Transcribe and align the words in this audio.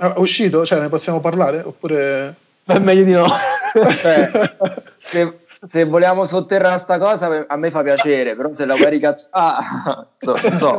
È 0.00 0.14
uscito? 0.16 0.64
Cioè, 0.64 0.80
ne 0.80 0.88
possiamo 0.88 1.20
parlare? 1.20 1.60
Oppure... 1.60 2.34
È 2.64 2.78
meglio 2.78 3.04
di 3.04 3.12
no. 3.12 3.26
cioè, 4.00 4.30
se, 4.98 5.40
se, 5.66 5.84
vogliamo 5.84 6.24
sotterrare 6.24 6.78
sta 6.78 6.98
cosa, 6.98 7.44
a 7.46 7.56
me 7.56 7.70
fa 7.70 7.82
piacere, 7.82 8.34
però 8.34 8.48
se 8.56 8.64
la 8.64 8.76
vuoi 8.76 8.88
ricacciare... 8.88 9.28
Ah, 9.32 10.06
so, 10.16 10.36
so. 10.52 10.78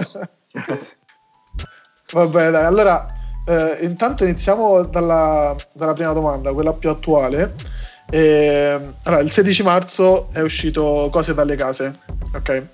Vabbè, 2.14 2.50
dai, 2.50 2.66
allora, 2.66 3.06
eh, 3.46 3.78
intanto 3.82 4.24
iniziamo 4.24 4.86
dalla, 4.86 5.56
dalla, 5.72 5.94
prima 5.94 6.14
domanda, 6.14 6.52
quella 6.52 6.74
più 6.74 6.90
attuale. 6.90 7.54
Eh, 8.10 8.80
allora, 9.04 9.22
il 9.22 9.30
16 9.30 9.62
marzo 9.62 10.30
è 10.32 10.42
uscito 10.42 11.10
Cose 11.12 11.36
dalle 11.36 11.56
case, 11.56 12.00
ok? 12.34 12.66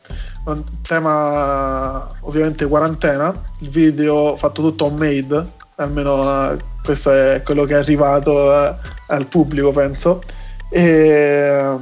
Un 0.45 0.63
tema 0.81 2.07
ovviamente 2.21 2.65
quarantena, 2.67 3.33
il 3.59 3.69
video 3.69 4.37
fatto 4.37 4.61
tutto 4.61 4.85
homemade, 4.85 5.55
almeno 5.77 6.51
uh, 6.51 6.57
questo 6.83 7.11
è 7.11 7.41
quello 7.43 7.63
che 7.63 7.73
è 7.73 7.77
arrivato 7.77 8.31
uh, 8.31 8.75
al 9.07 9.25
pubblico 9.27 9.71
penso. 9.71 10.21
E 10.69 11.59
uh, 11.59 11.81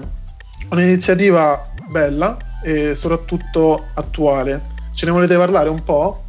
un'iniziativa 0.72 1.74
bella 1.90 2.38
e 2.64 2.96
soprattutto 2.96 3.88
attuale. 3.96 4.74
Ce 4.94 5.06
ne 5.06 5.12
volete 5.12 5.36
parlare 5.36 5.70
un 5.70 5.84
po'? 5.84 6.24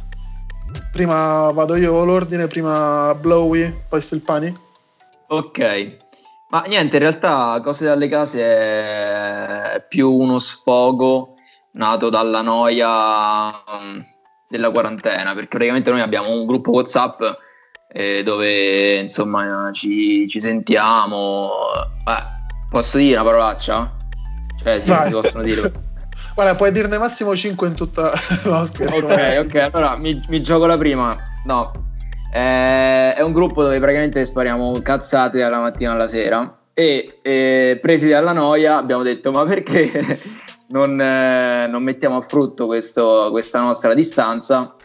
prima 0.91 1.51
vado 1.51 1.75
io 1.75 2.03
l'ordine 2.03 2.47
prima 2.47 3.15
Blowy 3.15 3.85
poi 3.87 4.01
Stilpani 4.01 4.53
ok. 5.27 5.97
Ma 6.49 6.61
niente 6.67 6.95
in 6.95 7.01
realtà 7.01 7.59
Cose 7.61 7.85
dalle 7.85 8.07
Case 8.07 8.41
è 8.41 9.85
più 9.87 10.09
uno 10.09 10.39
sfogo 10.39 11.33
nato 11.73 12.09
dalla 12.09 12.41
noia 12.41 13.49
um, 13.49 14.01
della 14.47 14.71
quarantena 14.71 15.33
perché 15.33 15.49
praticamente 15.49 15.91
noi 15.91 16.01
abbiamo 16.01 16.31
un 16.31 16.45
gruppo 16.45 16.71
whatsapp 16.71 17.21
eh, 17.87 18.23
dove 18.23 18.97
insomma 18.97 19.69
ci, 19.71 20.27
ci 20.27 20.39
sentiamo. 20.39 21.49
Eh, 22.07 22.23
posso 22.69 22.97
dire 22.97 23.15
una 23.15 23.23
parolaccia? 23.23 23.95
Cioè, 24.61 24.79
sì, 24.81 24.91
si 24.91 25.11
possono 25.11 25.43
dire. 25.43 25.71
Guarda, 26.35 26.55
puoi 26.55 26.71
dirne 26.71 26.97
massimo 26.97 27.35
5 27.35 27.67
in 27.67 27.75
tutta 27.75 28.11
la 28.45 28.65
scherzo. 28.65 29.05
Ok, 29.05 29.39
ok, 29.45 29.55
allora 29.55 29.97
mi, 29.97 30.23
mi 30.27 30.41
gioco 30.41 30.65
la 30.65 30.77
prima. 30.77 31.15
No, 31.45 31.71
eh, 32.31 33.13
è 33.13 33.21
un 33.21 33.31
gruppo 33.31 33.63
dove 33.63 33.79
praticamente 33.79 34.23
spariamo 34.23 34.79
cazzate 34.81 35.39
dalla 35.39 35.59
mattina 35.59 35.93
alla 35.93 36.07
sera 36.07 36.55
e 36.73 37.19
eh, 37.23 37.79
presi 37.81 38.07
dalla 38.09 38.33
noia 38.33 38.77
abbiamo 38.77 39.01
detto 39.01 39.31
ma 39.31 39.43
perché 39.45 39.89
non, 40.69 40.99
eh, 41.01 41.67
non 41.67 41.81
mettiamo 41.81 42.17
a 42.17 42.21
frutto 42.21 42.67
questo, 42.67 43.29
questa 43.31 43.61
nostra 43.61 43.95
distanza 43.95 44.75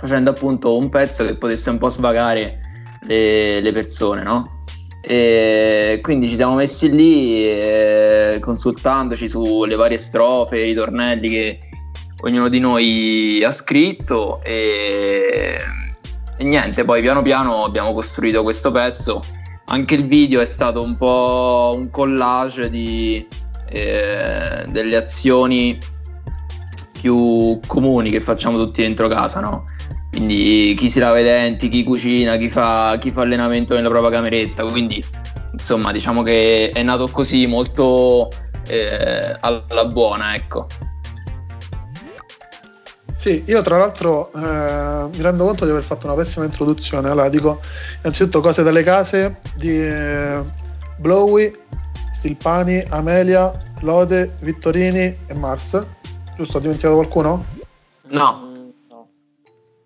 facendo 0.00 0.30
appunto 0.30 0.78
un 0.78 0.88
pezzo 0.88 1.26
che 1.26 1.36
potesse 1.36 1.68
un 1.68 1.76
po' 1.76 1.90
svagare 1.90 2.58
le, 3.02 3.60
le 3.60 3.72
persone, 3.72 4.22
no? 4.22 4.58
E 5.02 6.00
quindi 6.02 6.26
ci 6.26 6.36
siamo 6.36 6.54
messi 6.54 6.90
lì 6.90 7.44
eh, 7.46 8.38
consultandoci 8.40 9.28
sulle 9.28 9.76
varie 9.76 9.98
strofe, 9.98 10.58
i 10.58 10.64
ritornelli 10.64 11.28
che 11.28 11.58
ognuno 12.22 12.48
di 12.48 12.60
noi 12.60 13.42
ha 13.44 13.50
scritto 13.50 14.40
e, 14.42 15.58
e, 16.36 16.44
niente, 16.44 16.84
poi 16.84 17.02
piano 17.02 17.20
piano 17.20 17.64
abbiamo 17.64 17.92
costruito 17.92 18.42
questo 18.42 18.70
pezzo. 18.70 19.20
Anche 19.66 19.94
il 19.94 20.06
video 20.06 20.40
è 20.40 20.46
stato 20.46 20.82
un 20.82 20.96
po' 20.96 21.74
un 21.76 21.90
collage 21.90 22.70
di, 22.70 23.26
eh, 23.68 24.64
delle 24.66 24.96
azioni 24.96 25.78
più 27.00 27.60
comuni 27.66 28.10
che 28.10 28.20
facciamo 28.20 28.58
tutti 28.58 28.82
dentro 28.82 29.08
casa, 29.08 29.40
no? 29.40 29.64
Quindi 30.20 30.74
chi 30.76 30.90
si 30.90 30.98
lava 30.98 31.18
i 31.18 31.22
denti, 31.22 31.70
chi 31.70 31.82
cucina, 31.82 32.36
chi 32.36 32.50
fa, 32.50 32.98
chi 33.00 33.10
fa 33.10 33.22
allenamento 33.22 33.74
nella 33.74 33.88
propria 33.88 34.10
cameretta, 34.10 34.64
quindi 34.64 35.02
insomma 35.52 35.92
diciamo 35.92 36.22
che 36.22 36.68
è 36.68 36.82
nato 36.82 37.08
così 37.08 37.46
molto 37.46 38.28
eh, 38.66 39.34
alla 39.40 39.86
buona, 39.86 40.34
ecco. 40.34 40.66
Sì, 43.16 43.44
io 43.46 43.62
tra 43.62 43.78
l'altro 43.78 44.30
eh, 44.34 45.08
mi 45.10 45.22
rendo 45.22 45.46
conto 45.46 45.64
di 45.64 45.70
aver 45.70 45.82
fatto 45.82 46.04
una 46.04 46.16
pessima 46.16 46.44
introduzione. 46.44 47.08
Allora 47.08 47.30
dico 47.30 47.60
innanzitutto 48.00 48.40
cose 48.40 48.62
dalle 48.62 48.82
case 48.82 49.38
di 49.56 49.70
eh, 49.70 50.42
Blowy, 50.98 51.50
Stilpani, 52.12 52.84
Amelia, 52.90 53.50
Lode, 53.80 54.32
Vittorini 54.42 55.16
e 55.26 55.34
Mars. 55.34 55.82
Giusto, 56.36 56.58
ho 56.58 56.60
dimenticato 56.60 56.96
qualcuno? 56.96 57.44
No. 58.08 58.49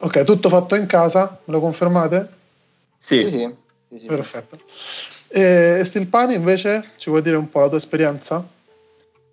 Ok, 0.04 0.22
tutto 0.24 0.50
fatto 0.50 0.74
in 0.74 0.84
casa, 0.84 1.38
me 1.44 1.54
lo 1.54 1.60
confermate? 1.60 2.28
Sì, 2.98 3.20
sì, 3.20 3.30
sì. 3.30 3.54
sì, 3.88 3.98
sì. 4.00 4.06
Perfetto. 4.06 4.58
E 5.28 5.80
Stilpani 5.82 6.34
invece 6.34 6.90
ci 6.98 7.08
vuoi 7.08 7.22
dire 7.22 7.36
un 7.36 7.48
po' 7.48 7.60
la 7.60 7.68
tua 7.68 7.78
esperienza? 7.78 8.46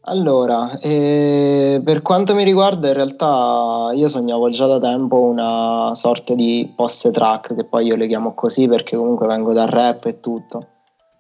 Allora, 0.06 0.80
eh, 0.80 1.82
per 1.84 2.02
quanto 2.02 2.34
mi 2.36 2.46
riguarda, 2.46 2.88
in 2.88 2.94
realtà 2.94 3.92
io 3.94 4.08
sognavo 4.08 4.50
già 4.50 4.66
da 4.66 4.80
tempo 4.80 5.20
una 5.20 5.94
sorta 5.94 6.36
di 6.36 6.72
post 6.74 7.12
track, 7.12 7.54
che 7.54 7.66
poi 7.66 7.88
io 7.88 7.98
le 7.98 8.08
chiamo 8.08 8.34
così 8.34 8.66
perché 8.70 8.96
comunque 8.96 9.28
vengo 9.28 9.52
dal 9.52 9.68
rap 9.68 10.06
e 10.06 10.22
tutto, 10.22 10.68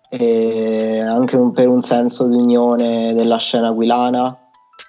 e 0.09 1.01
anche 1.01 1.35
un, 1.35 1.51
per 1.51 1.67
un 1.67 1.81
senso 1.81 2.25
di 2.25 2.37
unione 2.37 3.13
della 3.13 3.37
scena 3.37 3.67
aquilana 3.67 4.40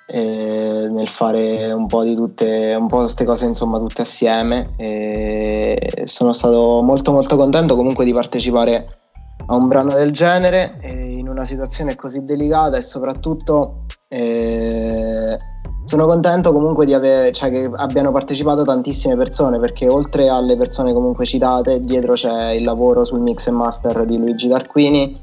eh, 0.06 0.88
nel 0.90 1.08
fare 1.08 1.72
un 1.72 1.86
po' 1.86 2.02
di 2.02 2.14
tutte 2.14 2.76
un 2.78 2.88
po' 2.88 2.98
queste 2.98 3.24
cose 3.24 3.46
insomma 3.46 3.78
tutte 3.78 4.02
assieme. 4.02 4.70
E 4.76 6.02
sono 6.04 6.32
stato 6.32 6.82
molto 6.82 7.12
molto 7.12 7.36
contento 7.36 7.76
comunque 7.76 8.04
di 8.04 8.12
partecipare 8.12 8.98
a 9.46 9.56
un 9.56 9.68
brano 9.68 9.92
del 9.94 10.12
genere 10.12 10.78
in 10.82 11.28
una 11.28 11.44
situazione 11.44 11.96
così 11.96 12.24
delicata 12.24 12.76
e 12.76 12.82
soprattutto 12.82 13.84
eh, 14.08 15.38
sono 15.84 16.06
contento 16.06 16.52
comunque 16.52 16.86
di 16.86 16.94
avere, 16.94 17.32
cioè 17.32 17.50
che 17.50 17.70
abbiano 17.74 18.12
partecipato 18.12 18.62
tantissime 18.62 19.16
persone 19.16 19.58
perché 19.58 19.88
oltre 19.88 20.28
alle 20.28 20.56
persone 20.56 20.92
comunque 20.92 21.24
citate 21.26 21.82
dietro 21.84 22.14
c'è 22.14 22.52
il 22.52 22.64
lavoro 22.64 23.04
sul 23.04 23.20
mix 23.20 23.46
e 23.48 23.50
master 23.50 24.04
di 24.04 24.16
Luigi 24.16 24.48
Darquini 24.48 25.20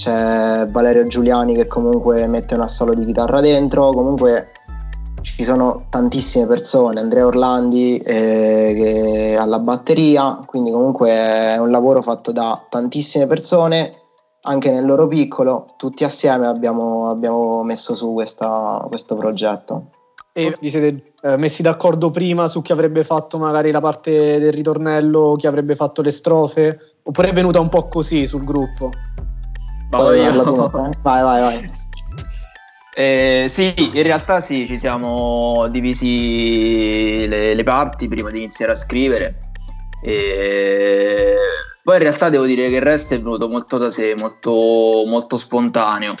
c'è 0.00 0.66
Valerio 0.66 1.06
Giuliani 1.06 1.54
che 1.54 1.66
comunque 1.66 2.26
mette 2.26 2.54
un 2.54 2.62
assolo 2.62 2.94
di 2.94 3.04
chitarra 3.04 3.42
dentro, 3.42 3.90
comunque 3.90 4.52
ci 5.20 5.44
sono 5.44 5.84
tantissime 5.90 6.46
persone, 6.46 7.00
Andrea 7.00 7.26
Orlandi 7.26 7.98
eh, 7.98 9.36
alla 9.38 9.58
batteria, 9.58 10.40
quindi 10.46 10.70
comunque 10.70 11.10
è 11.10 11.58
un 11.58 11.70
lavoro 11.70 12.00
fatto 12.00 12.32
da 12.32 12.64
tantissime 12.70 13.26
persone, 13.26 13.92
anche 14.44 14.70
nel 14.70 14.86
loro 14.86 15.06
piccolo, 15.06 15.74
tutti 15.76 16.02
assieme 16.02 16.46
abbiamo, 16.46 17.10
abbiamo 17.10 17.62
messo 17.62 17.94
su 17.94 18.14
questa, 18.14 18.82
questo 18.88 19.16
progetto. 19.16 19.88
E 20.32 20.56
vi 20.60 20.70
siete 20.70 21.12
eh, 21.20 21.36
messi 21.36 21.60
d'accordo 21.60 22.10
prima 22.10 22.48
su 22.48 22.62
chi 22.62 22.72
avrebbe 22.72 23.04
fatto 23.04 23.36
magari 23.36 23.70
la 23.70 23.82
parte 23.82 24.38
del 24.38 24.52
ritornello, 24.52 25.34
chi 25.36 25.46
avrebbe 25.46 25.74
fatto 25.74 26.00
le 26.00 26.10
strofe? 26.10 26.78
Oppure 27.02 27.28
è 27.28 27.32
venuta 27.34 27.60
un 27.60 27.68
po' 27.68 27.86
così 27.88 28.26
sul 28.26 28.44
gruppo? 28.44 28.88
Vado 29.90 30.14
io. 30.14 30.70
Vai, 31.02 31.22
vai, 31.22 31.40
vai. 31.40 31.70
Eh, 32.94 33.46
sì, 33.48 33.72
in 33.76 34.02
realtà 34.02 34.40
sì, 34.40 34.66
ci 34.66 34.78
siamo 34.78 35.68
divisi 35.68 37.26
le, 37.26 37.54
le, 37.54 37.62
parti 37.62 38.08
prima 38.08 38.30
di 38.30 38.38
iniziare 38.38 38.72
a 38.72 38.74
scrivere. 38.74 39.38
E 40.02 41.34
poi 41.82 41.96
in 41.96 42.02
realtà 42.02 42.28
devo 42.28 42.46
dire 42.46 42.68
che 42.68 42.76
il 42.76 42.82
resto 42.82 43.14
è 43.14 43.18
venuto 43.18 43.48
molto 43.48 43.78
da 43.78 43.90
sé, 43.90 44.14
molto, 44.16 44.50
molto 45.06 45.36
spontaneo. 45.36 46.14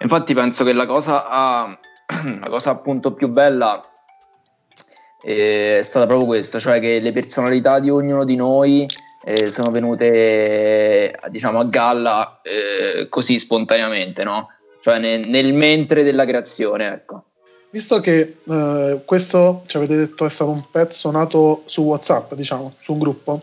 Infatti 0.00 0.34
penso 0.34 0.64
che 0.64 0.72
la 0.72 0.86
cosa, 0.86 1.24
la 2.06 2.48
cosa 2.48 2.70
appunto 2.70 3.14
più 3.14 3.28
bella 3.28 3.80
è 5.20 5.80
stata 5.82 6.06
proprio 6.06 6.26
questa, 6.26 6.58
cioè 6.58 6.78
che 6.78 7.00
le 7.00 7.12
personalità 7.12 7.80
di 7.80 7.90
ognuno 7.90 8.24
di 8.24 8.36
noi 8.36 8.86
eh, 9.24 9.50
sono 9.50 9.70
venute 9.70 11.14
diciamo 11.28 11.58
a 11.58 11.64
galla 11.64 12.40
eh, 12.42 13.08
così 13.08 13.38
spontaneamente, 13.38 14.24
no? 14.24 14.48
Cioè 14.80 14.98
nel, 14.98 15.28
nel, 15.28 15.52
mentre 15.52 16.02
della 16.02 16.24
creazione, 16.24 16.86
ecco. 16.86 17.24
Visto 17.70 18.00
che 18.00 18.38
eh, 18.48 19.00
questo 19.04 19.62
ci 19.66 19.76
avete 19.76 19.96
detto 19.96 20.24
è 20.24 20.30
stato 20.30 20.50
un 20.50 20.62
pezzo 20.70 21.10
nato 21.10 21.62
su 21.66 21.82
WhatsApp, 21.82 22.32
diciamo, 22.34 22.74
su 22.78 22.92
un 22.92 22.98
gruppo. 22.98 23.42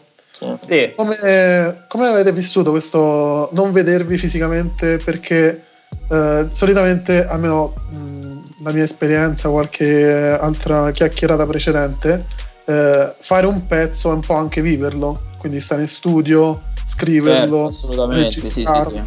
Sì. 0.67 0.91
Come, 0.95 1.85
come 1.87 2.07
avete 2.07 2.31
vissuto 2.31 2.71
questo 2.71 3.49
non 3.53 3.71
vedervi 3.71 4.17
fisicamente? 4.17 4.97
Perché 4.97 5.63
eh, 6.09 6.47
solitamente, 6.49 7.25
almeno 7.25 7.73
mh, 7.89 8.63
la 8.63 8.71
mia 8.71 8.83
esperienza, 8.83 9.49
qualche 9.49 10.37
altra 10.39 10.91
chiacchierata 10.91 11.45
precedente, 11.45 12.25
eh, 12.65 13.13
fare 13.17 13.45
un 13.45 13.67
pezzo 13.67 14.09
è 14.09 14.13
un 14.13 14.21
po' 14.21 14.33
anche 14.33 14.61
viverlo 14.61 15.33
quindi 15.45 15.61
stare 15.61 15.81
in 15.81 15.87
studio, 15.87 16.59
scriverlo, 16.85 17.57
certo, 17.57 17.65
assolutamente, 17.65 18.31
sì, 18.31 18.41
sì, 18.41 18.63
sì. 18.63 19.03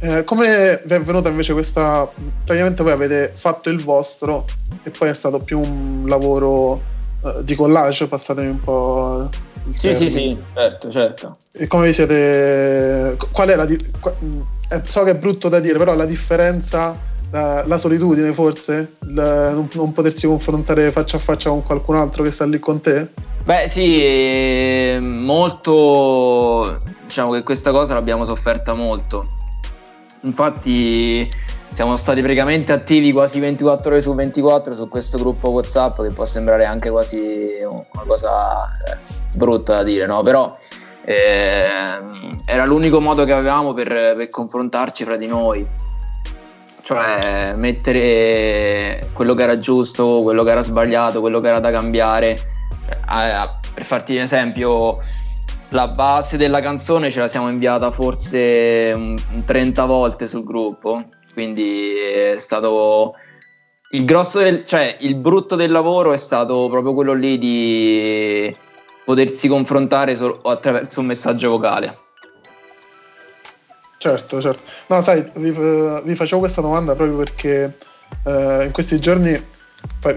Eh, 0.00 0.24
come 0.24 0.82
vi 0.84 0.94
è 0.94 1.00
venuta 1.00 1.28
invece 1.28 1.52
questa? 1.52 2.10
Praticamente 2.44 2.82
voi 2.82 2.90
avete 2.90 3.30
fatto 3.32 3.70
il 3.70 3.80
vostro 3.80 4.44
e 4.82 4.90
poi 4.90 5.08
è 5.08 5.14
stato 5.14 5.38
più 5.38 5.60
un 5.60 6.04
lavoro 6.08 6.82
eh, 7.24 7.44
di 7.44 7.54
collage, 7.54 8.08
passatemi 8.08 8.48
un 8.48 8.60
po' 8.60 9.28
Sì, 9.70 9.94
sì, 9.94 10.10
sì, 10.10 10.36
certo, 10.52 10.90
certo. 10.90 11.36
E 11.52 11.68
come 11.68 11.86
vi 11.86 11.92
siete... 11.92 13.16
Qual 13.30 13.48
è 13.48 13.54
la... 13.54 13.64
di- 13.64 13.92
eh, 14.70 14.82
so 14.84 15.04
che 15.04 15.10
è 15.10 15.16
brutto 15.16 15.48
da 15.48 15.60
dire, 15.60 15.78
però 15.78 15.94
la 15.94 16.06
differenza, 16.06 16.98
la, 17.30 17.64
la 17.66 17.78
solitudine 17.78 18.32
forse, 18.32 18.88
il 19.02 19.50
non, 19.54 19.68
non 19.72 19.92
potersi 19.92 20.26
confrontare 20.26 20.90
faccia 20.90 21.16
a 21.16 21.20
faccia 21.20 21.50
con 21.50 21.62
qualcun 21.62 21.96
altro 21.96 22.22
che 22.22 22.30
sta 22.30 22.44
lì 22.44 22.58
con 22.58 22.80
te? 22.80 23.10
Beh, 23.44 23.68
sì, 23.68 24.04
eh, 24.04 24.98
molto. 25.00 26.76
Diciamo 27.04 27.32
che 27.32 27.42
questa 27.42 27.70
cosa 27.70 27.94
l'abbiamo 27.94 28.24
sofferta 28.24 28.74
molto. 28.74 29.26
Infatti, 30.22 31.30
siamo 31.70 31.96
stati 31.96 32.20
praticamente 32.20 32.72
attivi 32.72 33.12
quasi 33.12 33.40
24 33.40 33.90
ore 33.90 34.00
su 34.00 34.12
24 34.12 34.74
su 34.74 34.88
questo 34.88 35.16
gruppo 35.16 35.50
WhatsApp, 35.50 36.02
che 36.02 36.10
può 36.10 36.24
sembrare 36.24 36.66
anche 36.66 36.90
quasi 36.90 37.46
una 37.64 38.04
cosa 38.06 38.64
eh, 38.64 38.98
brutta 39.36 39.76
da 39.76 39.82
dire, 39.82 40.06
no? 40.06 40.22
Però 40.22 40.58
ehm, 41.04 42.40
era 42.44 42.64
l'unico 42.64 43.00
modo 43.00 43.24
che 43.24 43.32
avevamo 43.32 43.72
per, 43.72 44.14
per 44.16 44.28
confrontarci 44.28 45.04
fra 45.04 45.16
di 45.16 45.26
noi. 45.26 45.66
Cioè, 46.88 47.52
mettere 47.54 49.10
quello 49.12 49.34
che 49.34 49.42
era 49.42 49.58
giusto, 49.58 50.22
quello 50.22 50.42
che 50.42 50.52
era 50.52 50.62
sbagliato, 50.62 51.20
quello 51.20 51.38
che 51.38 51.48
era 51.48 51.58
da 51.58 51.70
cambiare. 51.70 52.38
Cioè, 53.06 53.46
per 53.74 53.84
farti 53.84 54.16
un 54.16 54.22
esempio, 54.22 54.96
la 55.68 55.88
base 55.88 56.38
della 56.38 56.62
canzone 56.62 57.10
ce 57.10 57.20
la 57.20 57.28
siamo 57.28 57.50
inviata 57.50 57.90
forse 57.90 58.92
un- 58.94 59.18
un 59.34 59.44
30 59.44 59.84
volte 59.84 60.26
sul 60.26 60.44
gruppo, 60.44 61.04
quindi 61.34 61.94
è 61.98 62.38
stato 62.38 63.16
il 63.90 64.06
grosso 64.06 64.38
del, 64.38 64.64
cioè 64.64 64.96
il 65.00 65.16
brutto 65.16 65.56
del 65.56 65.70
lavoro 65.70 66.14
è 66.14 66.16
stato 66.16 66.68
proprio 66.70 66.94
quello 66.94 67.12
lì 67.12 67.36
di 67.36 68.56
potersi 69.04 69.46
confrontare 69.46 70.16
solo 70.16 70.40
attraverso 70.40 71.00
un 71.00 71.06
messaggio 71.06 71.50
vocale. 71.50 71.94
Certo, 73.98 74.40
certo. 74.40 74.62
No, 74.86 75.02
sai, 75.02 75.28
vi, 75.34 75.50
vi 75.50 76.14
facevo 76.14 76.38
questa 76.40 76.60
domanda 76.60 76.94
proprio 76.94 77.16
perché 77.18 77.76
eh, 78.24 78.62
in 78.64 78.70
questi 78.70 79.00
giorni 79.00 79.40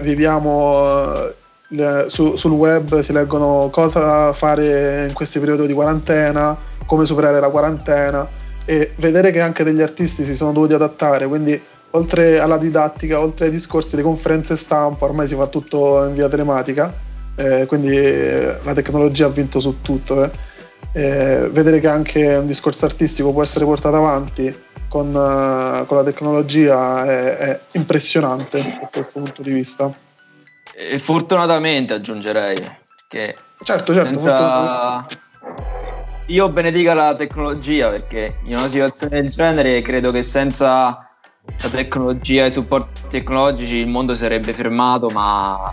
viviamo 0.00 1.30
eh, 1.70 2.04
su- 2.06 2.36
sul 2.36 2.52
web, 2.52 3.00
si 3.00 3.12
leggono 3.12 3.68
cosa 3.72 4.32
fare 4.32 5.06
in 5.08 5.12
questi 5.14 5.40
periodi 5.40 5.66
di 5.66 5.72
quarantena, 5.72 6.56
come 6.86 7.04
superare 7.04 7.40
la 7.40 7.50
quarantena 7.50 8.28
e 8.64 8.92
vedere 8.96 9.32
che 9.32 9.40
anche 9.40 9.64
degli 9.64 9.82
artisti 9.82 10.24
si 10.24 10.36
sono 10.36 10.52
dovuti 10.52 10.74
adattare, 10.74 11.26
quindi 11.26 11.60
oltre 11.90 12.38
alla 12.38 12.58
didattica, 12.58 13.20
oltre 13.20 13.46
ai 13.46 13.50
discorsi, 13.50 13.96
le 13.96 14.02
conferenze 14.02 14.56
stampa, 14.56 15.06
ormai 15.06 15.26
si 15.26 15.34
fa 15.34 15.46
tutto 15.48 16.04
in 16.04 16.14
via 16.14 16.28
telematica, 16.28 16.92
eh, 17.34 17.66
quindi 17.66 17.96
eh, 17.96 18.56
la 18.62 18.72
tecnologia 18.74 19.26
ha 19.26 19.30
vinto 19.30 19.58
su 19.58 19.80
tutto. 19.80 20.22
eh. 20.22 20.30
Eh, 20.92 21.48
vedere 21.50 21.80
che 21.80 21.88
anche 21.88 22.36
un 22.36 22.46
discorso 22.46 22.84
artistico 22.84 23.32
può 23.32 23.42
essere 23.42 23.64
portato 23.64 23.96
avanti 23.96 24.54
con, 24.88 25.08
eh, 25.08 25.86
con 25.86 25.96
la 25.96 26.02
tecnologia 26.02 27.04
è, 27.06 27.36
è 27.36 27.60
impressionante 27.72 28.58
da 28.80 28.88
questo 28.92 29.20
punto 29.20 29.42
di 29.42 29.52
vista. 29.52 29.90
E 30.74 30.98
fortunatamente 30.98 31.94
aggiungerei, 31.94 32.56
perché 33.08 33.36
Certo, 33.64 33.94
certo. 33.94 34.20
senza... 34.20 35.06
Io 36.26 36.48
benedica 36.48 36.94
la 36.94 37.14
tecnologia 37.14 37.90
perché 37.90 38.38
in 38.44 38.56
una 38.56 38.68
situazione 38.68 39.20
del 39.20 39.30
genere 39.30 39.82
credo 39.82 40.10
che 40.10 40.22
senza 40.22 40.96
la 41.60 41.68
tecnologia 41.70 42.44
e 42.44 42.48
i 42.48 42.52
supporti 42.52 43.02
tecnologici 43.08 43.76
il 43.76 43.88
mondo 43.88 44.14
sarebbe 44.14 44.54
fermato 44.54 45.08
ma 45.10 45.72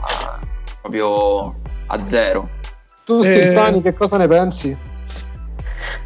proprio 0.81 1.55
a 1.87 2.05
zero. 2.05 2.49
Tu, 3.05 3.21
Eh, 3.21 3.25
Stefani, 3.25 3.81
che 3.81 3.93
cosa 3.93 4.17
ne 4.17 4.27
pensi? 4.27 4.75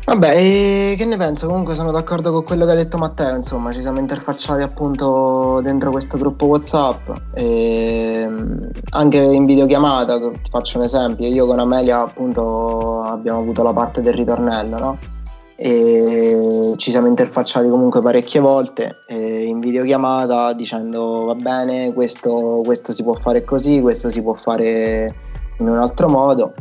Vabbè, 0.05 0.95
che 0.97 1.05
ne 1.05 1.17
penso? 1.17 1.47
Comunque 1.47 1.75
sono 1.75 1.91
d'accordo 1.91 2.31
con 2.31 2.43
quello 2.43 2.65
che 2.65 2.71
ha 2.71 2.75
detto 2.75 2.97
Matteo, 2.97 3.35
insomma, 3.35 3.71
ci 3.71 3.81
siamo 3.81 3.99
interfacciati 3.99 4.61
appunto 4.61 5.61
dentro 5.63 5.91
questo 5.91 6.17
gruppo 6.17 6.45
WhatsApp 6.45 7.09
e 7.33 8.25
mm, 8.27 8.61
anche 8.91 9.17
in 9.17 9.45
videochiamata, 9.45 10.19
ti 10.19 10.49
faccio 10.49 10.77
un 10.77 10.83
esempio, 10.83 11.27
io 11.27 11.45
con 11.45 11.59
Amelia 11.59 12.01
appunto 12.01 13.01
abbiamo 13.01 13.39
avuto 13.39 13.63
la 13.63 13.73
parte 13.73 14.01
del 14.01 14.13
ritornello, 14.13 14.77
no? 14.77 14.97
E 15.55 16.73
ci 16.75 16.91
siamo 16.91 17.07
interfacciati 17.07 17.69
comunque 17.69 18.01
parecchie 18.01 18.41
volte 18.41 19.03
in 19.07 19.59
videochiamata 19.59 20.51
dicendo 20.53 21.25
va 21.25 21.35
bene, 21.35 21.93
questo, 21.93 22.61
questo 22.65 22.91
si 22.91 23.03
può 23.03 23.13
fare 23.13 23.45
così, 23.45 23.79
questo 23.79 24.09
si 24.09 24.21
può 24.21 24.33
fare 24.33 25.13
in 25.59 25.69
un 25.69 25.77
altro 25.77 26.09
modo 26.09 26.53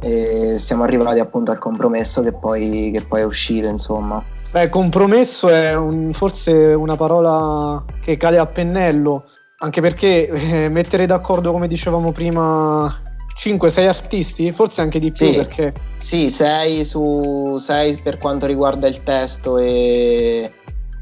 e 0.00 0.56
siamo 0.58 0.84
arrivati 0.84 1.18
appunto 1.18 1.50
al 1.50 1.58
compromesso 1.58 2.22
che 2.22 2.32
poi, 2.32 2.90
che 2.92 3.02
poi 3.02 3.20
è 3.20 3.24
uscito 3.24 3.66
insomma 3.68 4.22
Beh, 4.50 4.68
compromesso 4.70 5.48
è 5.50 5.74
un- 5.74 6.12
forse 6.14 6.52
una 6.52 6.96
parola 6.96 7.84
che 8.00 8.16
cade 8.16 8.38
a 8.38 8.46
pennello, 8.46 9.24
anche 9.58 9.82
perché 9.82 10.26
eh, 10.26 10.68
mettere 10.70 11.04
d'accordo, 11.04 11.52
come 11.52 11.68
dicevamo 11.68 12.12
prima, 12.12 13.02
5-6 13.38 13.86
artisti, 13.86 14.50
forse 14.52 14.80
anche 14.80 14.98
di 15.00 15.12
più, 15.12 15.26
Sì. 15.26 15.36
perché 15.36 15.74
sì 15.98 16.30
6 16.30 16.82
su 16.86 17.56
6 17.58 18.00
per 18.02 18.16
quanto 18.16 18.46
riguarda 18.46 18.88
il 18.88 19.02
testo 19.02 19.58
e, 19.58 20.50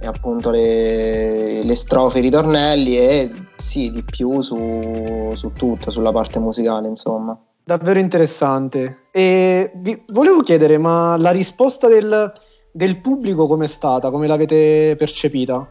e 0.00 0.06
appunto 0.06 0.50
le, 0.50 1.62
le 1.62 1.74
strofe 1.76 2.18
i 2.18 2.22
ritornelli 2.22 2.98
e 2.98 3.30
sì 3.56 3.92
di 3.92 4.02
più 4.02 4.40
su, 4.40 5.30
su 5.34 5.52
tutto 5.52 5.90
sulla 5.92 6.10
parte 6.12 6.40
musicale 6.40 6.88
insomma 6.88 7.38
davvero 7.66 7.98
interessante. 7.98 8.98
E 9.10 9.72
vi 9.74 10.00
volevo 10.10 10.40
chiedere, 10.42 10.78
ma 10.78 11.16
la 11.16 11.32
risposta 11.32 11.88
del, 11.88 12.32
del 12.70 13.00
pubblico 13.00 13.48
com'è 13.48 13.66
stata? 13.66 14.10
Come 14.10 14.28
l'avete 14.28 14.94
percepita? 14.96 15.68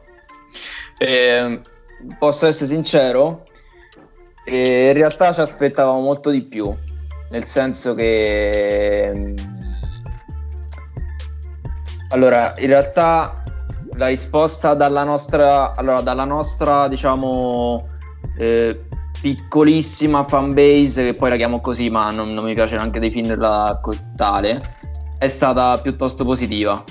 E, 0.98 1.62
posso 2.20 2.48
essere 2.48 2.68
sincero? 2.68 3.46
E 4.44 4.88
in 4.88 4.94
realtà 4.94 5.32
ci 5.32 5.40
aspettavamo 5.40 6.02
molto 6.02 6.32
di 6.32 6.44
più, 6.44 6.70
nel 7.32 7.46
senso 7.46 7.96
che... 7.96 9.34
Allora, 12.10 12.54
in 12.58 12.68
realtà 12.68 13.42
la 13.94 14.08
risposta 14.08 14.74
dalla 14.74 15.04
nostra, 15.04 15.74
allora, 15.74 16.02
dalla 16.02 16.26
nostra 16.26 16.90
diciamo, 16.90 17.82
eh, 18.38 18.82
piccolissima 19.26 20.24
fanbase, 20.24 21.04
che 21.04 21.14
poi 21.16 21.32
la 21.32 21.36
chiamo 21.36 21.60
così, 21.60 21.90
ma 21.90 22.12
non, 22.12 22.30
non 22.30 22.44
mi 22.44 22.54
piace 22.54 22.76
neanche 22.76 23.00
definirla 23.00 23.82
tale, 24.16 24.62
è 25.18 25.28
stata 25.28 25.80
piuttosto 25.80 26.24
positiva. 26.24 26.84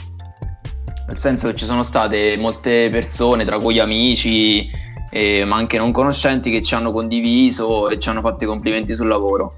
Nel 1.06 1.16
senso 1.16 1.46
che 1.46 1.54
ci 1.54 1.64
sono 1.64 1.84
state 1.84 2.36
molte 2.36 2.88
persone, 2.90 3.44
tra 3.44 3.58
cui 3.58 3.78
amici, 3.78 4.68
eh, 5.12 5.44
ma 5.44 5.54
anche 5.54 5.78
non 5.78 5.92
conoscenti, 5.92 6.50
che 6.50 6.60
ci 6.60 6.74
hanno 6.74 6.90
condiviso 6.90 7.88
e 7.88 8.00
ci 8.00 8.08
hanno 8.08 8.20
fatto 8.20 8.42
i 8.42 8.48
complimenti 8.48 8.96
sul 8.96 9.06
lavoro. 9.06 9.52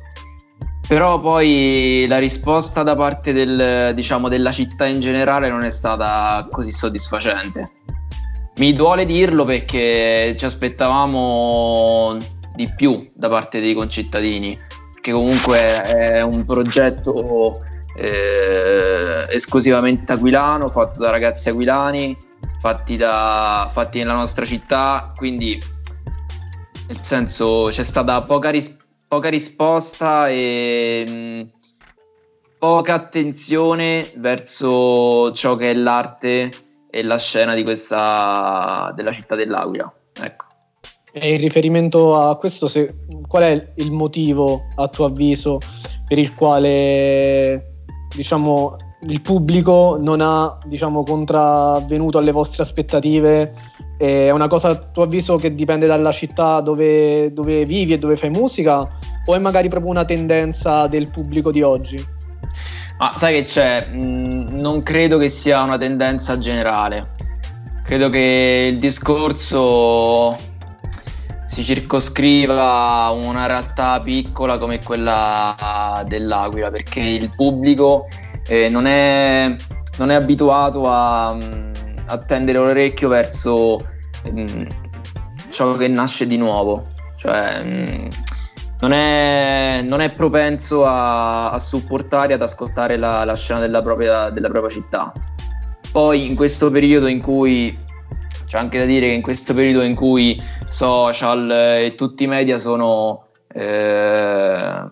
Però 0.86 1.18
poi 1.18 2.04
la 2.06 2.18
risposta 2.18 2.82
da 2.82 2.94
parte 2.94 3.32
del, 3.32 3.94
diciamo, 3.94 4.28
della 4.28 4.52
città 4.52 4.84
in 4.84 5.00
generale 5.00 5.48
non 5.48 5.62
è 5.62 5.70
stata 5.70 6.46
così 6.50 6.72
soddisfacente. 6.72 7.70
Mi 8.58 8.74
duole 8.74 9.06
dirlo 9.06 9.44
perché 9.44 10.34
ci 10.38 10.44
aspettavamo 10.44 12.16
di 12.56 12.72
più 12.74 13.10
da 13.14 13.28
parte 13.28 13.60
dei 13.60 13.74
concittadini, 13.74 14.58
perché 14.92 15.12
comunque 15.12 15.82
è 15.82 16.22
un 16.22 16.44
progetto 16.44 17.60
eh, 17.96 19.26
esclusivamente 19.28 20.12
aquilano, 20.12 20.68
fatto 20.70 21.00
da 21.00 21.10
ragazzi 21.10 21.48
aquilani, 21.48 22.16
fatti, 22.60 22.96
da, 22.96 23.70
fatti 23.72 23.98
nella 23.98 24.14
nostra 24.14 24.44
città, 24.44 25.12
quindi 25.14 25.62
nel 26.88 26.98
senso 26.98 27.68
c'è 27.70 27.82
stata 27.82 28.22
poca, 28.22 28.50
ris- 28.50 28.76
poca 29.06 29.28
risposta 29.28 30.28
e 30.28 31.04
mh, 31.06 31.56
poca 32.58 32.94
attenzione 32.94 34.10
verso 34.16 35.32
ciò 35.32 35.56
che 35.56 35.70
è 35.70 35.74
l'arte 35.74 36.50
e 36.90 37.02
la 37.02 37.18
scena 37.18 37.54
di 37.54 37.62
questa 37.62 38.92
della 38.94 39.12
città 39.12 39.34
dell'Aquila. 39.34 39.92
Ecco. 40.20 40.45
E 41.18 41.32
in 41.32 41.40
riferimento 41.40 42.14
a 42.14 42.36
questo, 42.36 42.68
se- 42.68 42.94
qual 43.26 43.42
è 43.44 43.72
il 43.76 43.90
motivo, 43.90 44.66
a 44.74 44.86
tuo 44.88 45.06
avviso, 45.06 45.58
per 46.06 46.18
il 46.18 46.34
quale 46.34 47.84
diciamo, 48.14 48.76
il 49.08 49.22
pubblico 49.22 49.96
non 49.98 50.20
ha 50.20 50.58
diciamo, 50.66 51.04
contravvenuto 51.04 52.18
alle 52.18 52.32
vostre 52.32 52.64
aspettative? 52.64 53.54
È 53.96 54.30
una 54.30 54.46
cosa, 54.46 54.68
a 54.68 54.76
tuo 54.76 55.04
avviso, 55.04 55.36
che 55.36 55.54
dipende 55.54 55.86
dalla 55.86 56.12
città 56.12 56.60
dove, 56.60 57.32
dove 57.32 57.64
vivi 57.64 57.94
e 57.94 57.98
dove 57.98 58.16
fai 58.16 58.28
musica? 58.28 58.86
O 59.24 59.34
è 59.34 59.38
magari 59.38 59.70
proprio 59.70 59.92
una 59.92 60.04
tendenza 60.04 60.86
del 60.86 61.10
pubblico 61.10 61.50
di 61.50 61.62
oggi? 61.62 61.96
Ma 62.98 63.10
sai 63.16 63.36
che 63.36 63.42
c'è? 63.44 63.88
Mm, 63.90 64.60
non 64.60 64.82
credo 64.82 65.16
che 65.16 65.28
sia 65.28 65.62
una 65.62 65.78
tendenza 65.78 66.36
generale. 66.36 67.14
Credo 67.84 68.10
che 68.10 68.68
il 68.70 68.78
discorso 68.78 70.54
si 71.56 71.64
circoscriva 71.64 73.08
una 73.14 73.46
realtà 73.46 73.98
piccola 74.00 74.58
come 74.58 74.82
quella 74.82 76.04
dell'Aquila, 76.06 76.70
perché 76.70 77.00
il 77.00 77.30
pubblico 77.34 78.04
eh, 78.46 78.68
non, 78.68 78.84
è, 78.84 79.56
non, 79.96 80.10
è, 80.10 80.14
abituato 80.14 80.86
a, 80.86 81.32
mm, 81.32 81.72
a 82.08 82.18
tendere 82.18 82.58
l'orecchio 82.58 83.08
verso 83.08 83.88
mh, 84.30 84.40
mm, 84.42 84.66
ciò 85.48 85.74
che 85.76 85.88
nasce 85.88 86.26
di 86.26 86.36
nuovo. 86.36 86.88
Cioè, 87.16 87.62
mh, 87.62 87.68
mm, 87.68 88.06
non, 88.80 88.92
è, 88.92 89.80
non 89.82 90.02
è, 90.02 90.10
propenso 90.10 90.84
a, 90.84 91.48
a 91.48 91.58
supportare, 91.58 92.34
ad 92.34 92.42
ascoltare 92.42 92.98
la, 92.98 93.24
la 93.24 93.34
scena 93.34 93.60
della 93.60 93.80
propria, 93.80 94.28
della 94.28 94.50
propria 94.50 94.70
città. 94.70 95.10
Poi 95.90 96.26
in 96.26 96.34
questo 96.34 96.70
periodo 96.70 97.06
in 97.06 97.22
cui 97.22 97.74
c'è 98.56 98.62
anche 98.62 98.78
da 98.78 98.84
dire 98.86 99.08
che 99.08 99.12
in 99.12 99.20
questo 99.20 99.52
periodo 99.52 99.84
in 99.84 99.94
cui 99.94 100.40
social 100.68 101.50
e 101.50 101.94
tutti 101.94 102.24
i 102.24 102.26
media 102.26 102.58
sono 102.58 103.26
eh, 103.52 104.88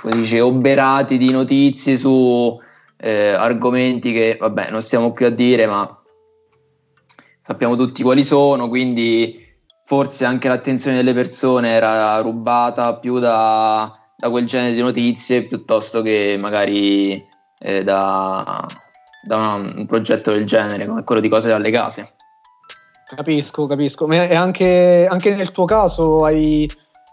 come 0.00 0.14
dice, 0.14 0.40
oberati 0.40 1.18
di 1.18 1.30
notizie 1.30 1.98
su 1.98 2.58
eh, 2.96 3.28
argomenti 3.28 4.12
che 4.12 4.38
vabbè 4.40 4.70
non 4.70 4.80
stiamo 4.80 5.12
più 5.12 5.26
a 5.26 5.30
dire 5.30 5.66
ma 5.66 6.02
sappiamo 7.42 7.76
tutti 7.76 8.02
quali 8.02 8.24
sono 8.24 8.68
quindi 8.68 9.46
forse 9.84 10.24
anche 10.24 10.48
l'attenzione 10.48 10.96
delle 10.96 11.12
persone 11.12 11.68
era 11.68 12.18
rubata 12.20 12.96
più 12.96 13.18
da, 13.18 13.92
da 14.16 14.30
quel 14.30 14.46
genere 14.46 14.72
di 14.72 14.80
notizie 14.80 15.42
piuttosto 15.42 16.00
che 16.00 16.36
magari 16.38 17.22
eh, 17.58 17.84
da, 17.84 18.66
da 19.26 19.36
un 19.54 19.84
progetto 19.86 20.32
del 20.32 20.46
genere 20.46 20.86
come 20.86 21.04
quello 21.04 21.20
di 21.20 21.28
cose 21.28 21.48
dalle 21.48 21.70
case 21.70 22.14
Capisco, 23.06 23.66
capisco. 23.66 24.08
E 24.10 24.34
anche, 24.34 25.06
anche 25.08 25.34
nel 25.34 25.52
tuo 25.52 25.64
caso 25.64 26.24
hai, 26.24 26.68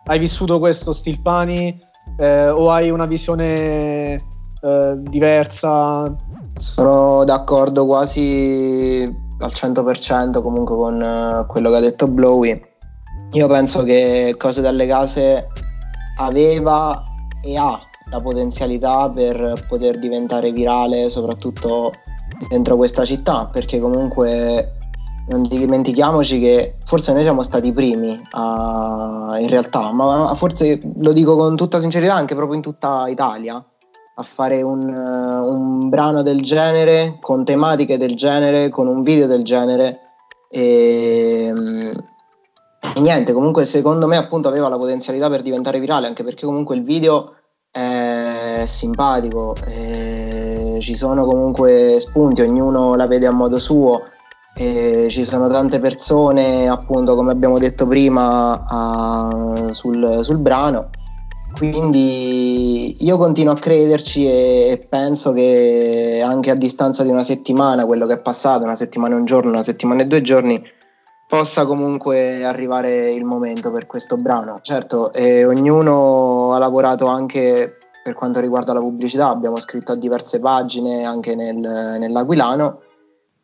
hai 0.06 0.20
vissuto 0.20 0.60
questo 0.60 0.94
Stilpani 0.94 1.78
eh, 2.18 2.50
o 2.50 2.72
hai 2.72 2.90
una 2.90 3.06
visione 3.06 4.14
eh, 4.62 4.96
diversa? 4.98 6.16
Sono 6.58 7.24
d'accordo 7.24 7.86
quasi 7.86 9.04
al 9.40 9.52
100% 9.54 10.42
comunque 10.42 10.76
con 10.76 11.02
uh, 11.02 11.46
quello 11.48 11.70
che 11.70 11.76
ha 11.76 11.82
detto 11.82 12.08
Blowy. 12.08 12.62
Io 13.34 13.48
penso 13.48 13.84
che 13.84 14.36
Cose 14.38 14.62
dalle 14.62 14.86
Case 14.86 15.48
aveva 16.18 17.04
e 17.42 17.58
ha 17.58 17.80
la 18.12 18.22
potenzialità 18.22 19.10
per 19.10 19.66
poter 19.68 19.98
diventare 19.98 20.52
virale 20.52 21.10
soprattutto 21.10 21.92
dentro 22.50 22.76
questa 22.76 23.06
città 23.06 23.48
perché 23.52 23.80
comunque 23.80 24.74
non 25.32 25.44
dimentichiamoci 25.44 26.40
che 26.40 26.76
forse 26.86 27.14
noi 27.14 27.22
siamo 27.22 27.42
stati 27.42 27.68
i 27.68 27.72
primi 27.72 28.22
a, 28.32 29.38
in 29.40 29.48
realtà, 29.48 29.92
ma 29.92 30.36
forse 30.36 30.82
lo 30.98 31.14
dico 31.14 31.38
con 31.38 31.56
tutta 31.56 31.80
sincerità 31.80 32.14
anche 32.14 32.36
proprio 32.36 32.58
in 32.58 32.62
tutta 32.62 33.06
Italia, 33.08 33.56
a 33.56 34.24
fare 34.24 34.62
un, 34.62 34.90
un 34.90 35.90
brano 35.90 36.22
del 36.22 36.42
genere, 36.42 37.18
con 37.22 37.46
tematiche 37.46 37.98
del 37.98 38.16
genere, 38.16 38.70
con 38.70 38.88
un 38.88 39.02
video 39.04 39.26
del 39.26 39.44
genere. 39.44 40.02
E, 40.50 41.54
e 42.94 43.00
niente, 43.00 43.32
comunque 43.32 43.64
secondo 43.64 44.08
me 44.08 44.18
appunto 44.18 44.50
aveva 44.50 44.68
la 44.68 44.78
potenzialità 44.78 45.30
per 45.30 45.42
diventare 45.42 45.80
virale, 45.80 46.08
anche 46.08 46.26
perché 46.26 46.46
comunque 46.46 46.76
il 46.76 46.84
video 46.84 47.36
è 47.72 48.64
simpatico, 48.66 49.56
ci 50.80 50.96
sono 50.96 51.26
comunque 51.26 52.02
spunti, 52.02 52.42
ognuno 52.42 52.96
la 52.96 53.08
vede 53.08 53.28
a 53.28 53.32
modo 53.32 53.60
suo 53.60 54.02
e 54.54 55.08
ci 55.10 55.24
sono 55.24 55.48
tante 55.48 55.80
persone, 55.80 56.68
appunto, 56.68 57.16
come 57.16 57.32
abbiamo 57.32 57.58
detto 57.58 57.88
prima, 57.88 58.64
a, 58.68 59.70
sul, 59.72 60.20
sul, 60.24 60.38
brano. 60.38 60.90
Quindi 61.56 63.04
io 63.04 63.18
continuo 63.18 63.54
a 63.54 63.58
crederci 63.58 64.26
e, 64.26 64.68
e, 64.72 64.78
penso 64.78 65.32
che 65.32 66.22
anche 66.24 66.50
a 66.50 66.56
distanza 66.56 67.04
di 67.04 67.10
una 67.10 67.24
settimana, 67.24 67.86
quello 67.86 68.06
che 68.06 68.14
è 68.14 68.22
passato, 68.22 68.64
una 68.64 68.76
settimana 68.76 69.16
e 69.16 69.20
un 69.20 69.26
giorno, 69.26 69.50
una 69.50 69.64
settimana 69.64 70.02
e 70.02 70.06
due 70.06 70.22
giorni, 70.22 70.62
possa 71.28 71.66
comunque 71.66 72.44
arrivare 72.44 73.12
il 73.12 73.24
momento 73.24 73.72
per 73.72 73.86
questo 73.88 74.18
brano. 74.18 74.60
Certo, 74.62 75.14
eh, 75.14 75.46
ognuno 75.46 76.52
ha 76.54 76.58
lavorato 76.58 77.08
anche 77.08 77.78
per 78.04 78.14
quanto 78.16 78.40
riguarda 78.40 78.74
la 78.74 78.80
pubblicità, 78.80 79.30
abbiamo 79.30 79.60
scritto 79.60 79.92
a 79.92 79.96
diverse 79.96 80.40
pagine 80.40 81.04
anche 81.04 81.36
nel, 81.36 81.58
nell'Aquilano 81.58 82.80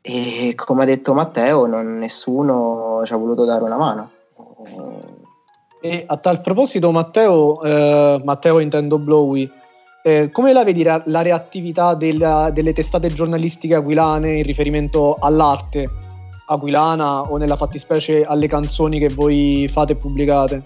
e 0.09 0.55
come 0.55 0.83
ha 0.83 0.85
detto 0.85 1.13
Matteo, 1.13 1.65
non, 1.65 1.97
nessuno 1.97 3.01
ci 3.03 3.11
ha 3.11 3.17
voluto 3.17 3.43
dare 3.43 3.63
una 3.63 3.75
mano. 3.75 4.11
E 5.81 6.03
a 6.07 6.17
tal 6.17 6.39
proposito, 6.39 6.91
Matteo, 6.91 7.61
eh, 7.61 8.21
Matteo 8.23 8.59
intendo 8.59 8.99
Blowy, 8.99 9.49
eh, 10.03 10.31
come 10.31 10.53
la 10.53 10.63
vedi 10.63 10.83
la, 10.83 11.01
la 11.07 11.21
reattività 11.21 11.93
della, 11.93 12.49
delle 12.51 12.71
testate 12.71 13.11
giornalistiche 13.11 13.75
aquilane 13.75 14.37
in 14.37 14.43
riferimento 14.43 15.17
all'arte 15.19 15.85
aquilana 16.47 17.23
o 17.23 17.35
nella 17.35 17.57
fattispecie 17.57 18.23
alle 18.23 18.47
canzoni 18.47 18.99
che 18.99 19.09
voi 19.09 19.67
fate 19.69 19.91
e 19.91 19.95
pubblicate? 19.97 20.63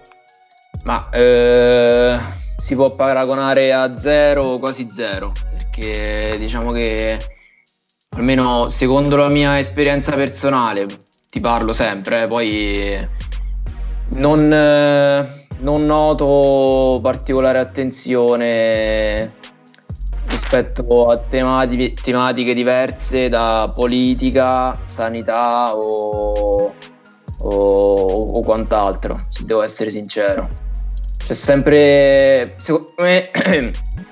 Ma 0.83 1.09
eh, 1.09 2.19
si 2.57 2.75
può 2.75 2.93
paragonare 2.93 3.73
a 3.73 3.97
zero 3.97 4.43
o 4.43 4.59
quasi 4.59 4.87
zero, 4.91 5.31
perché 5.57 6.35
diciamo 6.37 6.71
che 6.71 7.17
almeno 8.17 8.69
secondo 8.69 9.15
la 9.15 9.29
mia 9.29 9.57
esperienza 9.57 10.13
personale, 10.15 10.85
ti 11.29 11.39
parlo 11.39 11.71
sempre, 11.71 12.23
eh, 12.23 12.27
poi 12.27 13.07
non, 14.15 14.51
eh, 14.51 15.47
non 15.59 15.85
noto 15.85 16.99
particolare 17.01 17.59
attenzione 17.59 19.31
rispetto 20.27 21.05
a 21.05 21.17
tematiche, 21.19 21.93
tematiche 21.93 22.53
diverse 22.53 23.29
da 23.29 23.71
politica, 23.73 24.77
sanità 24.85 25.73
o, 25.73 26.73
o, 27.43 27.49
o, 27.49 28.41
quant'altro, 28.41 29.21
se 29.29 29.45
devo 29.45 29.61
essere 29.61 29.89
sincero. 29.89 30.47
C'è 31.17 31.33
sempre, 31.33 32.55
secondo 32.57 32.93
me, 32.97 33.29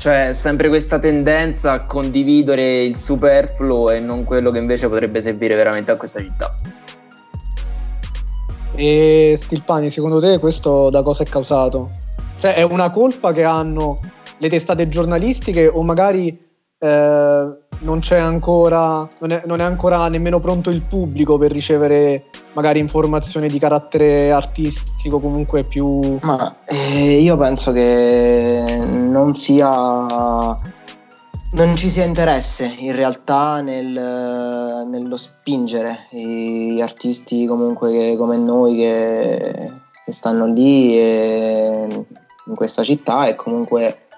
Cioè, 0.00 0.32
sempre 0.32 0.68
questa 0.68 0.98
tendenza 0.98 1.72
a 1.72 1.84
condividere 1.84 2.84
il 2.84 2.96
superfluo 2.96 3.90
e 3.90 4.00
non 4.00 4.24
quello 4.24 4.50
che 4.50 4.58
invece 4.58 4.88
potrebbe 4.88 5.20
servire 5.20 5.54
veramente 5.54 5.90
a 5.90 5.98
questa 5.98 6.20
città. 6.20 6.50
E 8.74 9.34
Stilpani, 9.38 9.90
secondo 9.90 10.18
te 10.18 10.38
questo 10.38 10.88
da 10.88 11.02
cosa 11.02 11.22
è 11.22 11.26
causato? 11.26 11.90
Cioè, 12.38 12.54
è 12.54 12.62
una 12.62 12.88
colpa 12.88 13.32
che 13.32 13.44
hanno 13.44 13.98
le 14.38 14.48
testate 14.48 14.86
giornalistiche 14.86 15.68
o 15.68 15.82
magari 15.82 16.28
eh, 16.78 17.58
non 17.80 18.00
c'è 18.00 18.18
ancora, 18.18 19.06
non 19.18 19.30
è, 19.32 19.42
non 19.46 19.60
è, 19.60 19.64
ancora 19.64 20.08
nemmeno 20.08 20.40
pronto 20.40 20.70
il 20.70 20.82
pubblico 20.82 21.38
per 21.38 21.52
ricevere 21.52 22.24
magari 22.54 22.78
informazioni 22.78 23.48
di 23.48 23.58
carattere 23.58 24.32
artistico 24.32 25.20
comunque 25.20 25.64
più... 25.64 26.18
Ma 26.22 26.56
eh, 26.66 27.20
io 27.20 27.36
penso 27.36 27.72
che 27.72 28.78
non 28.86 29.34
sia... 29.34 30.56
Non 31.52 31.74
ci 31.74 31.90
sia 31.90 32.04
interesse 32.04 32.72
in 32.78 32.94
realtà 32.94 33.60
nel, 33.60 33.90
nello 33.90 35.16
spingere 35.16 36.06
gli 36.12 36.80
artisti 36.80 37.44
comunque 37.44 37.90
che, 37.90 38.16
come 38.16 38.36
noi 38.36 38.76
che, 38.76 39.72
che 40.04 40.12
stanno 40.12 40.46
lì 40.46 40.96
in 40.96 42.54
questa 42.54 42.84
città 42.84 43.26
e 43.26 43.34
comunque 43.34 44.09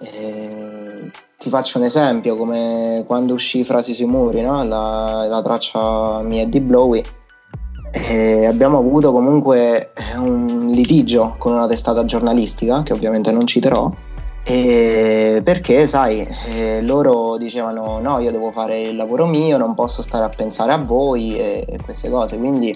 eh, 0.00 1.10
ti 1.36 1.48
faccio 1.48 1.78
un 1.78 1.84
esempio, 1.84 2.36
come 2.36 3.04
quando 3.06 3.34
uscì 3.34 3.64
Frasi 3.64 3.94
sui 3.94 4.06
muri, 4.06 4.42
no? 4.42 4.64
la, 4.64 5.26
la, 5.28 5.42
traccia 5.42 6.22
mia 6.22 6.46
di 6.46 6.60
Blowy, 6.60 7.02
e 7.92 8.46
abbiamo 8.46 8.78
avuto 8.78 9.12
comunque 9.12 9.92
un 10.16 10.70
litigio 10.72 11.34
con 11.38 11.54
una 11.54 11.66
testata 11.66 12.04
giornalistica, 12.04 12.82
che 12.82 12.92
ovviamente 12.92 13.32
non 13.32 13.46
citerò, 13.46 13.90
perché 14.42 15.86
sai, 15.86 16.26
eh, 16.46 16.80
loro 16.82 17.36
dicevano 17.36 17.98
no, 18.00 18.18
io 18.18 18.30
devo 18.30 18.50
fare 18.52 18.80
il 18.80 18.96
lavoro 18.96 19.26
mio, 19.26 19.56
non 19.56 19.74
posso 19.74 20.02
stare 20.02 20.24
a 20.24 20.28
pensare 20.28 20.72
a 20.72 20.78
voi 20.78 21.36
e, 21.36 21.64
e 21.68 21.78
queste 21.82 22.10
cose, 22.10 22.38
quindi 22.38 22.74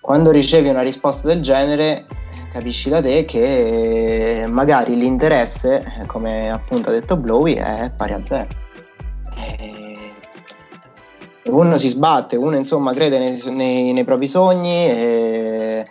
quando 0.00 0.30
ricevi 0.30 0.68
una 0.68 0.80
risposta 0.80 1.28
del 1.28 1.42
genere 1.42 2.06
capisci 2.52 2.88
da 2.88 3.00
te 3.00 3.24
che 3.24 4.46
magari 4.48 4.96
l'interesse, 4.96 6.04
come 6.06 6.50
appunto 6.50 6.90
ha 6.90 6.92
detto 6.92 7.16
Blowy, 7.16 7.54
è 7.54 7.90
pari 7.96 8.12
a 8.12 8.20
zero. 8.24 8.48
E 9.36 10.12
uno 11.50 11.76
si 11.76 11.88
sbatte, 11.88 12.36
uno 12.36 12.56
insomma 12.56 12.92
crede 12.92 13.18
nei, 13.18 13.40
nei, 13.54 13.92
nei 13.92 14.04
propri 14.04 14.28
sogni 14.28 14.86
e 14.86 15.86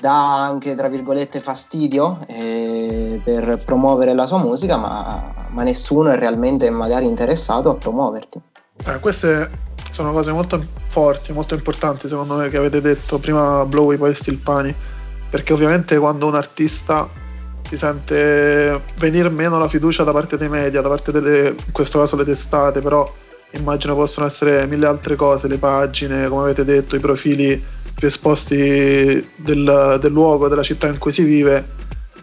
dà 0.00 0.44
anche 0.44 0.74
tra 0.74 0.88
virgolette 0.88 1.40
fastidio 1.40 2.18
eh, 2.26 3.20
per 3.24 3.62
promuovere 3.64 4.14
la 4.14 4.26
sua 4.26 4.38
musica, 4.38 4.76
ma, 4.76 5.32
ma, 5.50 5.62
nessuno 5.62 6.10
è 6.10 6.16
realmente 6.16 6.68
magari 6.70 7.06
interessato 7.06 7.70
a 7.70 7.74
promuoverti. 7.76 8.40
Eh, 8.86 8.98
queste 9.00 9.50
sono 9.90 10.12
cose 10.12 10.32
molto 10.32 10.62
forti, 10.88 11.32
molto 11.32 11.54
importanti 11.54 12.08
secondo 12.08 12.36
me 12.36 12.48
che 12.48 12.56
avete 12.56 12.80
detto 12.80 13.18
prima 13.18 13.64
Blowy 13.64 13.96
poi 13.96 14.14
Stilpani, 14.14 14.74
perché 15.28 15.52
ovviamente 15.52 15.96
quando 15.98 16.26
un 16.26 16.34
artista 16.34 17.08
si 17.68 17.76
sente 17.76 18.80
venire 18.98 19.28
meno 19.28 19.58
la 19.58 19.68
fiducia 19.68 20.04
da 20.04 20.12
parte 20.12 20.36
dei 20.36 20.48
media, 20.48 20.80
da 20.80 20.88
parte 20.88 21.10
delle, 21.10 21.48
in 21.48 21.72
questo 21.72 21.98
caso 21.98 22.16
le 22.16 22.24
testate, 22.24 22.80
però 22.80 23.12
immagino 23.52 23.94
possono 23.94 24.26
essere 24.26 24.66
mille 24.66 24.86
altre 24.86 25.16
cose, 25.16 25.48
le 25.48 25.58
pagine, 25.58 26.28
come 26.28 26.44
avete 26.44 26.64
detto, 26.64 26.96
i 26.96 27.00
profili 27.00 27.62
più 27.94 28.06
esposti 28.06 29.28
del, 29.36 29.98
del 30.00 30.12
luogo, 30.12 30.48
della 30.48 30.62
città 30.62 30.86
in 30.86 30.98
cui 30.98 31.12
si 31.12 31.22
vive, 31.22 31.66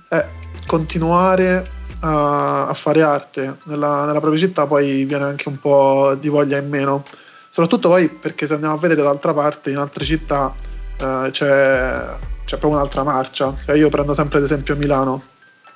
è 0.08 0.26
continuare 0.66 1.82
a, 2.02 2.68
a 2.68 2.74
fare 2.74 3.02
arte 3.02 3.58
nella, 3.66 4.06
nella, 4.06 4.20
propria 4.20 4.40
città 4.40 4.66
poi 4.66 5.04
viene 5.06 5.24
anche 5.24 5.50
un 5.50 5.58
po' 5.58 6.16
di 6.20 6.30
voglia 6.30 6.58
in 6.58 6.70
meno. 6.70 7.04
Soprattutto 7.50 7.90
poi 7.90 8.10
perché 8.10 8.48
se 8.48 8.54
andiamo 8.54 8.76
a 8.76 8.78
vedere 8.78 9.02
d'altra 9.02 9.34
parte 9.34 9.72
in 9.72 9.78
altre 9.78 10.06
città 10.06 10.54
eh, 10.98 11.28
c'è, 11.32 12.06
c'è, 12.46 12.58
proprio 12.58 12.80
un'altra 12.80 13.04
marcia. 13.04 13.56
Cioè 13.66 13.76
io 13.76 13.90
prendo 13.90 14.14
sempre 14.14 14.40
ad 14.40 14.44
esempio 14.44 14.76
Milano. 14.76 15.24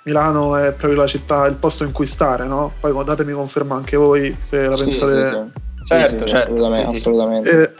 Milano 0.04 0.56
è 0.56 0.72
proprio 0.72 1.02
la 1.02 1.08
città, 1.08 1.46
il 1.48 1.56
posto 1.56 1.84
in 1.84 1.92
cui 1.92 2.06
stare, 2.06 2.46
no? 2.46 2.74
Poi 2.80 2.94
datemi 3.04 3.34
conferma 3.34 3.76
anche 3.76 3.98
voi 3.98 4.36
se 4.42 4.66
la 4.66 4.76
sì, 4.78 4.86
pensate. 4.86 5.50
Sì, 5.76 5.86
certo, 5.86 6.26
certo, 6.26 6.54
assolutamente. 6.54 6.98
assolutamente. 6.98 7.62
E, 7.62 7.74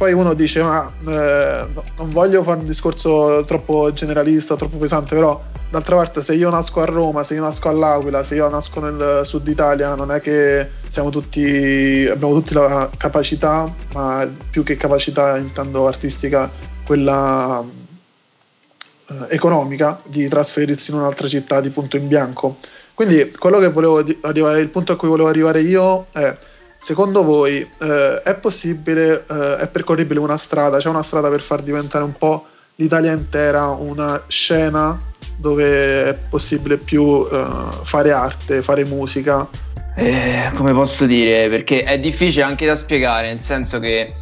poi 0.00 0.14
uno 0.14 0.32
dice 0.32 0.62
ma 0.62 0.90
eh, 1.06 1.66
non 1.98 2.08
voglio 2.08 2.42
fare 2.42 2.60
un 2.60 2.64
discorso 2.64 3.44
troppo 3.46 3.92
generalista, 3.92 4.56
troppo 4.56 4.78
pesante, 4.78 5.14
però 5.14 5.38
d'altra 5.68 5.96
parte 5.96 6.22
se 6.22 6.34
io 6.34 6.48
nasco 6.48 6.80
a 6.80 6.86
Roma, 6.86 7.22
se 7.22 7.34
io 7.34 7.42
nasco 7.42 7.68
all'Aquila, 7.68 8.22
se 8.22 8.36
io 8.36 8.48
nasco 8.48 8.80
nel 8.80 9.26
sud 9.26 9.46
Italia, 9.46 9.94
non 9.94 10.10
è 10.10 10.18
che 10.20 10.70
siamo 10.88 11.10
tutti, 11.10 12.08
abbiamo 12.10 12.32
tutti 12.32 12.54
la 12.54 12.88
capacità, 12.96 13.70
ma 13.92 14.26
più 14.50 14.62
che 14.62 14.76
capacità 14.76 15.36
intendo 15.36 15.86
artistica, 15.86 16.50
quella 16.82 17.62
eh, 19.10 19.34
economica 19.34 20.00
di 20.04 20.28
trasferirsi 20.28 20.92
in 20.92 20.98
un'altra 20.98 21.26
città 21.26 21.60
di 21.60 21.70
punto 21.70 21.96
in 21.96 22.08
bianco. 22.08 22.56
Quindi 22.94 23.30
quello 23.38 23.58
che 23.58 23.68
volevo 23.68 24.04
arrivare, 24.22 24.60
il 24.60 24.68
punto 24.68 24.92
a 24.92 24.96
cui 24.96 25.08
volevo 25.08 25.28
arrivare 25.28 25.60
io 25.60 26.06
è 26.12 26.36
Secondo 26.82 27.22
voi 27.22 27.58
eh, 27.60 28.22
è 28.22 28.34
possibile, 28.36 29.26
eh, 29.30 29.56
è 29.58 29.68
percorribile 29.68 30.18
una 30.18 30.38
strada, 30.38 30.78
c'è 30.78 30.88
una 30.88 31.02
strada 31.02 31.28
per 31.28 31.42
far 31.42 31.60
diventare 31.60 32.04
un 32.04 32.14
po' 32.16 32.46
l'Italia 32.76 33.12
intera 33.12 33.66
una 33.66 34.22
scena 34.28 34.98
dove 35.36 36.06
è 36.06 36.14
possibile 36.14 36.78
più 36.78 37.28
eh, 37.30 37.46
fare 37.82 38.12
arte, 38.12 38.62
fare 38.62 38.86
musica? 38.86 39.46
Eh, 39.94 40.50
come 40.54 40.72
posso 40.72 41.04
dire? 41.04 41.50
Perché 41.50 41.82
è 41.82 41.98
difficile 41.98 42.44
anche 42.44 42.64
da 42.64 42.74
spiegare, 42.74 43.26
nel 43.26 43.40
senso 43.40 43.78
che 43.78 44.14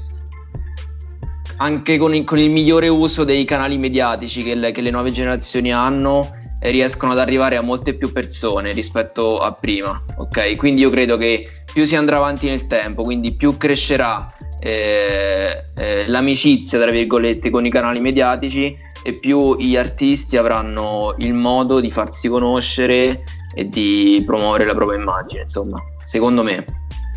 anche 1.59 1.97
con 1.97 2.15
il, 2.15 2.25
con 2.25 2.38
il 2.38 2.50
migliore 2.50 2.88
uso 2.88 3.25
dei 3.25 3.45
canali 3.45 3.79
mediatici 3.79 4.43
che 4.43 4.55
le, 4.55 4.73
che 4.73 4.81
le 4.81 4.91
nuove 4.91 5.11
generazioni 5.11 5.73
hanno, 5.73 6.31
eh, 6.61 6.71
riescono 6.71 7.12
ad 7.12 7.19
arrivare 7.19 7.57
a 7.57 7.62
molte 7.62 7.95
più 7.95 8.12
persone 8.12 8.73
rispetto 8.73 9.38
a 9.38 9.53
prima, 9.53 10.03
ok? 10.17 10.57
Quindi 10.57 10.83
io 10.83 10.91
credo 10.91 11.17
che 11.17 11.62
più 11.73 11.85
si 11.85 11.97
andrà 11.97 12.17
avanti 12.17 12.49
nel 12.49 12.67
tempo, 12.67 13.05
quindi 13.05 13.35
più 13.35 13.57
crescerà 13.57 14.33
eh, 14.61 15.65
eh, 15.77 16.09
l'amicizia, 16.09 16.81
tra 16.81 16.91
virgolette, 16.91 17.50
con 17.50 17.65
i 17.65 17.71
canali 17.71 18.00
mediatici 18.00 18.75
e 19.03 19.15
più 19.15 19.57
gli 19.57 19.77
artisti 19.77 20.37
avranno 20.37 21.15
il 21.19 21.33
modo 21.33 21.81
di 21.81 21.91
farsi 21.91 22.29
conoscere 22.29 23.23
e 23.55 23.69
di 23.69 24.23
promuovere 24.27 24.65
la 24.65 24.75
propria 24.75 24.99
immagine, 24.99 25.43
insomma, 25.43 25.79
secondo 26.05 26.43
me. 26.43 26.65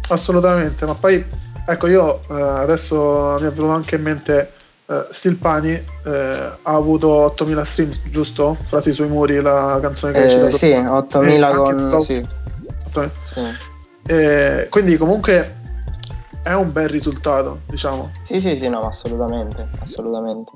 Assolutamente, 0.09 0.85
ma 0.85 0.93
poi 0.93 1.23
ecco 1.71 1.87
io 1.87 2.21
eh, 2.29 2.41
adesso 2.41 3.37
mi 3.39 3.47
è 3.47 3.51
venuto 3.51 3.71
anche 3.71 3.95
in 3.95 4.01
mente 4.01 4.51
eh, 4.85 5.07
Stilpani 5.11 5.71
eh, 5.71 6.51
ha 6.61 6.73
avuto 6.73 7.07
8000 7.07 7.63
stream, 7.63 7.91
giusto? 8.09 8.57
Frasi 8.63 8.91
sui 8.91 9.07
muri, 9.07 9.41
la 9.41 9.79
canzone 9.81 10.11
che 10.13 10.19
hai 10.23 10.29
citato. 10.29 10.57
Sì, 10.57 10.71
8000 10.71 11.49
eh, 11.49 11.55
con... 11.55 12.01
Sì. 12.01 12.27
8000. 12.87 13.11
sì. 13.23 13.69
Eh, 14.07 14.67
quindi 14.69 14.97
comunque 14.97 15.59
è 16.43 16.53
un 16.53 16.71
bel 16.71 16.89
risultato, 16.89 17.61
diciamo. 17.67 18.11
Sì, 18.23 18.41
sì, 18.41 18.59
sì, 18.59 18.67
no, 18.67 18.85
assolutamente, 18.87 19.69
assolutamente. 19.79 20.51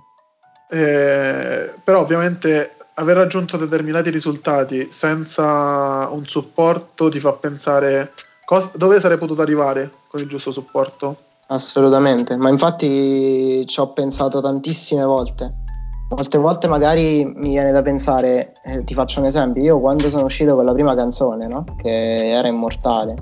Eh, 0.69 1.73
però 1.83 2.01
ovviamente 2.01 2.75
aver 2.95 3.17
raggiunto 3.17 3.57
determinati 3.57 4.09
risultati 4.09 4.89
senza 4.91 6.09
un 6.09 6.25
supporto 6.25 7.09
ti 7.09 7.19
fa 7.19 7.33
pensare 7.33 8.11
cosa, 8.45 8.71
dove 8.75 8.99
sarei 8.99 9.17
potuto 9.17 9.41
arrivare 9.41 9.91
con 10.15 10.23
il 10.23 10.29
giusto 10.29 10.51
supporto. 10.53 11.17
Assolutamente, 11.47 12.37
ma 12.37 12.49
infatti 12.49 13.65
ci 13.67 13.79
ho 13.79 13.91
pensato 13.91 14.41
tantissime 14.41 15.03
volte. 15.03 15.63
Molte 16.09 16.37
volte 16.37 16.67
magari 16.67 17.25
mi 17.25 17.49
viene 17.49 17.71
da 17.71 17.81
pensare, 17.81 18.53
eh, 18.63 18.83
ti 18.83 18.93
faccio 18.93 19.19
un 19.19 19.25
esempio, 19.25 19.61
io 19.61 19.79
quando 19.79 20.07
sono 20.07 20.25
uscito 20.25 20.55
con 20.55 20.65
la 20.65 20.71
prima 20.71 20.95
canzone, 20.95 21.47
no? 21.47 21.63
che 21.77 22.29
era 22.29 22.47
Immortale, 22.47 23.15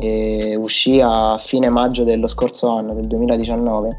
e 0.00 0.54
uscì 0.56 1.00
a 1.02 1.36
fine 1.38 1.68
maggio 1.70 2.04
dello 2.04 2.28
scorso 2.28 2.68
anno, 2.68 2.94
del 2.94 3.06
2019, 3.06 3.96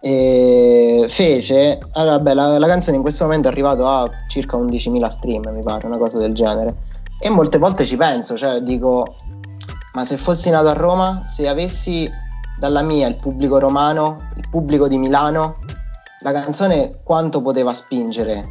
e 0.00 1.06
fece, 1.08 1.78
allora, 1.92 2.20
beh, 2.20 2.34
la, 2.34 2.58
la, 2.58 2.66
canzone 2.66 2.96
in 2.96 3.02
questo 3.02 3.24
momento 3.24 3.48
è 3.48 3.50
arrivata 3.50 4.00
a 4.00 4.10
circa 4.28 4.56
11.000 4.58 5.06
stream, 5.08 5.42
mi 5.50 5.62
pare, 5.62 5.86
una 5.86 5.98
cosa 5.98 6.18
del 6.18 6.34
genere. 6.34 6.76
E 7.18 7.30
molte 7.30 7.58
volte 7.58 7.84
ci 7.84 7.96
penso, 7.96 8.36
cioè 8.36 8.60
dico, 8.60 9.16
ma 9.96 10.04
se 10.04 10.18
fossi 10.18 10.50
nato 10.50 10.68
a 10.68 10.74
Roma, 10.74 11.22
se 11.24 11.48
avessi 11.48 12.06
dalla 12.58 12.82
mia 12.82 13.08
il 13.08 13.16
pubblico 13.16 13.58
romano, 13.58 14.28
il 14.36 14.46
pubblico 14.50 14.88
di 14.88 14.98
Milano, 14.98 15.60
la 16.20 16.32
canzone 16.32 17.00
quanto 17.02 17.40
poteva 17.40 17.72
spingere 17.72 18.46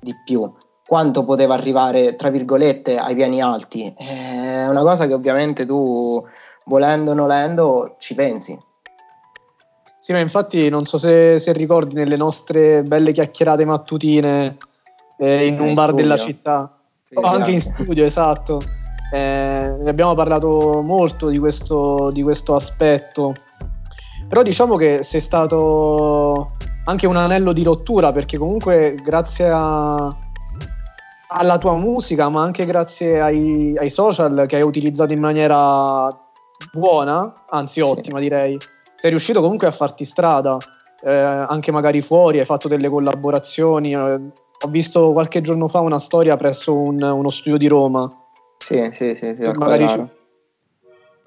di 0.00 0.14
più? 0.24 0.50
quanto 0.86 1.22
poteva 1.22 1.52
arrivare, 1.52 2.16
tra 2.16 2.30
virgolette, 2.30 2.96
ai 2.96 3.14
piani 3.14 3.42
alti. 3.42 3.92
È 3.94 4.66
una 4.66 4.80
cosa 4.80 5.06
che 5.06 5.12
ovviamente 5.12 5.66
tu, 5.66 6.26
volendo 6.64 7.10
o 7.10 7.14
nolendo, 7.14 7.96
ci 7.98 8.14
pensi. 8.14 8.58
Sì, 10.00 10.12
ma 10.12 10.20
infatti 10.20 10.70
non 10.70 10.86
so 10.86 10.96
se, 10.96 11.38
se 11.38 11.52
ricordi 11.52 11.92
nelle 11.92 12.16
nostre 12.16 12.82
belle 12.82 13.12
chiacchierate 13.12 13.66
mattutine 13.66 14.56
eh, 15.18 15.44
in, 15.44 15.54
in 15.56 15.60
un 15.60 15.74
bar 15.74 15.88
studio. 15.88 16.02
della 16.02 16.16
città, 16.16 16.78
sì, 17.06 17.18
o 17.18 17.20
anche 17.20 17.50
in 17.50 17.60
studio, 17.60 18.06
esatto. 18.06 18.62
Eh, 19.10 19.76
ne 19.78 19.90
abbiamo 19.90 20.14
parlato 20.14 20.82
molto 20.82 21.28
di 21.28 21.38
questo, 21.38 22.10
di 22.12 22.22
questo 22.22 22.54
aspetto. 22.54 23.34
Però 24.28 24.42
diciamo 24.42 24.76
che 24.76 25.02
sei 25.02 25.20
stato 25.20 26.52
anche 26.84 27.06
un 27.06 27.16
anello 27.16 27.52
di 27.52 27.62
rottura 27.62 28.12
perché 28.12 28.36
comunque 28.36 28.94
grazie 29.02 29.48
a, 29.50 30.14
alla 31.28 31.58
tua 31.58 31.76
musica, 31.76 32.28
ma 32.28 32.42
anche 32.42 32.64
grazie 32.64 33.20
ai, 33.20 33.76
ai, 33.78 33.90
social 33.90 34.44
che 34.46 34.56
hai 34.56 34.62
utilizzato 34.62 35.12
in 35.12 35.20
maniera 35.20 36.08
buona, 36.72 37.32
anzi 37.48 37.80
ottima 37.80 38.18
sì. 38.18 38.24
direi. 38.24 38.58
Sei 38.96 39.10
riuscito 39.10 39.40
comunque 39.40 39.66
a 39.66 39.70
farti 39.72 40.04
strada, 40.04 40.56
eh, 41.02 41.12
anche 41.12 41.70
magari 41.70 42.02
fuori, 42.02 42.38
hai 42.38 42.44
fatto 42.44 42.68
delle 42.68 42.88
collaborazioni. 42.88 43.92
Eh, 43.92 44.20
ho 44.60 44.68
visto 44.68 45.12
qualche 45.12 45.40
giorno 45.40 45.68
fa 45.68 45.80
una 45.80 45.98
storia 45.98 46.36
presso 46.36 46.76
un, 46.76 47.00
uno 47.00 47.30
studio 47.30 47.58
di 47.58 47.68
Roma. 47.68 48.08
Sì, 48.68 48.90
sì, 48.92 49.14
sì, 49.16 49.34
sì 49.34 49.50
magari 49.54 50.16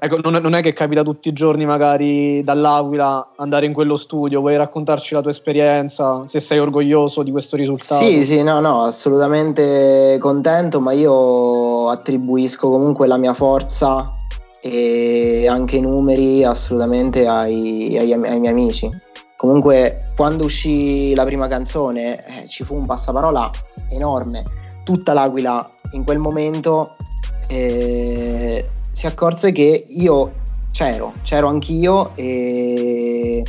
Ecco, 0.03 0.17
non, 0.17 0.41
non, 0.41 0.55
è 0.55 0.61
che 0.61 0.73
capita 0.73 1.03
tutti 1.03 1.29
i 1.29 1.33
giorni 1.33 1.63
magari 1.63 2.43
dall'Aquila 2.43 3.33
andare 3.37 3.67
in 3.67 3.73
quello 3.73 3.95
studio, 3.95 4.39
vuoi 4.39 4.57
raccontarci 4.57 5.13
la 5.13 5.21
tua 5.21 5.29
esperienza, 5.29 6.23
se 6.25 6.39
sei 6.39 6.57
orgoglioso 6.57 7.21
di 7.21 7.29
questo 7.29 7.55
risultato? 7.55 8.03
Sì, 8.03 8.25
sì, 8.25 8.41
no, 8.41 8.59
no, 8.61 8.81
assolutamente 8.81 10.17
contento, 10.19 10.81
ma 10.81 10.91
io 10.91 11.87
attribuisco 11.89 12.67
comunque 12.67 13.05
la 13.05 13.17
mia 13.17 13.35
forza 13.35 14.03
e 14.59 15.47
anche 15.47 15.75
i 15.75 15.81
numeri 15.81 16.43
assolutamente 16.43 17.27
ai, 17.27 17.95
ai, 17.95 18.11
ai 18.11 18.39
miei 18.39 18.51
amici. 18.51 18.89
Comunque 19.35 20.05
quando 20.15 20.45
uscì 20.45 21.13
la 21.13 21.25
prima 21.25 21.47
canzone 21.47 22.17
eh, 22.25 22.47
ci 22.47 22.63
fu 22.63 22.73
un 22.73 22.87
passaparola 22.87 23.51
enorme, 23.89 24.43
tutta 24.83 25.13
l'Aquila 25.13 25.63
in 25.91 26.03
quel 26.03 26.17
momento... 26.17 26.95
Eh, 27.51 28.65
si 28.93 29.07
accorse 29.07 29.51
che 29.51 29.83
io 29.89 30.31
c'ero, 30.71 31.11
c'ero 31.21 31.49
anch'io 31.49 32.15
e, 32.15 33.43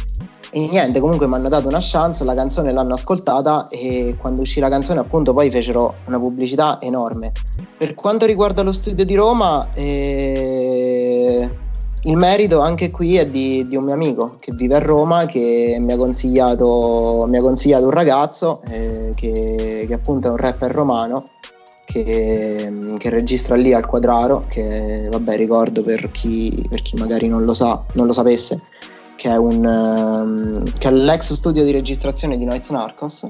e 0.51 0.69
niente, 0.69 0.99
comunque 0.99 1.29
mi 1.29 1.35
hanno 1.35 1.49
dato 1.49 1.69
una 1.69 1.79
chance, 1.81 2.25
la 2.25 2.35
canzone 2.35 2.73
l'hanno 2.73 2.95
ascoltata 2.95 3.69
e 3.69 4.17
quando 4.21 4.41
uscì 4.41 4.59
la 4.59 4.69
canzone 4.69 4.99
appunto 4.99 5.33
poi 5.33 5.51
fecero 5.51 5.95
una 6.07 6.19
pubblicità 6.19 6.81
enorme. 6.81 7.31
Per 7.79 7.95
quanto 7.95 8.27
riguarda 8.27 8.63
lo 8.63 8.73
studio 8.73 9.05
di 9.05 9.15
Roma, 9.15 9.69
eh, 9.73 11.49
il 12.03 12.17
merito 12.17 12.59
anche 12.59 12.91
qui 12.91 13.19
è 13.19 13.31
di, 13.31 13.69
di, 13.69 13.77
un 13.77 13.85
mio 13.85 13.95
amico 13.95 14.33
che 14.41 14.51
vive 14.53 14.75
a 14.75 14.81
Roma, 14.81 15.27
che 15.27 15.79
mi 15.81 15.93
ha 15.93 15.97
consigliato, 15.97 17.27
mi 17.29 17.39
ha 17.39 17.41
consigliato 17.41 17.85
un 17.85 17.93
ragazzo 17.93 18.63
eh, 18.65 19.13
che, 19.15 19.85
che 19.87 19.95
appunto 19.95 20.27
è 20.27 20.31
un 20.31 20.39
rapper 20.39 20.73
romano 20.73 21.29
che, 21.93 22.73
che, 22.97 23.11
registra 23.11 23.55
lì 23.55 23.75
al 23.75 23.87
quadraro, 23.87 24.43
che 24.49 25.09
vabbè 25.11 25.37
ricordo 25.37 25.83
per 25.83 26.11
chi, 26.11 26.65
per 26.69 26.81
chi 26.81 26.97
magari 26.97 27.29
non 27.29 27.45
lo 27.45 27.53
sa, 27.53 27.85
non 27.93 28.07
lo 28.07 28.15
sapesse, 28.15 28.63
che 29.15 29.29
è, 29.29 29.37
un, 29.37 29.63
um, 29.63 30.73
che 30.79 30.89
è 30.89 30.91
l'ex 30.91 31.35
studio 31.35 31.63
di 31.65 31.71
registrazione 31.71 32.39
di 32.39 32.47
Noiz 32.47 32.71
Narcos. 32.71 33.29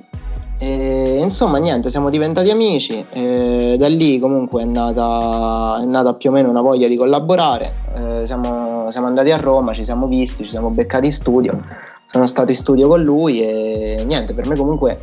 E, 0.59 1.19
insomma, 1.21 1.59
niente, 1.59 1.91
siamo 1.91 2.09
diventati 2.09 2.51
amici. 2.51 3.05
E 3.13 3.75
da 3.77 3.89
lì, 3.89 4.21
comunque, 4.21 4.63
è 4.63 4.65
nata, 4.67 5.81
è 5.83 5.87
nata, 5.87 6.15
più 6.15 6.31
o 6.31 6.33
meno 6.33 6.49
una 6.49 6.61
voglia 6.61 6.87
di 6.87 6.95
collaborare. 6.95 7.73
E 7.97 8.27
siamo, 8.27 8.89
siamo, 8.91 9.09
andati 9.09 9.33
a 9.33 9.39
Roma, 9.39 9.75
ci 9.75 9.83
siamo 9.83 10.07
visti, 10.07 10.45
ci 10.45 10.51
siamo 10.51 10.71
beccati 10.71 11.07
in 11.07 11.13
studio. 11.13 11.65
Sono 12.07 12.27
stato 12.27 12.53
in 12.53 12.57
studio 12.57 12.87
con 12.87 13.01
lui 13.03 13.41
e 13.41 14.05
niente, 14.07 14.35
per 14.35 14.47
me, 14.47 14.55
comunque, 14.55 15.01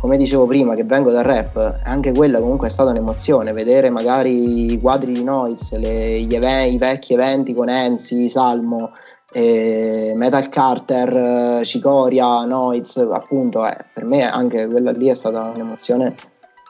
come 0.00 0.16
dicevo 0.16 0.46
prima, 0.46 0.74
che 0.74 0.84
vengo 0.84 1.10
dal 1.10 1.24
rap, 1.24 1.80
anche 1.84 2.12
quella 2.12 2.40
comunque 2.40 2.68
è 2.68 2.70
stata 2.70 2.90
un'emozione. 2.90 3.52
Vedere 3.52 3.90
magari 3.90 4.72
i 4.72 4.80
quadri 4.80 5.12
di 5.12 5.22
Noiz, 5.22 5.76
le, 5.76 6.16
i 6.16 6.78
vecchi 6.78 7.12
eventi 7.12 7.52
con 7.52 7.68
Enzi, 7.68 8.30
Salmo 8.30 8.92
e 9.30 10.12
Metal 10.16 10.48
Carter, 10.48 11.64
Cicoria, 11.64 12.44
Noiz, 12.46 12.96
appunto, 12.96 13.66
eh, 13.66 13.76
per 13.92 14.04
me 14.04 14.28
anche 14.28 14.66
quella 14.68 14.90
lì 14.90 15.08
è 15.08 15.14
stata 15.14 15.52
un'emozione 15.54 16.14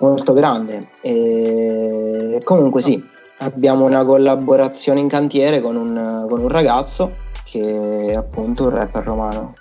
molto 0.00 0.32
grande. 0.32 0.88
E 1.00 2.40
comunque 2.42 2.80
sì, 2.80 3.00
abbiamo 3.38 3.84
una 3.84 4.04
collaborazione 4.04 4.98
in 4.98 5.08
cantiere 5.08 5.60
con 5.60 5.76
un, 5.76 6.26
con 6.28 6.40
un 6.40 6.48
ragazzo 6.48 7.14
che 7.44 8.08
è 8.08 8.14
appunto 8.14 8.64
un 8.64 8.70
rapper 8.70 9.04
romano. 9.04 9.52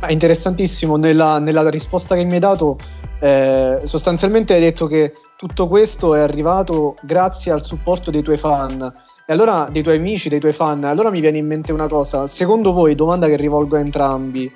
È 0.00 0.12
interessantissimo, 0.12 0.96
nella, 0.96 1.38
nella, 1.38 1.68
risposta 1.70 2.14
che 2.14 2.24
mi 2.24 2.34
hai 2.34 2.38
dato, 2.40 2.76
eh, 3.20 3.80
sostanzialmente 3.84 4.54
hai 4.54 4.60
detto 4.60 4.86
che 4.86 5.14
tutto 5.36 5.66
questo 5.68 6.14
è 6.14 6.20
arrivato 6.20 6.96
grazie 7.02 7.52
al 7.52 7.64
supporto 7.64 8.10
dei 8.10 8.22
tuoi 8.22 8.36
fan 8.36 8.92
e 9.26 9.32
allora, 9.32 9.68
dei 9.72 9.82
tuoi 9.82 9.96
amici, 9.96 10.28
dei 10.28 10.38
tuoi 10.38 10.52
fan, 10.52 10.84
allora 10.84 11.08
mi 11.08 11.20
viene 11.20 11.38
in 11.38 11.46
mente 11.46 11.72
una 11.72 11.88
cosa. 11.88 12.26
Secondo 12.26 12.72
voi, 12.72 12.94
domanda 12.94 13.26
che 13.26 13.36
rivolgo 13.36 13.76
a 13.76 13.78
entrambi, 13.78 14.52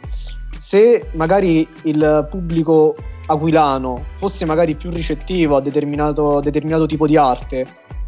se 0.59 1.09
magari 1.13 1.67
il 1.85 2.27
pubblico 2.31 2.95
aquilano 3.29 4.05
fosse 4.17 4.45
magari 4.45 4.75
più 4.75 4.91
ricettivo 4.91 5.57
a 5.57 5.63
determinato, 5.63 6.41
determinato 6.41 6.85
tipo 6.85 7.07
di 7.07 7.17
arte, 7.17 7.65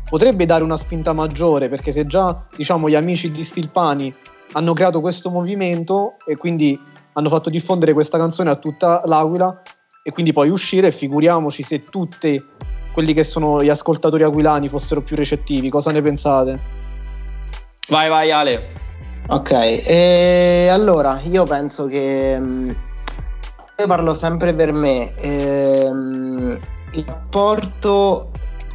potrebbe 0.06 0.44
dare 0.44 0.62
una 0.62 0.76
spinta 0.76 1.14
maggiore, 1.14 1.70
perché 1.70 1.92
se 1.92 2.04
già 2.06 2.44
diciamo, 2.54 2.90
gli 2.90 2.94
amici 2.94 3.30
di 3.30 3.42
Stilpani 3.42 4.12
hanno 4.52 4.74
creato 4.74 5.00
questo 5.00 5.30
movimento 5.30 6.16
e 6.26 6.36
quindi 6.36 6.78
hanno 7.12 7.28
fatto 7.28 7.50
diffondere 7.50 7.92
questa 7.92 8.18
canzone 8.18 8.50
a 8.50 8.56
tutta 8.56 9.02
l'Aquila 9.04 9.62
e 10.02 10.12
quindi 10.12 10.32
poi 10.32 10.48
uscire, 10.48 10.92
figuriamoci 10.92 11.62
se 11.62 11.84
tutte 11.84 12.44
quelli 12.92 13.12
che 13.14 13.24
sono 13.24 13.62
gli 13.62 13.68
ascoltatori 13.68 14.22
aquilani 14.22 14.68
fossero 14.68 15.02
più 15.02 15.16
recettivi. 15.16 15.68
Cosa 15.68 15.90
ne 15.90 16.02
pensate? 16.02 16.58
Vai, 17.88 18.08
vai, 18.08 18.30
Ale. 18.30 18.88
Ok, 19.28 19.50
e 19.52 20.68
allora 20.70 21.20
io 21.22 21.44
penso 21.44 21.86
che 21.86 22.36
mm, 22.40 22.70
io 23.78 23.86
parlo 23.86 24.14
sempre 24.14 24.54
per 24.54 24.72
me. 24.72 25.12
Ehm, 25.16 26.58
il 26.92 27.04
rapporto 27.06 28.30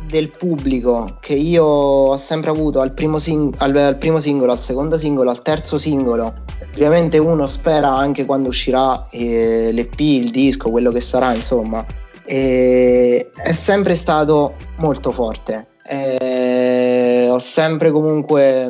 del 0.07 0.29
pubblico 0.29 1.17
che 1.19 1.33
io 1.33 1.63
ho 1.63 2.17
sempre 2.17 2.49
avuto 2.49 2.81
al 2.81 2.93
primo, 2.93 3.19
sing- 3.19 3.55
al, 3.59 3.75
al 3.75 3.97
primo, 3.97 4.19
singolo, 4.19 4.51
al 4.51 4.61
secondo 4.61 4.97
singolo, 4.97 5.29
al 5.29 5.41
terzo 5.41 5.77
singolo. 5.77 6.33
Ovviamente 6.73 7.17
uno 7.17 7.47
spera 7.47 7.95
anche 7.95 8.25
quando 8.25 8.49
uscirà 8.49 9.07
eh, 9.09 9.71
l'EP, 9.71 9.99
il 9.99 10.31
disco, 10.31 10.69
quello 10.71 10.91
che 10.91 11.01
sarà, 11.01 11.33
insomma, 11.33 11.85
e 12.25 13.31
è 13.33 13.51
sempre 13.51 13.95
stato 13.95 14.55
molto 14.77 15.11
forte. 15.11 15.67
E 15.87 17.27
ho 17.29 17.39
sempre 17.39 17.91
comunque 17.91 18.67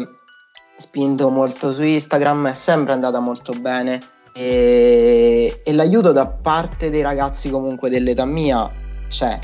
spinto 0.77 1.29
molto 1.29 1.71
su 1.71 1.83
Instagram, 1.83 2.49
è 2.49 2.53
sempre 2.53 2.93
andata 2.93 3.19
molto 3.19 3.53
bene 3.53 4.01
e, 4.37 5.61
e 5.63 5.73
l'aiuto 5.73 6.11
da 6.11 6.27
parte 6.27 6.89
dei 6.89 7.01
ragazzi 7.01 7.49
comunque 7.49 7.89
dell'età 7.89 8.25
mia 8.25 8.69
c'è. 9.07 9.39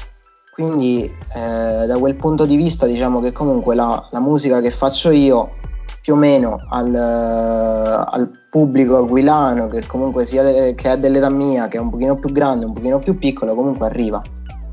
Quindi 0.51 1.05
eh, 1.05 1.85
da 1.85 1.97
quel 1.97 2.15
punto 2.15 2.45
di 2.45 2.57
vista 2.57 2.85
diciamo 2.85 3.21
che 3.21 3.31
comunque 3.31 3.73
la, 3.73 4.05
la 4.11 4.19
musica 4.19 4.59
che 4.59 4.69
faccio 4.69 5.09
io 5.09 5.55
più 6.01 6.13
o 6.13 6.17
meno 6.17 6.57
al, 6.69 6.93
al 6.93 8.31
pubblico 8.49 8.97
aquilano 8.97 9.67
che 9.67 9.85
comunque 9.85 10.25
sia 10.25 10.43
de- 10.43 10.75
che 10.75 10.91
è 10.91 10.97
dell'età 10.97 11.29
mia, 11.29 11.67
che 11.67 11.77
è 11.77 11.79
un 11.79 11.89
pochino 11.89 12.15
più 12.15 12.31
grande, 12.31 12.65
un 12.65 12.73
pochino 12.73 12.99
più 12.99 13.17
piccolo, 13.17 13.55
comunque 13.55 13.85
arriva. 13.85 14.21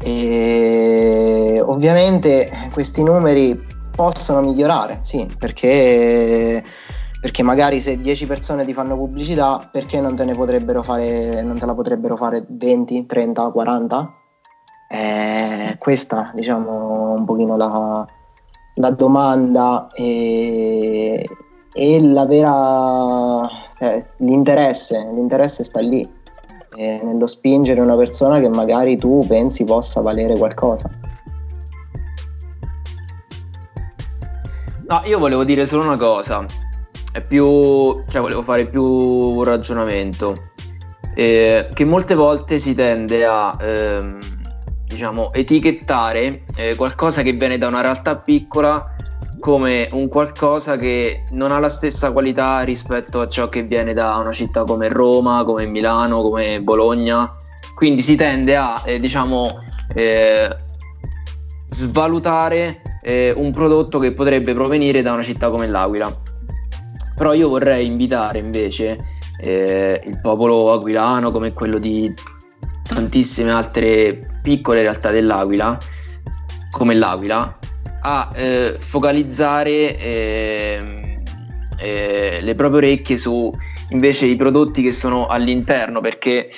E 0.01 1.63
ovviamente 1.65 2.51
questi 2.73 3.03
numeri 3.03 3.61
possono 3.95 4.41
migliorare, 4.41 5.01
sì, 5.03 5.29
perché, 5.39 6.63
perché 7.21 7.43
magari 7.43 7.81
se 7.81 8.01
10 8.01 8.27
persone 8.27 8.65
ti 8.65 8.73
fanno 8.73 8.97
pubblicità, 8.97 9.69
perché 9.71 10.01
non 10.01 10.17
te 10.17 10.25
ne 10.25 10.35
potrebbero 10.35 10.83
fare, 10.83 11.43
non 11.43 11.59
te 11.59 11.67
la 11.67 11.75
potrebbero 11.75 12.17
fare 12.17 12.45
20, 12.49 13.07
30, 13.07 13.51
40? 13.51 14.13
Eh, 14.89 15.77
questa, 15.79 16.31
diciamo, 16.35 17.13
un 17.13 17.25
pochino 17.25 17.57
la, 17.57 18.07
la 18.75 18.91
domanda 18.91 19.89
e, 19.95 21.25
e 21.73 22.03
la 22.03 22.25
vera 22.25 23.49
eh, 23.79 24.05
l'interesse, 24.19 24.99
l'interesse 25.15 25.63
sta 25.63 25.81
lì 25.81 26.09
eh, 26.75 27.01
nello 27.03 27.27
spingere 27.27 27.81
una 27.81 27.97
persona 27.97 28.41
che 28.41 28.49
magari 28.49 28.97
tu 28.97 29.25
pensi 29.27 29.65
possa 29.65 30.01
valere 30.01 30.37
qualcosa. 30.39 30.89
No 34.89 35.03
io 35.05 35.19
volevo 35.19 35.45
dire 35.45 35.67
solo 35.67 35.83
una 35.83 35.99
cosa 35.99 36.47
è 37.13 37.21
più 37.21 38.01
cioè 38.09 38.21
volevo 38.23 38.43
fare 38.43 38.67
più 38.67 38.83
un 38.83 39.45
ragionamento 39.45 40.51
eh, 41.15 41.69
che 41.75 41.85
molte 41.85 42.15
volte 42.15 42.59
si 42.59 42.75
tende 42.75 43.27
a 43.27 43.55
ehm, 43.61 44.19
diciamo, 44.89 45.33
etichettare 45.33 46.45
eh, 46.57 46.75
qualcosa 46.75 47.23
che 47.23 47.33
viene 47.33 47.59
da 47.59 47.69
una 47.69 47.83
realtà 47.83 48.17
piccola 48.17 48.97
come 49.39 49.89
un 49.93 50.09
qualcosa 50.09 50.77
che 50.77 51.25
non 51.31 51.53
ha 51.53 51.59
la 51.59 51.69
stessa 51.69 52.11
qualità 52.11 52.63
rispetto 52.63 53.21
a 53.21 53.29
ciò 53.29 53.49
che 53.49 53.63
viene 53.63 53.93
da 53.93 54.17
una 54.17 54.33
città 54.33 54.65
come 54.65 54.89
Roma, 54.89 55.45
come 55.45 55.67
Milano, 55.67 56.23
come 56.23 56.61
Bologna. 56.61 57.35
Quindi 57.75 58.03
si 58.03 58.17
tende 58.17 58.57
a, 58.57 58.83
eh, 58.85 58.99
diciamo, 58.99 59.53
eh, 59.95 60.57
svalutare 61.71 62.81
eh, 63.03 63.33
un 63.37 63.53
prodotto 63.53 63.99
che 63.99 64.13
potrebbe 64.13 64.55
provenire 64.55 65.03
da 65.03 65.13
una 65.13 65.23
città 65.23 65.51
come 65.51 65.69
l'Aquila. 65.69 66.13
Però 67.15 67.33
io 67.33 67.49
vorrei 67.49 67.87
invitare 67.87 68.39
invece 68.39 68.99
eh, 69.41 70.01
il 70.05 70.21
popolo 70.21 70.73
aquilano 70.73 71.31
come 71.31 71.53
quello 71.53 71.79
di 71.79 72.13
tantissime 72.89 73.53
altre 73.53 74.19
piccole 74.43 74.83
realtà 74.83 75.11
dell'Aquila, 75.11 75.79
come 76.71 76.95
l'Aquila, 76.95 77.59
a 78.01 78.31
eh, 78.35 78.77
focalizzare 78.79 79.99
eh, 79.99 81.19
eh, 81.79 82.39
le 82.41 82.55
proprie 82.55 82.79
orecchie 82.79 83.17
su 83.17 83.53
invece 83.91 84.27
i 84.27 84.37
prodotti 84.37 84.83
che 84.83 84.93
sono 84.93 85.27
all'interno, 85.27 86.01
perché 86.01 86.51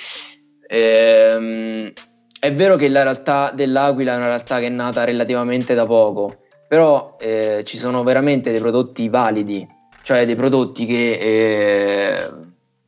ehm, 0.67 1.91
è 2.39 2.53
vero 2.53 2.75
che 2.75 2.89
la 2.89 3.03
realtà 3.03 3.51
dell'Aquila 3.53 4.13
è 4.13 4.17
una 4.17 4.27
realtà 4.27 4.59
che 4.59 4.67
è 4.67 4.69
nata 4.69 5.03
relativamente 5.03 5.73
da 5.73 5.85
poco, 5.85 6.37
però 6.67 7.17
eh, 7.19 7.63
ci 7.65 7.77
sono 7.77 8.03
veramente 8.03 8.51
dei 8.51 8.59
prodotti 8.59 9.09
validi, 9.09 9.65
cioè 10.03 10.25
dei 10.25 10.35
prodotti 10.35 10.85
che 10.85 11.11
eh, 11.11 12.29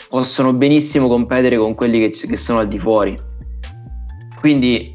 possono 0.10 0.54
benissimo 0.54 1.08
competere 1.08 1.58
con 1.58 1.76
quelli 1.76 2.00
che, 2.00 2.28
che 2.28 2.38
sono 2.38 2.60
al 2.60 2.68
di 2.68 2.80
fuori. 2.80 3.32
Quindi 4.44 4.94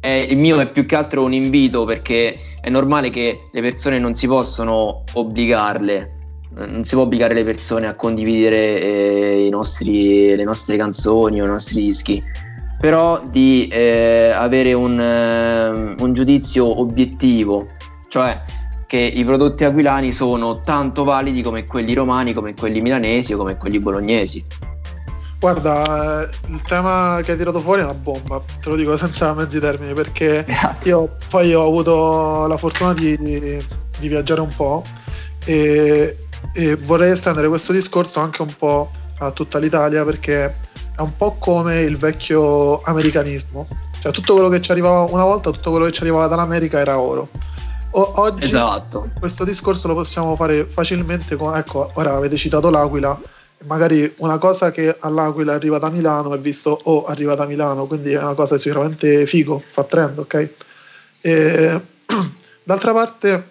eh, 0.00 0.20
il 0.20 0.36
mio 0.36 0.60
è 0.60 0.70
più 0.70 0.84
che 0.84 0.94
altro 0.94 1.24
un 1.24 1.32
invito 1.32 1.86
perché 1.86 2.38
è 2.60 2.68
normale 2.68 3.08
che 3.08 3.46
le 3.50 3.60
persone 3.62 3.98
non 3.98 4.14
si 4.14 4.26
possono 4.26 5.04
obbligarle, 5.14 6.18
non 6.56 6.84
si 6.84 6.94
può 6.94 7.04
obbligare 7.04 7.32
le 7.32 7.42
persone 7.42 7.86
a 7.86 7.94
condividere 7.94 8.82
eh, 8.82 9.48
nostri, 9.50 10.36
le 10.36 10.44
nostre 10.44 10.76
canzoni 10.76 11.40
o 11.40 11.46
i 11.46 11.48
nostri 11.48 11.80
dischi, 11.80 12.22
però 12.78 13.22
di 13.30 13.66
eh, 13.68 14.30
avere 14.30 14.74
un, 14.74 15.00
eh, 15.00 15.94
un 15.98 16.12
giudizio 16.12 16.80
obiettivo, 16.80 17.66
cioè 18.08 18.42
che 18.86 18.98
i 18.98 19.24
prodotti 19.24 19.64
aquilani 19.64 20.12
sono 20.12 20.60
tanto 20.60 21.04
validi 21.04 21.40
come 21.40 21.64
quelli 21.64 21.94
romani, 21.94 22.34
come 22.34 22.52
quelli 22.52 22.82
milanesi 22.82 23.32
o 23.32 23.38
come 23.38 23.56
quelli 23.56 23.78
bolognesi. 23.78 24.44
Guarda, 25.40 26.28
il 26.48 26.62
tema 26.64 27.18
che 27.24 27.32
hai 27.32 27.38
tirato 27.38 27.60
fuori 27.60 27.80
è 27.80 27.84
una 27.84 27.94
bomba, 27.94 28.42
te 28.60 28.68
lo 28.68 28.76
dico 28.76 28.94
senza 28.98 29.32
mezzi 29.32 29.58
termini, 29.58 29.94
perché 29.94 30.44
io 30.84 31.16
poi 31.30 31.54
ho 31.54 31.66
avuto 31.66 32.46
la 32.46 32.58
fortuna 32.58 32.92
di, 32.92 33.16
di 33.16 34.08
viaggiare 34.08 34.42
un 34.42 34.52
po' 34.54 34.84
e, 35.46 36.18
e, 36.52 36.76
vorrei 36.76 37.12
estendere 37.12 37.48
questo 37.48 37.72
discorso 37.72 38.20
anche 38.20 38.42
un 38.42 38.54
po' 38.54 38.90
a 39.20 39.30
tutta 39.30 39.58
l'Italia 39.58 40.04
perché 40.04 40.44
è 40.94 41.00
un 41.00 41.16
po' 41.16 41.36
come 41.38 41.80
il 41.80 41.96
vecchio 41.96 42.82
americanismo, 42.82 43.66
cioè 43.98 44.12
tutto 44.12 44.34
quello 44.34 44.50
che 44.50 44.60
ci 44.60 44.72
arrivava 44.72 45.04
una 45.04 45.24
volta, 45.24 45.50
tutto 45.50 45.70
quello 45.70 45.86
che 45.86 45.92
ci 45.92 46.02
arrivava 46.02 46.26
dall'America 46.26 46.78
era 46.78 47.00
oro. 47.00 47.28
O- 47.92 48.12
oggi 48.16 48.44
esatto. 48.44 49.08
questo 49.18 49.44
discorso 49.44 49.88
lo 49.88 49.94
possiamo 49.94 50.36
fare 50.36 50.66
facilmente 50.66 51.34
con, 51.36 51.56
ecco, 51.56 51.90
ora 51.94 52.14
avete 52.14 52.36
citato 52.36 52.68
l'Aquila, 52.68 53.18
magari 53.64 54.12
una 54.18 54.38
cosa 54.38 54.70
che 54.70 54.96
all'Aquila 54.98 55.52
arriva 55.52 55.78
da 55.78 55.90
Milano 55.90 56.34
è 56.34 56.38
visto 56.38 56.78
o 56.82 56.92
oh, 56.92 57.06
arriva 57.06 57.34
da 57.34 57.46
Milano, 57.46 57.86
quindi 57.86 58.12
è 58.12 58.18
una 58.18 58.34
cosa 58.34 58.56
sicuramente 58.56 59.26
figo, 59.26 59.62
fa 59.66 59.84
trend, 59.84 60.18
ok? 60.18 60.48
E, 61.20 61.80
d'altra 62.62 62.92
parte 62.92 63.48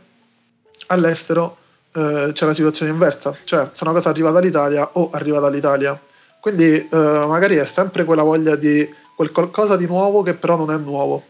all'estero 0.87 1.57
eh, 1.93 2.31
c'è 2.33 2.45
la 2.45 2.53
situazione 2.53 2.91
inversa, 2.91 3.35
cioè 3.43 3.69
se 3.71 3.83
una 3.83 3.93
cosa 3.93 4.09
arriva 4.09 4.31
dall'Italia 4.31 4.89
o 4.93 5.09
arriva 5.11 5.39
dall'Italia, 5.39 5.99
quindi 6.39 6.75
eh, 6.75 6.87
magari 6.91 7.55
è 7.55 7.65
sempre 7.65 8.03
quella 8.03 8.23
voglia 8.23 8.55
di 8.55 8.87
quel 9.15 9.31
qualcosa 9.31 9.75
di 9.75 9.85
nuovo 9.85 10.21
che 10.23 10.33
però 10.33 10.55
non 10.55 10.71
è 10.71 10.77
nuovo. 10.77 11.23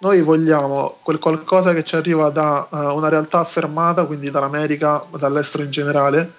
Noi 0.00 0.20
vogliamo 0.20 0.98
quel 1.02 1.18
qualcosa 1.18 1.72
che 1.74 1.84
ci 1.84 1.94
arriva 1.94 2.28
da 2.30 2.66
uh, 2.68 2.76
una 2.96 3.08
realtà 3.08 3.38
affermata, 3.38 4.04
quindi 4.04 4.30
dall'America, 4.30 5.04
dall'estero 5.16 5.62
in 5.62 5.70
generale, 5.70 6.32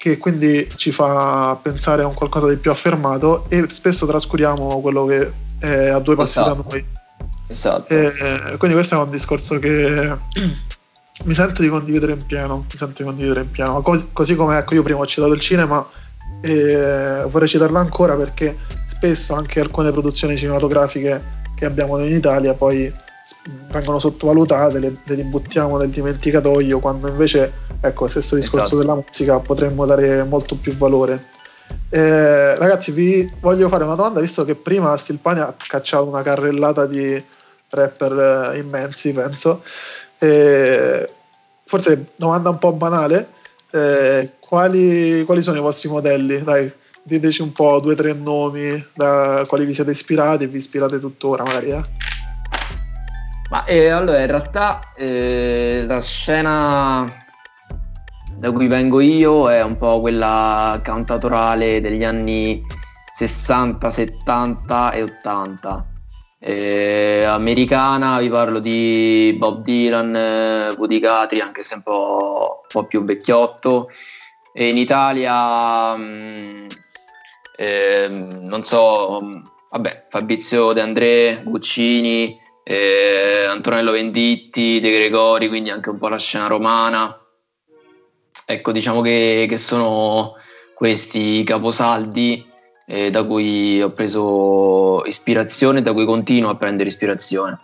che 0.00 0.16
quindi 0.16 0.66
ci 0.76 0.92
fa 0.92 1.58
pensare 1.60 2.02
a 2.02 2.06
un 2.06 2.14
qualcosa 2.14 2.48
di 2.48 2.56
più 2.56 2.70
affermato 2.70 3.44
e 3.50 3.66
spesso 3.68 4.06
trascuriamo 4.06 4.80
quello 4.80 5.04
che 5.04 5.30
è 5.58 5.88
a 5.88 5.98
due 5.98 6.14
passi 6.14 6.38
esatto. 6.38 6.54
da 6.54 6.70
noi. 6.70 6.86
Esatto. 7.46 7.92
E, 7.92 8.56
quindi 8.56 8.74
questo 8.78 8.94
è 8.94 8.98
un 8.98 9.10
discorso 9.10 9.58
che 9.58 10.16
mi 11.24 11.34
sento 11.34 11.60
di 11.60 11.68
condividere 11.68 12.12
in 12.12 12.24
pieno, 12.24 12.64
mi 12.70 12.76
sento 12.78 13.02
di 13.02 13.04
condividere 13.04 13.40
in 13.42 13.50
pieno, 13.50 13.82
così, 13.82 14.08
così 14.10 14.36
come 14.36 14.56
ecco 14.56 14.74
io 14.74 14.82
prima 14.82 15.00
ho 15.00 15.06
citato 15.06 15.34
il 15.34 15.40
cinema 15.40 15.86
e 16.40 17.22
vorrei 17.28 17.48
citarlo 17.48 17.76
ancora 17.76 18.16
perché 18.16 18.56
spesso 18.86 19.34
anche 19.34 19.60
alcune 19.60 19.90
produzioni 19.90 20.34
cinematografiche 20.34 21.22
che 21.54 21.66
abbiamo 21.66 21.98
in 21.98 22.16
Italia 22.16 22.54
poi 22.54 22.90
vengono 23.70 23.98
sottovalutate, 23.98 24.78
le, 24.78 25.00
le 25.04 25.14
ributtiamo 25.14 25.78
nel 25.78 25.90
dimenticatoio, 25.90 26.80
quando 26.80 27.08
invece, 27.08 27.52
ecco, 27.80 28.04
il 28.04 28.10
stesso 28.10 28.34
discorso 28.34 28.74
esatto. 28.74 28.80
della 28.80 28.94
musica 28.94 29.38
potremmo 29.38 29.86
dare 29.86 30.24
molto 30.24 30.56
più 30.56 30.74
valore. 30.74 31.38
Eh, 31.88 32.56
ragazzi, 32.56 32.90
vi 32.92 33.30
voglio 33.40 33.68
fare 33.68 33.84
una 33.84 33.94
domanda, 33.94 34.20
visto 34.20 34.44
che 34.44 34.54
prima 34.54 34.96
Stilpani 34.96 35.40
ha 35.40 35.54
cacciato 35.56 36.06
una 36.06 36.22
carrellata 36.22 36.86
di 36.86 37.22
rapper 37.70 38.52
eh, 38.54 38.58
immensi, 38.58 39.12
penso. 39.12 39.62
Eh, 40.18 41.08
forse 41.64 42.06
domanda 42.16 42.50
un 42.50 42.58
po' 42.58 42.72
banale, 42.72 43.28
eh, 43.70 44.32
quali, 44.40 45.22
quali, 45.24 45.42
sono 45.42 45.58
i 45.58 45.60
vostri 45.60 45.88
modelli? 45.88 46.42
Dai, 46.42 46.72
diteci 47.02 47.42
un 47.42 47.52
po' 47.52 47.80
due 47.80 47.92
o 47.92 47.96
tre 47.96 48.12
nomi 48.12 48.84
da 48.94 49.44
quali 49.46 49.64
vi 49.64 49.74
siete 49.74 49.92
ispirati 49.92 50.44
e 50.44 50.48
vi 50.48 50.58
ispirate 50.58 50.98
tuttora, 50.98 51.44
magari. 51.44 51.70
Eh? 51.70 52.09
Ma 53.50 53.64
eh, 53.64 53.88
allora, 53.88 54.20
in 54.20 54.26
realtà 54.28 54.80
eh, 54.94 55.82
la 55.84 56.00
scena 56.00 57.04
da 58.36 58.52
cui 58.52 58.68
vengo 58.68 59.00
io 59.00 59.50
è 59.50 59.60
un 59.60 59.76
po' 59.76 60.00
quella 60.00 60.78
cantatorale 60.84 61.80
degli 61.80 62.04
anni 62.04 62.62
60, 63.12 63.90
70 63.90 64.92
e 64.92 65.02
80. 65.02 65.86
Eh, 66.38 67.24
americana 67.24 68.20
vi 68.20 68.30
parlo 68.30 68.60
di 68.60 69.34
Bob 69.36 69.62
Dylan, 69.62 70.14
eh, 70.14 70.74
Woody 70.78 71.00
Guthrie, 71.00 71.42
anche 71.42 71.64
se 71.64 71.74
un 71.74 71.82
po', 71.82 72.60
un 72.62 72.68
po 72.68 72.84
più 72.86 73.02
vecchiotto. 73.04 73.88
E 74.54 74.68
in 74.68 74.78
Italia, 74.78 75.96
mh, 75.96 76.66
eh, 77.56 78.08
non 78.08 78.62
so, 78.62 79.42
vabbè, 79.70 80.06
Fabrizio 80.08 80.72
De 80.72 80.80
André, 80.80 81.42
Guccini, 81.44 82.39
eh, 82.70 83.46
Antonello 83.46 83.90
Venditti, 83.90 84.78
De 84.78 84.92
Gregori, 84.92 85.48
quindi 85.48 85.70
anche 85.70 85.90
un 85.90 85.98
po' 85.98 86.06
la 86.06 86.18
scena 86.18 86.46
romana. 86.46 87.18
Ecco, 88.46 88.70
diciamo 88.70 89.00
che, 89.00 89.46
che 89.48 89.56
sono 89.56 90.34
questi 90.72 91.42
caposaldi 91.42 92.46
eh, 92.86 93.10
da 93.10 93.24
cui 93.24 93.82
ho 93.82 93.90
preso 93.90 95.04
ispirazione 95.04 95.82
da 95.82 95.92
cui 95.92 96.04
continuo 96.04 96.50
a 96.50 96.56
prendere 96.56 96.88
ispirazione. 96.88 97.58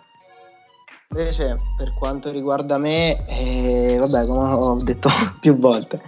Invece, 1.11 1.55
per 1.77 1.91
quanto 1.97 2.29
riguarda 2.29 2.77
me, 2.77 3.25
eh, 3.27 3.95
vabbè, 3.97 4.25
come 4.25 4.53
ho 4.53 4.83
detto 4.83 5.09
più 5.39 5.57
volte, 5.57 6.01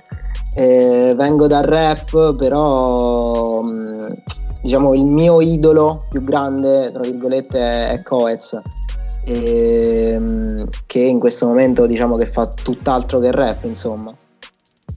eh, 0.55 1.13
vengo 1.15 1.47
dal 1.47 1.63
rap, 1.63 2.35
però 2.35 3.61
mm, 3.63 4.11
diciamo 4.61 4.93
il 4.93 5.05
mio 5.05 5.39
idolo 5.39 6.03
più 6.09 6.21
grande, 6.21 6.91
tra 6.91 7.01
virgolette, 7.01 7.91
è 7.91 8.03
Coez, 8.03 8.59
ehm, 9.25 10.67
che 10.85 10.99
in 10.99 11.19
questo 11.19 11.45
momento 11.45 11.85
diciamo 11.85 12.17
che 12.17 12.25
fa 12.25 12.47
tutt'altro 12.47 13.19
che 13.19 13.31
rap, 13.31 13.63
insomma. 13.65 14.13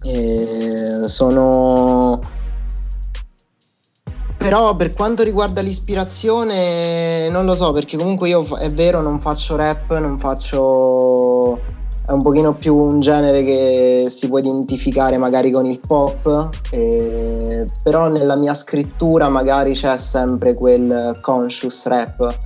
E 0.05 1.03
sono 1.07 2.21
però 4.43 4.75
per 4.75 4.91
quanto 4.91 5.23
riguarda 5.23 5.61
l'ispirazione 5.61 7.29
non 7.29 7.45
lo 7.45 7.55
so 7.55 7.71
perché 7.71 7.97
comunque 7.97 8.29
io 8.29 8.45
è 8.59 8.73
vero 8.73 9.01
non 9.01 9.21
faccio 9.21 9.55
rap 9.55 9.97
non 9.99 10.19
faccio 10.19 11.61
è 12.05 12.11
un 12.11 12.23
pochino 12.23 12.55
più 12.55 12.75
un 12.75 12.99
genere 12.99 13.45
che 13.45 14.07
si 14.09 14.27
può 14.27 14.39
identificare 14.39 15.17
magari 15.17 15.53
con 15.53 15.65
il 15.67 15.79
pop 15.79 16.51
eh, 16.73 17.65
però 17.85 18.09
nella 18.09 18.35
mia 18.35 18.55
scrittura 18.55 19.29
magari 19.29 19.75
c'è 19.75 19.97
sempre 19.97 20.55
quel 20.55 21.17
conscious 21.21 21.87
rap 21.87 22.37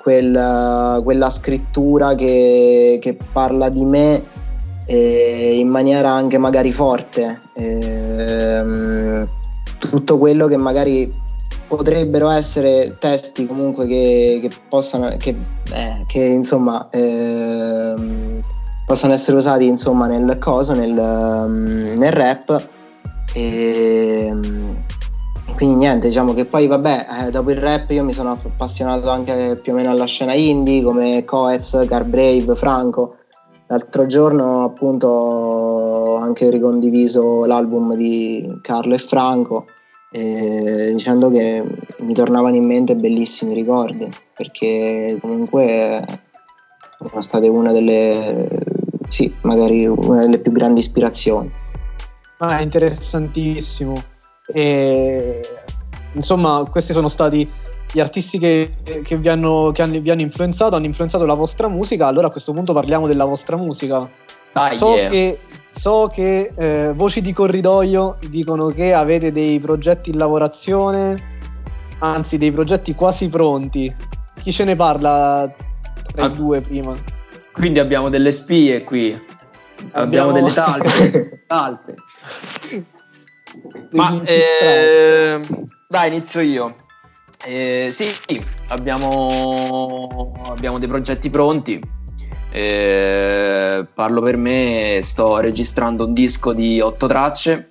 quel, 0.00 1.00
quella 1.04 1.30
scrittura 1.30 2.14
che, 2.14 2.98
che, 3.00 3.16
parla 3.32 3.68
di 3.68 3.84
me 3.84 4.24
eh, 4.86 5.56
in 5.56 5.68
maniera 5.68 6.10
anche 6.10 6.38
magari 6.38 6.72
forte. 6.72 7.40
Eh, 7.54 9.26
tutto 9.78 10.18
quello 10.18 10.46
che 10.46 10.56
magari 10.56 11.12
potrebbero 11.68 12.28
essere 12.30 12.96
testi 12.98 13.46
comunque 13.46 13.86
che, 13.86 14.40
che 14.42 14.50
possano 14.68 15.08
che, 15.16 15.36
eh, 15.72 16.04
che 16.06 16.20
insomma 16.20 16.88
eh, 16.90 18.40
possano 18.84 19.12
essere 19.12 19.36
usati 19.36 19.66
insomma 19.66 20.08
nel 20.08 20.38
coso 20.38 20.72
nel, 20.74 20.96
um, 20.96 21.94
nel 21.96 22.12
rap. 22.12 22.66
E 23.32 24.28
quindi 25.54 25.76
niente 25.76 26.08
diciamo 26.08 26.34
che 26.34 26.44
poi 26.44 26.66
vabbè 26.66 27.06
eh, 27.26 27.30
dopo 27.30 27.50
il 27.50 27.58
rap 27.58 27.90
io 27.90 28.04
mi 28.04 28.12
sono 28.12 28.30
appassionato 28.30 29.10
anche 29.10 29.58
più 29.62 29.72
o 29.72 29.76
meno 29.76 29.90
alla 29.90 30.04
scena 30.04 30.34
indie 30.34 30.82
come 30.82 31.24
Coez, 31.24 31.84
Garbrave, 31.86 32.54
Franco 32.54 33.16
l'altro 33.66 34.06
giorno 34.06 34.64
appunto 34.64 35.08
ho 35.08 36.16
anche 36.16 36.50
ricondiviso 36.50 37.44
l'album 37.44 37.94
di 37.94 38.58
Carlo 38.62 38.94
e 38.94 38.98
Franco 38.98 39.66
eh, 40.12 40.90
dicendo 40.92 41.28
che 41.30 41.62
mi 41.98 42.14
tornavano 42.14 42.56
in 42.56 42.64
mente 42.64 42.96
bellissimi 42.96 43.54
ricordi 43.54 44.08
perché 44.34 45.16
comunque 45.20 46.04
sono 47.08 47.22
state 47.22 47.48
una 47.48 47.72
delle 47.72 48.48
sì, 49.10 49.34
magari 49.42 49.86
una 49.86 50.22
delle 50.22 50.38
più 50.38 50.52
grandi 50.52 50.80
ispirazioni. 50.80 51.50
Ah, 52.38 52.62
interessantissimo. 52.62 54.02
E, 54.52 55.40
insomma, 56.12 56.64
questi 56.70 56.92
sono 56.92 57.08
stati 57.08 57.48
gli 57.92 58.00
artisti 58.00 58.38
che, 58.38 58.74
che, 59.02 59.16
vi, 59.16 59.28
hanno, 59.28 59.72
che 59.72 59.82
hanno, 59.82 60.00
vi 60.00 60.10
hanno 60.10 60.20
influenzato, 60.20 60.76
hanno 60.76 60.86
influenzato 60.86 61.26
la 61.26 61.34
vostra 61.34 61.68
musica. 61.68 62.06
Allora 62.06 62.28
a 62.28 62.30
questo 62.30 62.52
punto 62.52 62.72
parliamo 62.72 63.06
della 63.06 63.24
vostra 63.24 63.56
musica. 63.56 64.08
Ah, 64.52 64.70
so 64.70 64.94
yeah. 64.94 65.08
che 65.08 65.38
So 65.72 66.10
che 66.12 66.50
eh, 66.56 66.92
voci 66.94 67.20
di 67.20 67.32
corridoio 67.32 68.18
dicono 68.28 68.66
che 68.66 68.92
avete 68.92 69.32
dei 69.32 69.58
progetti 69.60 70.10
in 70.10 70.18
lavorazione, 70.18 71.16
anzi 72.00 72.36
dei 72.36 72.52
progetti 72.52 72.94
quasi 72.94 73.28
pronti. 73.28 73.94
Chi 74.42 74.52
ce 74.52 74.64
ne 74.64 74.74
parla 74.74 75.50
tra 76.12 76.24
ah, 76.24 76.26
i 76.26 76.32
due 76.32 76.60
prima? 76.60 76.92
Quindi 77.52 77.78
abbiamo 77.78 78.08
delle 78.08 78.32
spie 78.32 78.84
qui, 78.84 79.12
abbiamo, 79.92 80.30
abbiamo 80.30 80.32
delle 80.32 80.52
talpe. 80.52 81.44
talpe. 81.46 81.94
Ma 83.92 84.22
eh, 84.22 85.40
dai, 85.88 86.08
inizio 86.08 86.40
io. 86.40 86.76
Eh, 87.46 87.88
sì, 87.90 88.06
abbiamo, 88.68 90.32
abbiamo 90.44 90.78
dei 90.78 90.88
progetti 90.88 91.30
pronti 91.30 91.80
eh, 92.52 93.86
parlo 93.94 94.20
per 94.20 94.36
me, 94.36 94.98
sto 95.02 95.38
registrando 95.38 96.06
un 96.06 96.12
disco 96.12 96.52
di 96.52 96.80
otto 96.80 97.06
tracce 97.06 97.68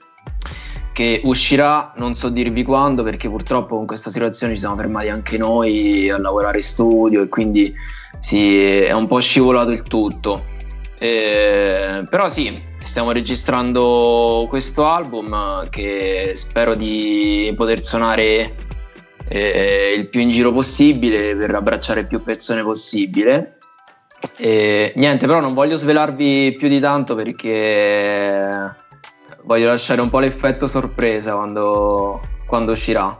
che 0.94 1.22
uscirà, 1.24 1.94
non 1.98 2.14
so 2.14 2.30
dirvi 2.30 2.64
quando 2.64 3.04
perché 3.04 3.30
purtroppo 3.30 3.78
con 3.78 3.86
questa 3.86 4.10
situazione 4.10 4.54
ci 4.54 4.60
siamo 4.60 4.76
fermati 4.76 5.10
anche 5.10 5.38
noi 5.38 6.10
a 6.10 6.20
lavorare 6.20 6.58
in 6.58 6.64
studio 6.64 7.22
e 7.22 7.30
quindi 7.30 7.74
sì, 8.20 8.62
è 8.62 8.92
un 8.92 9.08
po' 9.08 9.20
scivolato 9.20 9.72
il 9.72 9.84
tutto. 9.84 10.58
Eh, 11.02 12.06
però 12.10 12.28
sì, 12.28 12.62
stiamo 12.78 13.12
registrando 13.12 14.46
questo 14.50 14.86
album 14.86 15.68
che 15.70 16.34
spero 16.36 16.76
di 16.76 17.54
poter 17.56 17.84
suonare 17.84 18.54
eh, 19.30 19.94
il 19.98 20.10
più 20.10 20.20
in 20.20 20.30
giro 20.30 20.52
possibile 20.52 21.38
per 21.38 21.56
abbracciare 21.56 22.06
più 22.06 22.22
persone 22.22 22.64
possibile 22.64 23.60
e, 24.36 24.92
niente, 24.96 25.26
però 25.26 25.40
non 25.40 25.54
voglio 25.54 25.78
svelarvi 25.78 26.56
più 26.58 26.68
di 26.68 26.80
tanto 26.80 27.16
perché 27.16 28.76
voglio 29.44 29.68
lasciare 29.68 30.02
un 30.02 30.10
po' 30.10 30.20
l'effetto 30.20 30.68
sorpresa 30.68 31.34
quando, 31.34 32.20
quando 32.46 32.74
uscirà. 32.74 33.18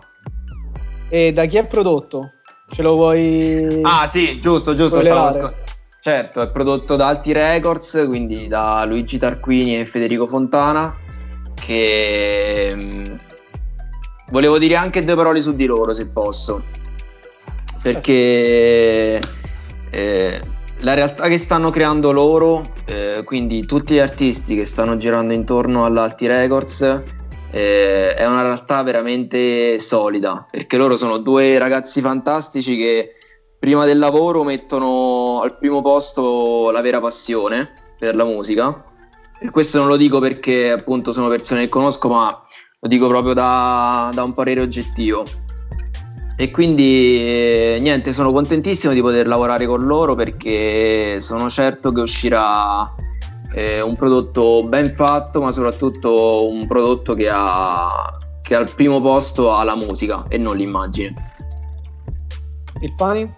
E 1.08 1.32
da 1.32 1.46
chi 1.46 1.58
è 1.58 1.66
prodotto? 1.66 2.34
Ce 2.70 2.82
lo 2.82 2.94
vuoi... 2.94 3.80
Ah 3.82 4.06
sì, 4.06 4.40
giusto, 4.40 4.74
giusto. 4.74 5.02
Stavo... 5.02 5.54
Certo, 6.02 6.42
è 6.42 6.50
prodotto 6.50 6.96
da 6.96 7.08
Alti 7.08 7.34
Records, 7.34 8.06
quindi 8.08 8.48
da 8.48 8.86
Luigi 8.86 9.18
Tarquini 9.18 9.78
e 9.78 9.86
Federico 9.86 10.28
Fontana, 10.28 10.96
che 11.56 12.72
mm, 12.74 13.04
volevo 14.32 14.58
dire 14.58 14.78
anche 14.78 15.04
due 15.04 15.16
parole 15.16 15.42
su 15.42 15.54
di 15.56 15.66
loro 15.66 15.94
se 15.94 16.08
posso, 16.08 16.64
perché 17.82 19.20
eh, 19.90 20.42
la 20.80 20.94
realtà 20.94 21.28
che 21.28 21.38
stanno 21.38 21.70
creando 21.70 22.14
loro, 22.14 22.64
eh, 22.86 23.24
quindi 23.26 23.66
tutti 23.66 23.96
gli 23.96 24.00
artisti 24.00 24.56
che 24.56 24.64
stanno 24.64 24.96
girando 24.96 25.34
intorno 25.34 25.84
all'Alti 25.84 26.28
Records, 26.28 26.82
eh, 27.52 28.14
è 28.14 28.26
una 28.26 28.44
realtà 28.44 28.84
veramente 28.84 29.78
solida, 29.80 30.46
perché 30.50 30.78
loro 30.78 30.96
sono 30.96 31.18
due 31.18 31.58
ragazzi 31.58 32.00
fantastici 32.00 32.78
che 32.78 33.12
prima 33.60 33.86
del 33.86 34.00
lavoro 34.00 34.44
mettono 34.44 35.42
al 35.42 35.58
primo 35.58 35.82
posto 35.82 36.72
la 36.72 36.82
vera 36.82 37.02
passione 37.02 37.70
per 38.00 38.16
la 38.16 38.24
musica. 38.24 38.86
E 39.42 39.50
questo 39.52 39.80
non 39.80 39.88
lo 39.88 39.98
dico 39.98 40.20
perché 40.20 40.72
appunto 40.72 41.12
sono 41.12 41.28
persone 41.28 41.62
che 41.62 41.70
conosco, 41.70 42.10
ma 42.10 42.42
lo 42.80 42.88
dico 42.88 43.08
proprio 43.08 43.34
da, 43.34 44.10
da 44.14 44.24
un 44.24 44.34
parere 44.34 44.62
oggettivo. 44.62 45.24
E 46.38 46.52
quindi 46.52 47.18
eh, 47.20 47.80
niente, 47.82 48.14
sono 48.14 48.32
contentissimo 48.32 48.94
di 48.94 49.02
poter 49.02 49.28
lavorare 49.28 49.66
con 49.66 49.82
loro 49.82 50.16
perché 50.16 51.20
sono 51.20 51.50
certo 51.50 51.92
che 51.92 52.00
uscirà 52.00 52.96
eh, 53.54 53.82
un 53.82 53.98
prodotto 53.98 54.64
ben 54.64 54.96
fatto, 54.96 55.42
ma 55.42 55.52
soprattutto 55.52 56.48
un 56.50 56.66
prodotto 56.66 57.14
che 57.14 57.30
ha, 57.30 58.18
che 58.42 58.56
al 58.56 58.74
primo 58.74 59.02
posto 59.02 59.52
ha 59.52 59.64
la 59.66 59.76
musica 59.76 60.24
e 60.30 60.38
non 60.38 60.56
l'immagine. 60.56 61.14
Il 62.82 62.94
pani? 62.96 63.30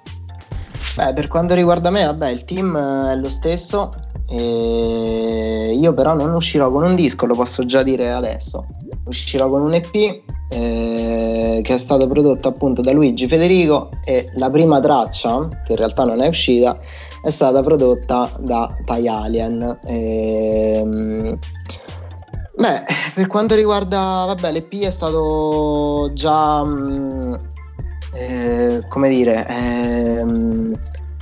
Beh, 0.96 1.14
per 1.14 1.28
quanto 1.28 1.54
riguarda 1.54 1.90
me, 1.90 2.06
vabbè, 2.06 2.30
il 2.30 2.46
team 2.46 2.78
è 2.78 3.16
lo 3.16 3.30
stesso. 3.30 3.94
io 4.30 5.94
però 5.94 6.14
non 6.14 6.34
uscirò 6.34 6.72
con 6.72 6.84
un 6.84 6.96
disco, 6.96 7.26
lo 7.26 7.36
posso 7.36 7.66
già 7.66 7.84
dire 7.84 8.12
adesso. 8.12 8.66
Uscirò 9.06 9.50
con 9.50 9.62
un 9.62 9.74
EP 9.74 10.22
eh, 10.52 11.62
che 11.64 11.74
è 11.74 11.78
stato 11.78 12.08
prodotto 12.08 12.50
appunto 12.50 12.82
da 12.82 12.92
Luigi 12.92 13.26
Federico 13.28 13.90
e 14.04 14.30
la 14.36 14.50
prima 14.50 14.82
traccia, 14.82 15.48
che 15.66 15.72
in 15.72 15.78
realtà 15.78 16.04
non 16.04 16.22
è 16.22 16.28
uscita, 16.28 16.78
è 17.24 17.30
stata 17.30 17.64
prodotta 17.64 18.30
da 18.40 18.70
Thai 18.84 19.08
Alien. 19.08 19.80
Eh, 19.86 21.38
beh, 22.56 22.84
per 23.16 23.28
quanto 23.28 23.56
riguarda, 23.56 24.26
vabbè, 24.28 24.52
l'EP 24.52 24.74
è 24.82 24.90
stato 24.92 26.12
già, 26.14 26.64
mh, 26.66 26.92
mm, 26.92 27.34
eh, 28.14 28.82
come 28.88 29.10
dire, 29.10 29.48
ehm, 29.48 30.74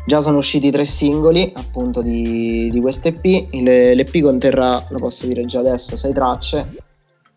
già 0.05 0.21
sono 0.21 0.37
usciti 0.37 0.71
tre 0.71 0.85
singoli 0.85 1.51
appunto 1.55 2.01
di, 2.01 2.69
di 2.71 2.79
questo 2.79 3.09
EP. 3.09 3.23
L'EP 3.51 4.21
conterrà, 4.21 4.83
lo 4.89 4.99
posso 4.99 5.27
dire 5.27 5.45
già 5.45 5.59
adesso, 5.59 5.97
sei 5.97 6.13
tracce. 6.13 6.75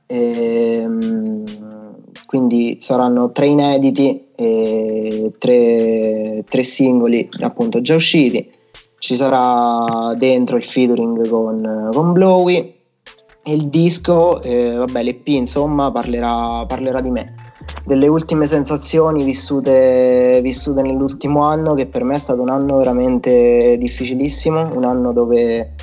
Ehm, 0.06 1.44
quindi 2.26 2.78
saranno 2.80 3.30
tre 3.30 3.46
inediti 3.46 4.28
e 4.34 5.32
tre, 5.38 6.44
tre 6.48 6.62
singoli 6.62 7.28
appunto 7.40 7.82
già 7.82 7.94
usciti. 7.94 8.50
Ci 8.98 9.14
sarà 9.14 10.14
dentro 10.14 10.56
il 10.56 10.64
featuring 10.64 11.28
con, 11.28 11.90
con 11.92 12.12
Blowy 12.12 12.74
il 13.44 13.66
disco, 13.66 14.40
eh, 14.40 14.76
vabbè, 14.76 15.02
l'EP 15.02 15.26
insomma 15.28 15.90
parlerà, 15.90 16.64
parlerà 16.64 17.00
di 17.00 17.10
me 17.10 17.41
delle 17.84 18.08
ultime 18.08 18.46
sensazioni 18.46 19.24
vissute, 19.24 20.40
vissute, 20.42 20.82
nell'ultimo 20.82 21.44
anno, 21.44 21.74
che 21.74 21.86
per 21.86 22.04
me 22.04 22.14
è 22.14 22.18
stato 22.18 22.42
un 22.42 22.50
anno 22.50 22.76
veramente 22.78 23.76
difficilissimo, 23.78 24.76
un 24.76 24.84
anno 24.84 25.12
dove 25.12 25.74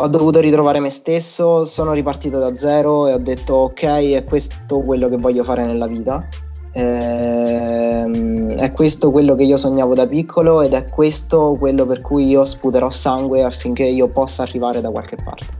ho 0.00 0.06
dovuto 0.06 0.38
ritrovare 0.38 0.78
me 0.78 0.90
stesso, 0.90 1.64
sono 1.64 1.92
ripartito 1.92 2.38
da 2.38 2.56
zero 2.56 3.08
e 3.08 3.14
ho 3.14 3.18
detto 3.18 3.54
ok, 3.54 4.12
è 4.12 4.24
questo 4.24 4.80
quello 4.80 5.08
che 5.08 5.16
voglio 5.16 5.42
fare 5.42 5.64
nella 5.64 5.86
vita. 5.86 6.24
Ehm, 6.72 8.52
è 8.54 8.70
questo 8.72 9.10
quello 9.10 9.34
che 9.34 9.42
io 9.42 9.56
sognavo 9.56 9.94
da 9.94 10.06
piccolo 10.06 10.62
ed 10.62 10.74
è 10.74 10.88
questo 10.88 11.56
quello 11.58 11.86
per 11.86 12.00
cui 12.02 12.28
io 12.28 12.44
sputerò 12.44 12.90
sangue 12.90 13.42
affinché 13.42 13.84
io 13.84 14.08
possa 14.08 14.42
arrivare 14.42 14.80
da 14.80 14.90
qualche 14.90 15.16
parte. 15.16 15.57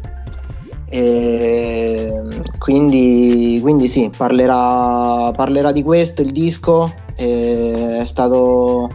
Ehm, 0.91 2.43
quindi, 2.59 3.59
quindi 3.61 3.89
sì, 3.89 4.11
parlerà, 4.17 5.31
parlerà 5.33 5.73
di 5.73 5.83
questo 5.83 6.23
il 6.23 6.33
disco. 6.33 6.93
È 7.15 8.03
stato 8.05 8.89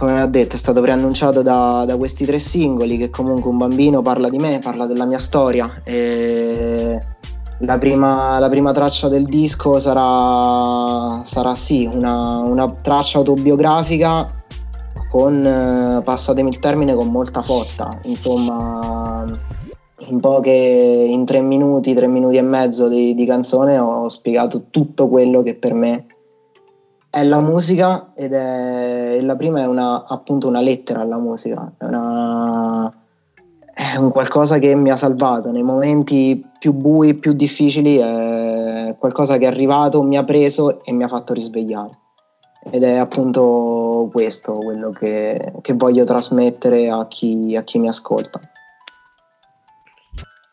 come 0.00 0.18
ha 0.18 0.26
detto, 0.26 0.54
è 0.56 0.58
stato 0.58 0.80
preannunciato 0.80 1.42
da, 1.42 1.84
da, 1.86 1.98
questi 1.98 2.24
tre 2.24 2.38
singoli 2.38 2.96
che 2.96 3.10
comunque 3.10 3.50
un 3.50 3.58
bambino 3.58 4.00
parla 4.00 4.30
di 4.30 4.38
me, 4.38 4.58
parla 4.58 4.86
della 4.86 5.04
mia 5.04 5.18
storia. 5.18 5.70
La, 7.58 7.78
prima, 7.78 8.38
la 8.38 8.48
prima 8.48 8.72
traccia 8.72 9.08
del 9.08 9.26
disco 9.26 9.78
sarà, 9.78 11.22
sarà 11.24 11.54
sì, 11.54 11.84
una, 11.92 12.38
una 12.38 12.72
traccia 12.72 13.18
autobiografica 13.18 14.26
con, 15.10 16.00
passatemi 16.02 16.48
il 16.48 16.58
termine, 16.60 16.94
con 16.94 17.08
molta 17.08 17.42
fotta. 17.42 17.98
Insomma, 18.04 19.26
in 20.10 20.20
poche, 20.20 20.50
in 20.50 21.24
tre 21.24 21.40
minuti, 21.40 21.94
tre 21.94 22.06
minuti 22.06 22.36
e 22.36 22.42
mezzo 22.42 22.88
di, 22.88 23.14
di 23.14 23.24
canzone 23.24 23.78
ho 23.78 24.08
spiegato 24.08 24.64
tutto 24.70 25.08
quello 25.08 25.42
che 25.42 25.54
per 25.54 25.72
me 25.72 26.06
è 27.10 27.24
la 27.24 27.40
musica 27.40 28.12
ed 28.14 28.32
è 28.32 29.20
la 29.20 29.34
prima 29.34 29.62
è 29.62 29.66
una, 29.66 30.06
appunto 30.06 30.46
una 30.46 30.60
lettera 30.60 31.00
alla 31.00 31.18
musica, 31.18 31.72
è, 31.76 31.84
una, 31.84 32.92
è 33.74 33.96
un 33.96 34.12
qualcosa 34.12 34.58
che 34.58 34.74
mi 34.76 34.90
ha 34.90 34.96
salvato 34.96 35.50
nei 35.50 35.64
momenti 35.64 36.40
più 36.58 36.72
bui, 36.72 37.14
più 37.14 37.32
difficili, 37.32 37.96
è 37.96 38.94
qualcosa 38.96 39.38
che 39.38 39.44
è 39.44 39.48
arrivato, 39.48 40.02
mi 40.02 40.16
ha 40.16 40.24
preso 40.24 40.84
e 40.84 40.92
mi 40.92 41.02
ha 41.02 41.08
fatto 41.08 41.34
risvegliare. 41.34 41.98
Ed 42.70 42.84
è 42.84 42.96
appunto 42.96 44.08
questo 44.12 44.52
quello 44.52 44.90
che, 44.90 45.54
che 45.62 45.72
voglio 45.72 46.04
trasmettere 46.04 46.90
a 46.90 47.06
chi, 47.08 47.56
a 47.56 47.62
chi 47.62 47.78
mi 47.78 47.88
ascolta. 47.88 48.38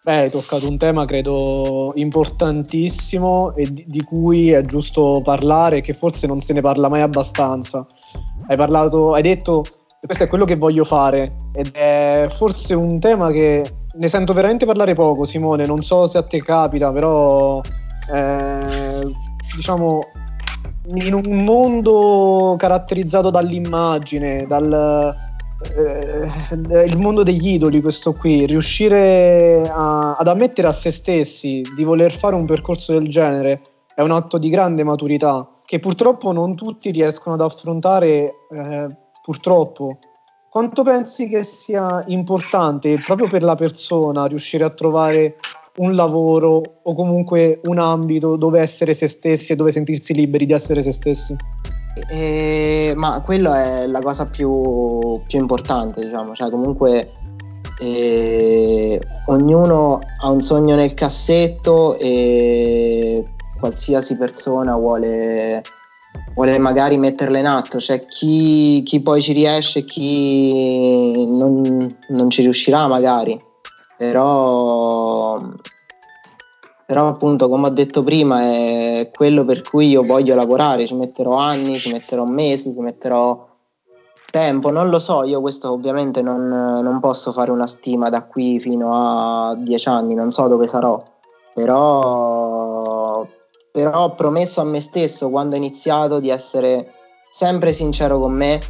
Beh, 0.08 0.20
hai 0.20 0.30
toccato 0.30 0.66
un 0.66 0.78
tema 0.78 1.04
credo 1.04 1.92
importantissimo 1.96 3.54
e 3.58 3.74
di, 3.74 3.84
di, 3.86 4.02
cui 4.04 4.52
è 4.52 4.62
giusto 4.64 5.20
parlare, 5.22 5.82
che 5.82 5.92
forse 5.92 6.28
non 6.28 6.40
se 6.40 6.54
ne 6.54 6.62
parla 6.62 6.88
mai 6.88 7.02
abbastanza. 7.02 7.86
Hai 8.48 8.56
parlato, 8.56 9.14
hai 9.14 9.22
detto 9.22 9.66
questo 10.00 10.24
è 10.24 10.28
quello 10.28 10.46
che 10.46 10.56
voglio 10.56 10.86
fare 10.86 11.36
ed 11.52 11.74
è 11.74 12.28
forse 12.30 12.74
un 12.74 13.02
tema 13.02 13.32
che 13.32 13.66
ne 13.92 14.08
sento 14.08 14.32
veramente 14.32 14.66
parlare 14.66 14.96
poco, 14.96 15.26
Simone. 15.26 15.66
Non 15.66 15.82
so 15.82 16.06
se 16.06 16.20
a 16.20 16.24
te 16.24 16.42
capita, 16.42 16.90
però 16.94 17.60
eh, 18.10 19.12
diciamo 19.58 20.00
in 21.02 21.14
un 21.16 21.44
mondo 21.44 22.56
caratterizzato 22.58 23.30
dall'immagine, 23.30 24.46
dal 24.48 25.27
eh, 25.76 26.84
il 26.86 26.98
mondo 26.98 27.24
degli 27.24 27.54
idoli, 27.54 27.82
questo 27.82 28.14
qui, 28.14 28.46
riuscire 28.46 29.64
a, 29.68 30.16
ad 30.16 30.28
ammettere 30.28 30.68
a 30.68 30.72
se 30.72 30.92
stessi 30.92 31.62
di 31.76 31.84
voler 31.84 32.12
fare 32.12 32.36
un 32.36 32.46
percorso 32.46 32.94
del 32.94 33.08
genere 33.08 33.62
è 33.96 34.02
un 34.02 34.12
atto 34.12 34.38
di 34.38 34.50
grande 34.50 34.84
maturità 34.84 35.58
che 35.66 35.80
purtroppo 35.80 36.32
non 36.32 36.56
tutti 36.56 36.92
riescono 36.92 37.36
ad 37.36 37.42
affrontare, 37.42 38.34
eh, 38.50 38.88
purtroppo. 39.22 40.00
Quanto 40.50 40.82
pensi 40.84 41.28
che 41.28 41.44
sia 41.44 42.04
importante 42.08 42.98
proprio 43.06 43.28
per 43.28 43.44
la 43.44 43.56
persona 43.56 44.26
riuscire 44.28 44.64
a 44.64 44.70
trovare 44.70 45.36
un 45.78 45.94
lavoro 45.94 46.62
o 46.84 46.94
comunque 46.94 47.60
un 47.66 47.80
ambito 47.80 48.38
dove 48.38 48.62
essere 48.62 48.94
se 48.94 49.08
stessi 49.08 49.52
e 49.52 49.56
dove 49.56 49.72
sentirsi 49.72 50.14
liberi 50.14 50.46
di 50.46 50.54
essere 50.54 50.82
se 50.82 50.92
stessi? 50.92 51.36
Eh, 52.10 52.94
ma 52.96 53.22
quello 53.24 53.54
è 53.54 53.86
la 53.88 54.02
cosa 54.02 54.26
più, 54.26 55.22
più 55.28 55.40
importante, 55.40 56.02
diciamo, 56.04 56.34
cioè 56.34 56.50
comunque 56.50 57.12
eh, 57.80 59.00
ognuno 59.28 60.00
ha 60.22 60.30
un 60.30 60.42
sogno 60.42 60.76
nel 60.76 60.94
cassetto 60.94 61.98
e 61.98 63.26
qualsiasi 63.60 64.18
persona 64.18 64.76
vuole, 64.76 65.62
vuole 66.34 66.58
magari 66.60 66.98
metterlo 66.98 67.38
in 67.38 67.46
atto, 67.46 67.78
c'è 67.78 68.06
chi, 68.08 68.84
chi, 68.84 69.02
poi 69.02 69.22
ci 69.22 69.34
riesce 69.34 69.80
e 69.80 69.86
chi 69.86 71.26
non, 71.28 71.98
non 72.10 72.30
ci 72.30 72.42
riuscirà 72.42 72.88
magari, 72.88 73.40
però 73.98 75.40
però 76.88 77.10
appunto 77.10 77.50
come 77.50 77.68
ho 77.68 77.70
detto 77.70 78.02
prima 78.02 78.44
è 78.44 79.12
quello 79.14 79.44
per 79.44 79.62
cui 79.62 79.90
io 79.90 80.04
voglio 80.04 80.36
lavorare, 80.36 80.88
ci 80.88 80.96
metterò 80.96 81.36
anni, 81.36 81.76
ci 81.76 81.92
metterò 81.92 82.24
mesi, 82.24 82.72
ci 82.72 82.80
metterò 82.80 83.46
tempo, 84.32 84.72
non 84.72 84.88
lo 84.88 84.98
so, 85.00 85.26
io 85.26 85.42
questo 85.42 85.70
ovviamente 85.70 86.22
non, 86.22 86.48
non 86.48 87.00
posso 87.02 87.34
fare 87.34 87.52
una 87.52 87.68
stima 87.68 88.08
da 88.08 88.24
qui 88.24 88.62
fino 88.62 88.92
a 88.94 89.54
dieci 89.58 89.90
anni, 89.90 90.14
non 90.14 90.32
so 90.32 90.48
dove 90.48 90.70
sarò, 90.70 91.04
però, 91.54 93.28
però 93.70 94.04
ho 94.04 94.16
promesso 94.16 94.62
a 94.62 94.64
me 94.64 94.80
stesso 94.80 95.30
quando 95.30 95.56
ho 95.56 95.58
iniziato 95.58 96.22
di 96.22 96.30
essere 96.30 96.94
sempre 97.30 97.74
sincero 97.74 98.18
con 98.18 98.32
me 98.32 98.62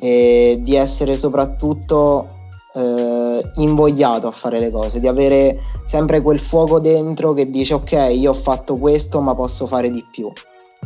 e 0.00 0.58
di 0.60 0.74
essere 0.74 1.14
soprattutto 1.14 2.26
eh, 2.74 3.50
invogliato 3.56 4.26
a 4.26 4.30
fare 4.30 4.58
le 4.58 4.70
cose, 4.70 5.00
di 5.00 5.08
avere 5.08 5.60
sempre 5.84 6.20
quel 6.20 6.40
fuoco 6.40 6.80
dentro 6.80 7.32
che 7.32 7.46
dice 7.46 7.74
ok, 7.74 8.10
io 8.12 8.30
ho 8.30 8.34
fatto 8.34 8.76
questo 8.76 9.20
ma 9.20 9.34
posso 9.34 9.66
fare 9.66 9.90
di 9.90 10.04
più. 10.10 10.30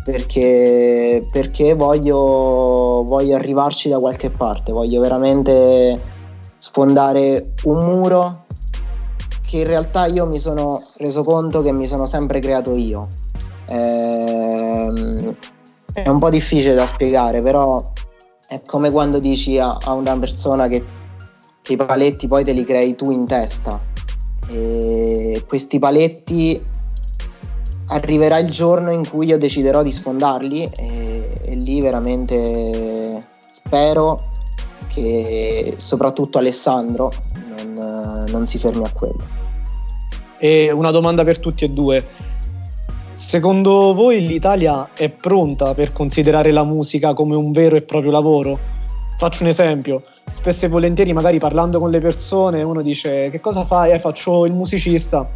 Perché, 0.05 1.23
perché 1.31 1.75
voglio, 1.75 3.05
voglio 3.05 3.35
arrivarci 3.35 3.89
da 3.89 3.99
qualche 3.99 4.31
parte, 4.31 4.73
voglio 4.73 5.01
veramente 5.01 6.01
sfondare 6.59 7.55
un 7.65 7.85
muro 7.85 8.45
che 9.47 9.59
in 9.59 9.67
realtà 9.67 10.07
io 10.07 10.27
mi 10.27 10.39
sono 10.39 10.83
reso 10.97 11.25
conto 11.25 11.63
che 11.63 11.73
mi 11.73 11.87
sono 11.87 12.07
sempre 12.07 12.41
creato 12.41 12.75
io. 12.75 13.09
Ehm, 13.67 15.37
è 15.93 16.09
un 16.09 16.19
po' 16.19 16.31
difficile 16.31 16.75
da 16.75 16.87
spiegare, 16.87 17.43
però 17.43 17.83
è 18.47 18.61
come 18.65 18.91
quando 18.91 19.19
dici 19.19 19.59
a, 19.59 19.77
a 19.81 19.93
una 19.93 20.19
persona 20.19 20.69
che, 20.69 20.85
che, 21.69 21.75
i 21.75 21.77
paletti 21.77 22.27
poi 22.27 22.45
te 22.45 22.53
li 22.53 22.65
crei 22.65 22.95
tu 22.97 23.11
in 23.11 23.27
testa. 23.27 23.81
E 24.49 25.45
questi 25.47 25.79
paletti 25.79 26.61
arriverà 27.89 28.39
il 28.39 28.51
giorno 28.51 28.91
in 28.91 29.07
cui 29.07 29.27
io 29.27 29.39
deciderò 29.39 29.83
di 29.83 29.93
sfondarli 29.93 30.65
e, 30.65 31.41
e 31.43 31.55
lì 31.55 31.81
veramente 31.81 33.23
spero 33.51 34.23
che 34.87 35.75
soprattutto 35.77 36.39
Alessandro 36.39 37.13
non, 37.49 38.25
non 38.29 38.47
si 38.47 38.59
fermi 38.59 38.85
a 38.85 38.91
quello. 38.93 39.37
E 40.39 40.71
una 40.71 40.91
domanda 40.91 41.25
per 41.25 41.39
tutti 41.39 41.65
e 41.65 41.69
due. 41.69 42.07
Secondo 43.15 43.93
voi 43.95 44.25
l'Italia 44.25 44.91
è 44.95 45.11
pronta 45.11 45.75
per 45.75 45.93
considerare 45.93 46.53
la 46.53 46.65
musica 46.65 47.13
come 47.13 47.35
un 47.35 47.51
vero 47.51 47.77
e 47.77 47.83
proprio 47.83 48.13
lavoro? 48.13 48.59
Faccio 49.19 49.43
un 49.43 49.49
esempio. 49.49 50.01
Spesso 50.49 50.65
e 50.65 50.71
volentieri, 50.71 51.13
magari 51.13 51.39
parlando 51.39 51.79
con 51.79 51.91
le 51.91 52.01
persone, 52.01 52.63
uno 52.63 52.81
dice 52.81 53.29
che 53.29 53.39
cosa 53.39 53.65
fai? 53.65 53.91
Eh, 53.91 53.99
faccio 53.99 54.47
il 54.47 54.55
musicista. 54.55 55.29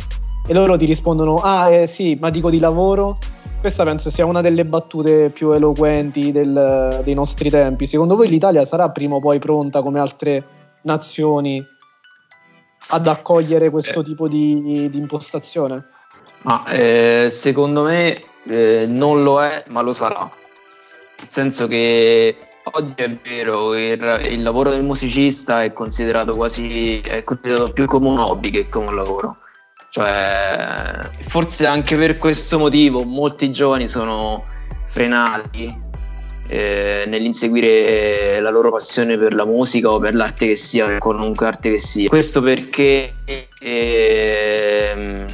E 0.47 0.55
loro 0.55 0.75
ti 0.79 0.87
rispondono, 0.87 1.37
ah 1.43 1.69
eh, 1.69 1.87
sì, 1.87 2.17
ma 2.19 2.31
dico 2.31 2.49
di 2.49 2.59
lavoro. 2.59 3.19
Questa 3.61 3.85
penso 3.85 4.09
sia 4.09 4.25
una 4.25 4.41
delle 4.41 4.65
battute 4.65 5.29
più 5.29 5.53
eloquenti 5.53 6.33
del, 6.33 7.03
dei 7.05 7.13
nostri 7.13 7.51
tempi. 7.51 7.85
Secondo 7.85 8.17
voi 8.17 8.27
l'Italia 8.27 8.65
sarà 8.65 8.89
prima 8.89 9.17
o 9.17 9.21
poi 9.21 9.39
pronta 9.39 9.83
come 9.83 10.01
altre 10.01 10.45
nazioni 10.85 11.63
ad 12.89 13.07
accogliere 13.07 13.69
questo 13.69 14.01
eh. 14.01 14.05
tipo 14.05 14.29
di, 14.29 14.89
di 14.89 14.97
impostazione? 14.97 15.89
Ah, 16.45 16.65
eh, 16.69 17.29
secondo 17.31 17.83
me 17.83 18.19
eh, 18.49 18.87
non 18.89 19.23
lo 19.23 19.43
è, 19.43 19.63
ma 19.69 19.83
lo 19.83 19.93
sarà. 19.93 20.27
Nel 21.19 21.29
senso 21.29 21.67
che 21.67 22.35
oggi 22.65 22.95
è 22.97 23.11
vero, 23.23 23.75
il, 23.75 24.29
il, 24.31 24.43
lavoro 24.43 24.71
del 24.71 24.83
musicista 24.83 25.63
è 25.63 25.73
considerato 25.73 26.35
quasi 26.35 27.01
è 27.01 27.25
considerato 27.25 27.73
più 27.73 27.87
come 27.87 28.09
un 28.09 28.19
hobby 28.19 28.51
che 28.51 28.69
come 28.69 28.87
un 28.87 28.97
lavoro. 28.97 29.37
Cioè, 29.91 31.11
forse 31.29 31.67
anche 31.67 31.97
per 31.97 32.17
questo 32.17 32.59
motivo 32.59 33.05
molti 33.05 33.53
giovani 33.53 33.89
sono 33.89 34.43
frenati 34.87 35.91
eh, 36.49 37.05
nell'inseguire 37.07 38.41
la 38.41 38.51
loro 38.51 38.71
passione 38.71 39.19
per 39.19 39.35
la 39.35 39.45
musica 39.45 39.91
o 39.91 39.99
per 39.99 40.15
l'arte 40.15 40.47
che 40.47 40.57
sia, 40.57 40.87
per 40.87 40.99
qualunque 40.99 41.47
arte 41.47 41.71
che 41.73 41.79
sia. 41.79 42.09
Questo 42.09 42.41
perché 42.41 43.15
eh, 43.61 45.27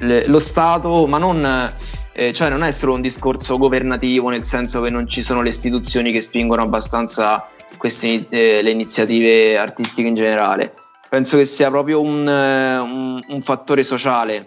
lo 0.00 0.38
Stato, 0.40 1.06
ma 1.06 1.18
non, 1.18 1.72
eh, 2.12 2.32
cioè 2.32 2.48
non 2.48 2.62
è 2.62 2.70
solo 2.70 2.94
un 2.94 3.00
discorso 3.00 3.58
governativo, 3.58 4.28
nel 4.28 4.44
senso 4.44 4.80
che 4.82 4.90
non 4.90 5.06
ci 5.08 5.22
sono 5.22 5.42
le 5.42 5.48
istituzioni 5.48 6.12
che 6.12 6.20
spingono 6.20 6.62
abbastanza 6.62 7.48
queste, 7.78 8.26
eh, 8.28 8.62
le 8.62 8.70
iniziative 8.70 9.56
artistiche 9.56 10.08
in 10.08 10.14
generale. 10.14 10.74
Penso 11.08 11.36
che 11.36 11.44
sia 11.44 11.68
proprio 11.68 12.00
un, 12.00 12.26
un, 12.26 13.20
un 13.26 13.40
fattore 13.42 13.82
sociale 13.82 14.46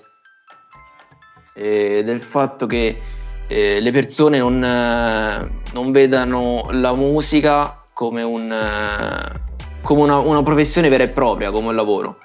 eh, 1.53 2.03
del 2.03 2.19
fatto 2.19 2.65
che 2.65 2.99
eh, 3.47 3.79
le 3.79 3.91
persone 3.91 4.39
non, 4.39 4.63
eh, 4.63 5.61
non, 5.73 5.91
vedano 5.91 6.67
la 6.71 6.93
musica 6.93 7.83
come, 7.93 8.23
un, 8.23 8.51
eh, 8.51 9.31
come 9.81 10.01
una, 10.01 10.17
una, 10.17 10.43
professione 10.43 10.89
vera 10.89 11.03
e 11.03 11.09
propria, 11.09 11.51
come 11.51 11.67
un 11.67 11.75
lavoro, 11.75 12.17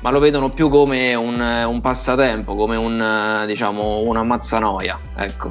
ma 0.00 0.10
lo 0.10 0.18
vedono 0.18 0.50
più 0.50 0.68
come 0.68 1.14
un, 1.14 1.40
un 1.40 1.80
passatempo, 1.80 2.54
come 2.54 2.76
un, 2.76 3.44
diciamo, 3.46 4.00
una 4.00 4.22
mazzanoia. 4.22 4.98
Ecco. 5.16 5.50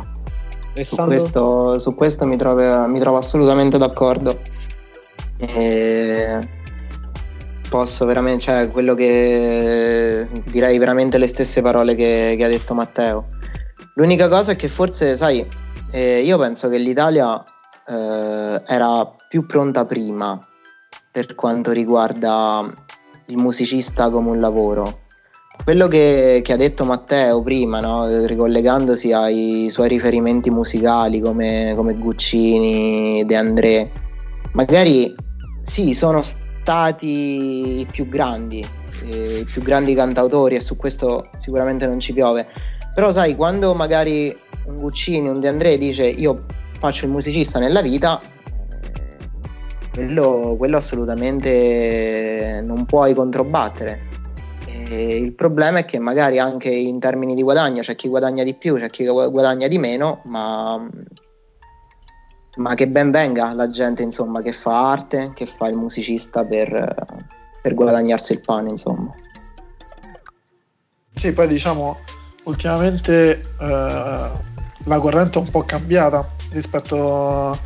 Su 0.81 0.95
questo, 1.05 1.79
su 1.79 1.95
questo, 1.95 2.25
mi, 2.27 2.37
trovo, 2.37 2.87
mi 2.87 2.99
trovo 2.99 3.17
assolutamente 3.17 3.77
d'accordo. 3.77 4.39
E 5.37 6.39
posso 7.69 8.05
veramente, 8.05 8.43
cioè 8.43 8.71
quello 8.71 8.95
che 8.95 10.27
direi 10.45 10.77
veramente 10.77 11.17
le 11.17 11.27
stesse 11.27 11.61
parole 11.61 11.95
che, 11.95 12.35
che 12.37 12.43
ha 12.43 12.47
detto 12.47 12.73
Matteo 12.73 13.25
L'unica 13.97 14.27
cosa 14.29 14.51
è 14.51 14.55
che 14.55 14.67
forse, 14.67 15.17
sai, 15.17 15.43
eh, 15.89 16.21
io 16.21 16.37
penso 16.37 16.69
che 16.69 16.77
l'Italia 16.77 17.43
eh, 17.87 18.61
era 18.67 19.11
più 19.27 19.43
pronta 19.47 19.85
prima 19.85 20.39
per 21.11 21.33
quanto 21.33 21.71
riguarda 21.71 22.71
il 23.27 23.37
musicista 23.37 24.09
come 24.09 24.29
un 24.29 24.39
lavoro. 24.39 25.05
Quello 25.63 25.87
che, 25.87 26.41
che 26.43 26.53
ha 26.53 26.55
detto 26.55 26.85
Matteo 26.85 27.41
prima, 27.41 27.79
no? 27.79 28.25
ricollegandosi 28.25 29.11
ai 29.11 29.67
suoi 29.69 29.87
riferimenti 29.87 30.49
musicali 30.49 31.19
come, 31.19 31.73
come 31.75 31.95
Guccini, 31.95 33.23
De 33.25 33.35
André, 33.35 33.91
magari 34.53 35.15
sì, 35.63 35.93
sono 35.93 36.21
stati 36.21 37.79
i 37.79 37.87
più 37.89 38.07
grandi, 38.07 38.65
eh, 39.05 39.39
i 39.39 39.45
più 39.45 39.61
grandi 39.61 39.93
cantautori 39.95 40.55
e 40.55 40.61
su 40.61 40.77
questo 40.77 41.29
sicuramente 41.37 41.87
non 41.87 41.99
ci 41.99 42.13
piove 42.13 42.47
però 42.97 43.11
sai, 43.11 43.35
quando 43.35 43.75
magari 43.75 44.35
un 44.65 44.75
Guccini, 44.75 45.29
un 45.29 45.39
De 45.39 45.47
André 45.47 45.77
dice 45.77 46.07
io 46.07 46.45
faccio 46.79 47.05
il 47.05 47.11
musicista 47.11 47.59
nella 47.59 47.83
vita, 47.83 48.19
quello, 49.97 50.55
quello 50.57 50.77
assolutamente 50.77 52.61
non 52.63 52.85
puoi 52.85 53.15
controbattere. 53.15 54.05
E 54.67 55.17
il 55.17 55.33
problema 55.33 55.79
è 55.79 55.85
che 55.85 55.97
magari 55.97 56.37
anche 56.37 56.69
in 56.69 56.99
termini 56.99 57.33
di 57.33 57.41
guadagno 57.41 57.81
c'è 57.81 57.95
chi 57.95 58.07
guadagna 58.07 58.43
di 58.43 58.53
più, 58.53 58.75
c'è 58.75 58.91
chi 58.91 59.05
guadagna 59.05 59.67
di 59.67 59.79
meno, 59.79 60.21
ma, 60.25 60.87
ma 62.57 62.75
che 62.75 62.87
ben 62.87 63.09
venga 63.09 63.53
la 63.53 63.69
gente 63.69 64.03
insomma, 64.03 64.43
che 64.43 64.53
fa 64.53 64.91
arte, 64.91 65.31
che 65.33 65.47
fa 65.47 65.67
il 65.67 65.75
musicista 65.75 66.45
per, 66.45 66.95
per 67.61 67.73
guadagnarsi 67.73 68.33
il 68.33 68.41
pane. 68.41 68.69
Insomma. 68.69 69.13
Sì, 71.15 71.33
poi 71.33 71.47
diciamo 71.47 71.97
ultimamente 72.43 73.45
eh, 73.59 74.31
la 74.85 74.99
corrente 74.99 75.39
è 75.39 75.41
un 75.41 75.49
po' 75.49 75.63
cambiata 75.63 76.25
rispetto 76.51 77.59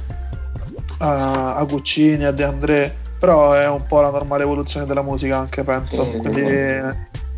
a, 1.01 1.55
a 1.55 1.63
Guccini, 1.63 2.23
a 2.23 2.31
De 2.31 2.43
André, 2.43 2.95
però 3.19 3.53
è 3.53 3.67
un 3.67 3.81
po' 3.87 4.01
la 4.01 4.09
normale 4.09 4.43
evoluzione 4.43 4.85
della 4.85 5.01
musica 5.01 5.37
anche 5.37 5.63
penso, 5.63 6.03
sì, 6.11 6.17
quindi 6.17 6.43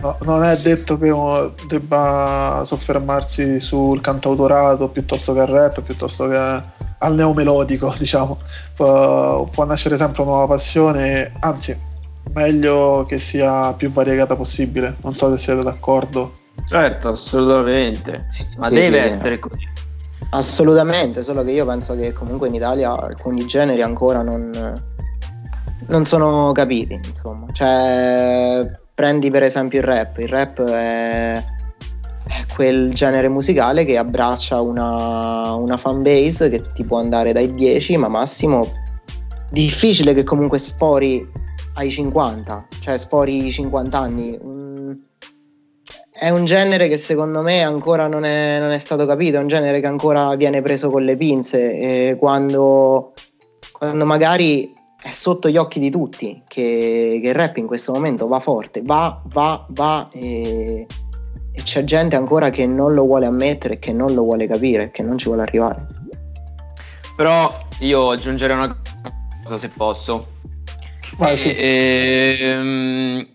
no, 0.02 0.18
non 0.22 0.44
è 0.44 0.56
detto 0.58 0.98
che 0.98 1.10
uno 1.10 1.54
debba 1.68 2.62
soffermarsi 2.66 3.60
sul 3.60 4.02
cantautorato 4.02 4.90
piuttosto 4.90 5.34
che 5.34 5.40
al 5.40 5.48
rap, 5.48 5.82
piuttosto 5.82 6.28
che 6.28 6.62
al 6.98 7.16
neomelodico, 7.16 7.94
diciamo, 8.00 8.38
può, 8.76 9.46
può 9.46 9.66
nascere 9.66 9.98
sempre 9.98 10.22
una 10.22 10.32
nuova 10.32 10.48
passione, 10.48 11.32
anzi 11.40 11.78
meglio 12.34 13.06
che 13.08 13.20
sia 13.20 13.74
più 13.74 13.92
variegata 13.92 14.36
possibile, 14.36 14.96
non 15.02 15.16
so 15.16 15.30
se 15.32 15.38
siete 15.38 15.64
d'accordo. 15.64 16.32
Certo, 16.66 17.10
assolutamente. 17.10 18.26
Sì, 18.32 18.46
Ma 18.58 18.70
deve 18.70 19.02
essere 19.02 19.40
così. 19.40 19.68
Assolutamente, 20.34 21.22
solo 21.22 21.44
che 21.44 21.52
io 21.52 21.64
penso 21.64 21.96
che 21.96 22.12
comunque 22.12 22.48
in 22.48 22.56
Italia 22.56 23.00
alcuni 23.00 23.46
generi 23.46 23.84
ancora 23.84 24.24
non, 24.24 24.50
non 25.88 26.06
sono 26.06 26.52
capiti, 26.54 27.00
insomma. 27.04 27.46
Cioè, 27.52 28.66
prendi 28.96 29.30
per 29.30 29.44
esempio 29.44 29.78
il 29.78 29.86
rap. 29.86 30.18
Il 30.18 30.28
rap 30.28 30.60
è, 30.64 31.36
è 31.38 32.46
quel 32.52 32.96
genere 32.96 33.30
musicale 33.30 33.86
che 33.86 33.96
abbraccia 33.96 34.60
una, 34.60 35.54
una 35.54 35.78
fan 35.78 36.02
base 36.02 36.50
che 36.50 36.66
ti 36.74 36.84
può 36.84 36.98
andare 36.98 37.32
dai 37.32 37.52
10, 37.52 37.98
ma 37.98 38.08
massimo 38.08 38.72
difficile 39.52 40.16
che 40.16 40.24
comunque 40.24 40.58
sfori 40.58 41.30
ai 41.76 41.92
50, 41.92 42.68
cioè 42.80 42.98
sfori 42.98 43.46
i 43.46 43.52
50 43.52 44.00
anni 44.00 44.40
è 46.24 46.30
un 46.30 46.46
genere 46.46 46.88
che 46.88 46.98
secondo 46.98 47.42
me 47.42 47.64
ancora 47.64 48.08
non 48.08 48.24
è, 48.24 48.58
non 48.58 48.72
è, 48.72 48.80
stato 48.80 49.06
capito, 49.06 49.36
è 49.36 49.40
un 49.42 49.50
genere 49.50 49.82
che 49.82 49.88
ancora 49.88 50.34
viene 50.38 50.62
preso 50.62 50.90
con 50.90 51.04
le 51.04 51.18
pinze 51.18 51.78
e 51.78 52.16
quando, 52.18 53.12
quando 53.74 54.06
magari 54.06 54.72
è 55.02 55.12
sotto 55.12 55.50
gli 55.50 55.58
occhi 55.58 55.82
di 55.82 55.92
tutti 55.92 56.42
che, 56.48 57.20
che, 57.22 57.28
il 57.28 57.36
rap 57.36 57.58
in 57.58 57.68
questo 57.68 57.92
momento 57.92 58.30
va 58.30 58.40
forte, 58.40 58.82
va, 58.86 59.22
va, 59.26 59.66
va 59.72 60.08
e, 60.14 60.88
e 61.52 61.62
c'è 61.62 61.84
gente 61.84 62.16
ancora 62.16 62.52
che 62.52 62.66
non 62.68 62.94
lo 62.94 63.04
vuole 63.04 63.26
ammettere, 63.26 63.78
che 63.78 63.92
non 63.92 64.14
lo 64.14 64.24
vuole 64.24 64.48
capire, 64.48 64.92
che 64.92 65.04
non 65.04 65.18
ci 65.18 65.26
vuole 65.26 65.42
arrivare. 65.42 65.86
Però 67.18 67.52
io 67.80 68.12
aggiungerei 68.12 68.56
una 68.56 68.80
cosa 69.44 69.58
se 69.58 69.68
posso. 69.68 70.28
Vai, 71.18 71.36
sì. 71.36 71.54
E, 71.54 72.38
ehm, 72.40 73.28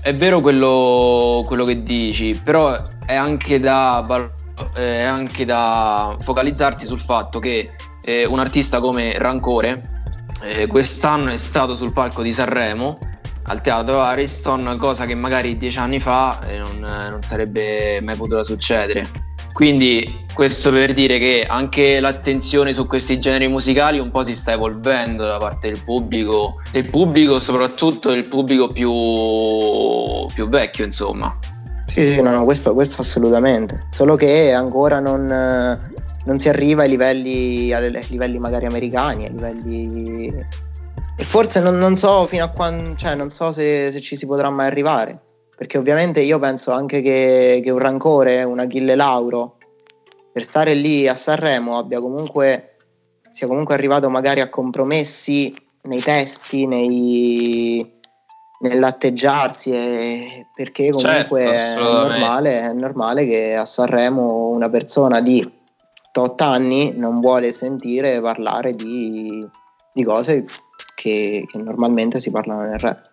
è 0.00 0.14
vero 0.14 0.40
quello, 0.40 1.42
quello 1.46 1.64
che 1.64 1.82
dici, 1.82 2.38
però 2.42 2.80
è 3.06 3.14
anche 3.14 3.58
da, 3.58 4.06
è 4.74 5.02
anche 5.02 5.44
da 5.44 6.16
focalizzarsi 6.20 6.86
sul 6.86 7.00
fatto 7.00 7.38
che 7.38 7.70
eh, 8.02 8.26
un 8.26 8.38
artista 8.38 8.80
come 8.80 9.16
Rancore 9.16 9.82
eh, 10.42 10.66
quest'anno 10.66 11.30
è 11.30 11.36
stato 11.36 11.74
sul 11.74 11.92
palco 11.92 12.22
di 12.22 12.32
Sanremo 12.32 12.98
al 13.44 13.60
teatro 13.60 14.00
Ariston, 14.00 14.76
cosa 14.78 15.06
che 15.06 15.14
magari 15.14 15.56
dieci 15.56 15.78
anni 15.78 16.00
fa 16.00 16.40
eh, 16.46 16.58
non, 16.58 16.78
non 16.78 17.22
sarebbe 17.22 18.00
mai 18.02 18.16
potuta 18.16 18.42
succedere. 18.42 19.32
Quindi 19.54 20.26
questo 20.34 20.72
per 20.72 20.94
dire 20.94 21.16
che 21.18 21.46
anche 21.48 22.00
l'attenzione 22.00 22.72
su 22.72 22.88
questi 22.88 23.20
generi 23.20 23.46
musicali 23.46 24.00
un 24.00 24.10
po' 24.10 24.24
si 24.24 24.34
sta 24.34 24.50
evolvendo 24.50 25.24
da 25.24 25.38
parte 25.38 25.70
del 25.70 25.80
pubblico, 25.84 26.56
del 26.72 26.90
pubblico 26.90 27.38
soprattutto 27.38 28.10
del 28.10 28.28
pubblico 28.28 28.66
più, 28.66 28.90
più 30.34 30.48
vecchio 30.48 30.84
insomma. 30.84 31.38
Sì, 31.86 32.02
sì, 32.02 32.20
no, 32.20 32.30
no 32.30 32.42
questo, 32.42 32.74
questo, 32.74 33.00
assolutamente, 33.00 33.86
solo 33.90 34.16
che 34.16 34.52
ancora 34.52 34.98
non, 34.98 35.24
non 36.24 36.38
si 36.40 36.48
arriva 36.48 36.82
ai 36.82 36.88
livelli, 36.88 37.72
ai 37.72 38.04
livelli 38.08 38.38
magari 38.40 38.66
americani, 38.66 39.26
ai 39.26 39.32
livelli 39.32 40.46
e 41.16 41.22
forse 41.22 41.60
non, 41.60 41.78
non, 41.78 41.94
so 41.94 42.26
fino 42.26 42.42
a 42.42 42.48
quando, 42.48 42.96
cioè 42.96 43.14
non 43.14 43.30
so 43.30 43.52
se, 43.52 43.92
se, 43.92 44.00
ci 44.00 44.16
si 44.16 44.26
potrà 44.26 44.50
mai 44.50 44.66
arrivare. 44.66 45.20
Perché 45.56 45.78
ovviamente 45.78 46.20
io 46.20 46.38
penso 46.38 46.72
anche 46.72 47.00
che, 47.00 47.60
che 47.62 47.70
un 47.70 47.78
rancore, 47.78 48.42
un 48.42 48.58
Achille 48.58 48.96
Lauro, 48.96 49.58
per 50.32 50.42
stare 50.42 50.74
lì 50.74 51.06
a 51.06 51.14
Sanremo 51.14 51.78
abbia 51.78 52.00
comunque, 52.00 52.76
sia 53.30 53.46
comunque 53.46 53.74
arrivato 53.74 54.10
magari 54.10 54.40
a 54.40 54.50
compromessi 54.50 55.54
nei 55.82 56.00
testi, 56.00 56.66
nei, 56.66 58.00
nell'atteggiarsi, 58.60 59.70
e, 59.70 60.46
perché 60.52 60.90
comunque 60.90 61.46
certo, 61.46 61.80
è, 61.80 61.82
normale, 61.82 62.60
è 62.60 62.72
normale 62.72 63.26
che 63.26 63.54
a 63.54 63.64
Sanremo 63.64 64.48
una 64.48 64.68
persona 64.68 65.20
di 65.20 65.48
8 66.12 66.44
anni 66.44 66.92
non 66.96 67.20
vuole 67.20 67.52
sentire 67.52 68.20
parlare 68.20 68.74
di, 68.74 69.46
di 69.92 70.04
cose 70.04 70.44
che, 70.94 71.44
che 71.46 71.58
normalmente 71.58 72.20
si 72.20 72.30
parlano 72.30 72.62
nel 72.62 72.78
rap. 72.78 73.12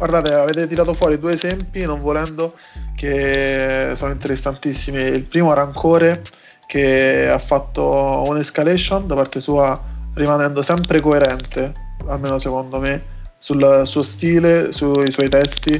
Guardate, 0.00 0.32
avete 0.32 0.66
tirato 0.66 0.94
fuori 0.94 1.18
due 1.18 1.34
esempi, 1.34 1.84
non 1.84 2.00
volendo, 2.00 2.54
che 2.96 3.92
sono 3.94 4.12
interessantissimi. 4.12 4.98
Il 4.98 5.24
primo 5.24 5.52
Rancore, 5.52 6.22
che 6.66 7.28
ha 7.28 7.36
fatto 7.36 8.24
un'escalation 8.26 9.06
da 9.06 9.14
parte 9.14 9.40
sua, 9.40 9.78
rimanendo 10.14 10.62
sempre 10.62 11.00
coerente, 11.00 11.74
almeno 12.06 12.38
secondo 12.38 12.78
me, 12.78 13.02
sul 13.36 13.82
suo 13.84 14.02
stile, 14.02 14.72
sui 14.72 15.10
suoi 15.10 15.28
testi. 15.28 15.78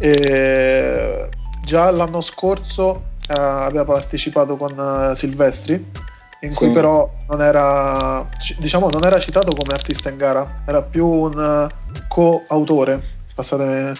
E 0.00 1.28
già 1.64 1.90
l'anno 1.92 2.22
scorso 2.22 3.02
eh, 3.28 3.34
aveva 3.38 3.84
partecipato 3.84 4.56
con 4.56 4.76
uh, 4.76 5.14
Silvestri 5.14 6.08
in 6.40 6.54
cui 6.54 6.72
però 6.72 7.08
non 7.28 7.40
era, 7.40 8.28
diciamo, 8.58 8.90
non 8.90 9.04
era 9.04 9.20
citato 9.20 9.52
come 9.52 9.74
artista 9.74 10.08
in 10.08 10.16
gara, 10.16 10.62
era 10.66 10.82
più 10.82 11.06
un 11.06 11.38
eh, 11.38 12.04
co-autore, 12.08 13.18
passate 13.40 13.94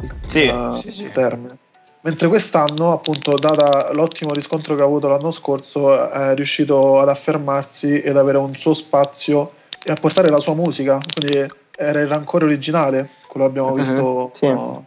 il, 0.00 0.14
sì, 0.26 0.46
uh, 0.46 0.80
sì, 0.80 1.00
il 1.00 1.10
termine. 1.10 1.58
Mentre 2.02 2.28
quest'anno, 2.28 2.92
appunto, 2.92 3.36
data 3.36 3.90
l'ottimo 3.92 4.32
riscontro 4.32 4.76
che 4.76 4.82
ha 4.82 4.84
avuto 4.84 5.08
l'anno 5.08 5.30
scorso, 5.30 6.10
è 6.10 6.34
riuscito 6.34 7.00
ad 7.00 7.08
affermarsi 7.08 8.00
ed 8.00 8.16
avere 8.16 8.36
un 8.36 8.54
suo 8.54 8.74
spazio 8.74 9.52
e 9.82 9.90
a 9.90 9.94
portare 9.94 10.28
la 10.28 10.38
sua 10.38 10.54
musica. 10.54 11.00
Quindi 11.14 11.50
era 11.76 12.00
il 12.00 12.06
rancore 12.06 12.44
originale, 12.44 13.10
quello 13.26 13.46
che 13.46 13.50
abbiamo 13.50 13.70
mhm, 13.70 13.76
visto 13.76 14.04
uh-huh, 14.04 14.30
sì. 14.34 14.52
no, 14.52 14.86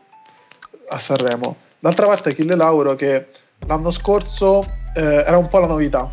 a 0.89 0.97
Sanremo. 0.99 1.55
D'altra 1.80 2.05
parte, 2.05 2.30
Achille 2.30 2.55
Lauro, 2.55 2.95
che 2.95 3.28
l'anno 3.66 3.89
scorso 3.89 4.64
eh, 4.95 5.24
era 5.26 5.38
un 5.38 5.47
po' 5.47 5.58
la 5.58 5.68
novità, 5.68 6.10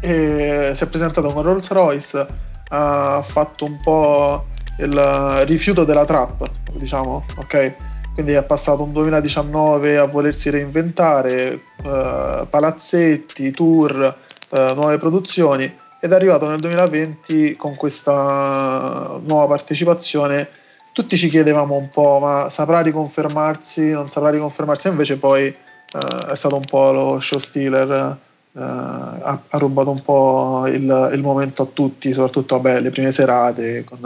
e 0.00 0.72
si 0.74 0.84
è 0.84 0.88
presentato 0.88 1.30
con 1.30 1.42
Rolls 1.42 1.70
Royce, 1.70 2.26
ha 2.68 3.22
fatto 3.22 3.66
un 3.66 3.78
po' 3.82 4.46
il 4.78 5.44
rifiuto 5.46 5.84
della 5.84 6.04
trap, 6.04 6.44
diciamo, 6.72 7.24
ok? 7.36 7.76
Quindi 8.14 8.32
è 8.32 8.42
passato 8.44 8.84
un 8.84 8.92
2019 8.92 9.98
a 9.98 10.04
volersi 10.04 10.48
reinventare, 10.48 11.60
eh, 11.82 12.46
palazzetti, 12.48 13.50
tour, 13.50 14.16
eh, 14.50 14.72
nuove 14.74 14.98
produzioni 14.98 15.64
ed 16.00 16.12
è 16.12 16.14
arrivato 16.14 16.48
nel 16.48 16.60
2020 16.60 17.56
con 17.56 17.74
questa 17.74 19.18
nuova 19.24 19.46
partecipazione. 19.48 20.48
Tutti 20.92 21.16
ci 21.16 21.28
chiedevamo 21.28 21.74
un 21.74 21.90
po', 21.90 22.20
ma 22.20 22.48
saprà 22.50 22.82
riconfermarsi, 22.82 23.90
non 23.90 24.08
saprà 24.08 24.30
riconfermarsi, 24.30 24.86
invece 24.86 25.16
poi 25.16 25.46
eh, 25.46 26.26
è 26.30 26.36
stato 26.36 26.54
un 26.54 26.64
po' 26.68 26.92
lo 26.92 27.20
show 27.20 27.38
stealer 27.38 28.18
Uh, 28.54 28.60
ha, 28.60 29.40
ha, 29.48 29.58
rubato 29.58 29.90
un 29.90 30.00
po' 30.00 30.68
il, 30.68 31.10
il, 31.12 31.22
momento 31.22 31.64
a 31.64 31.66
tutti, 31.66 32.12
soprattutto 32.12 32.60
vabbè, 32.60 32.82
le 32.82 32.90
prime 32.90 33.10
serate 33.10 33.82
con 33.82 33.98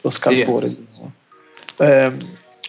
lo 0.00 0.10
scalpore. 0.10 0.68
Sì. 0.68 1.02
Eh, 1.82 2.12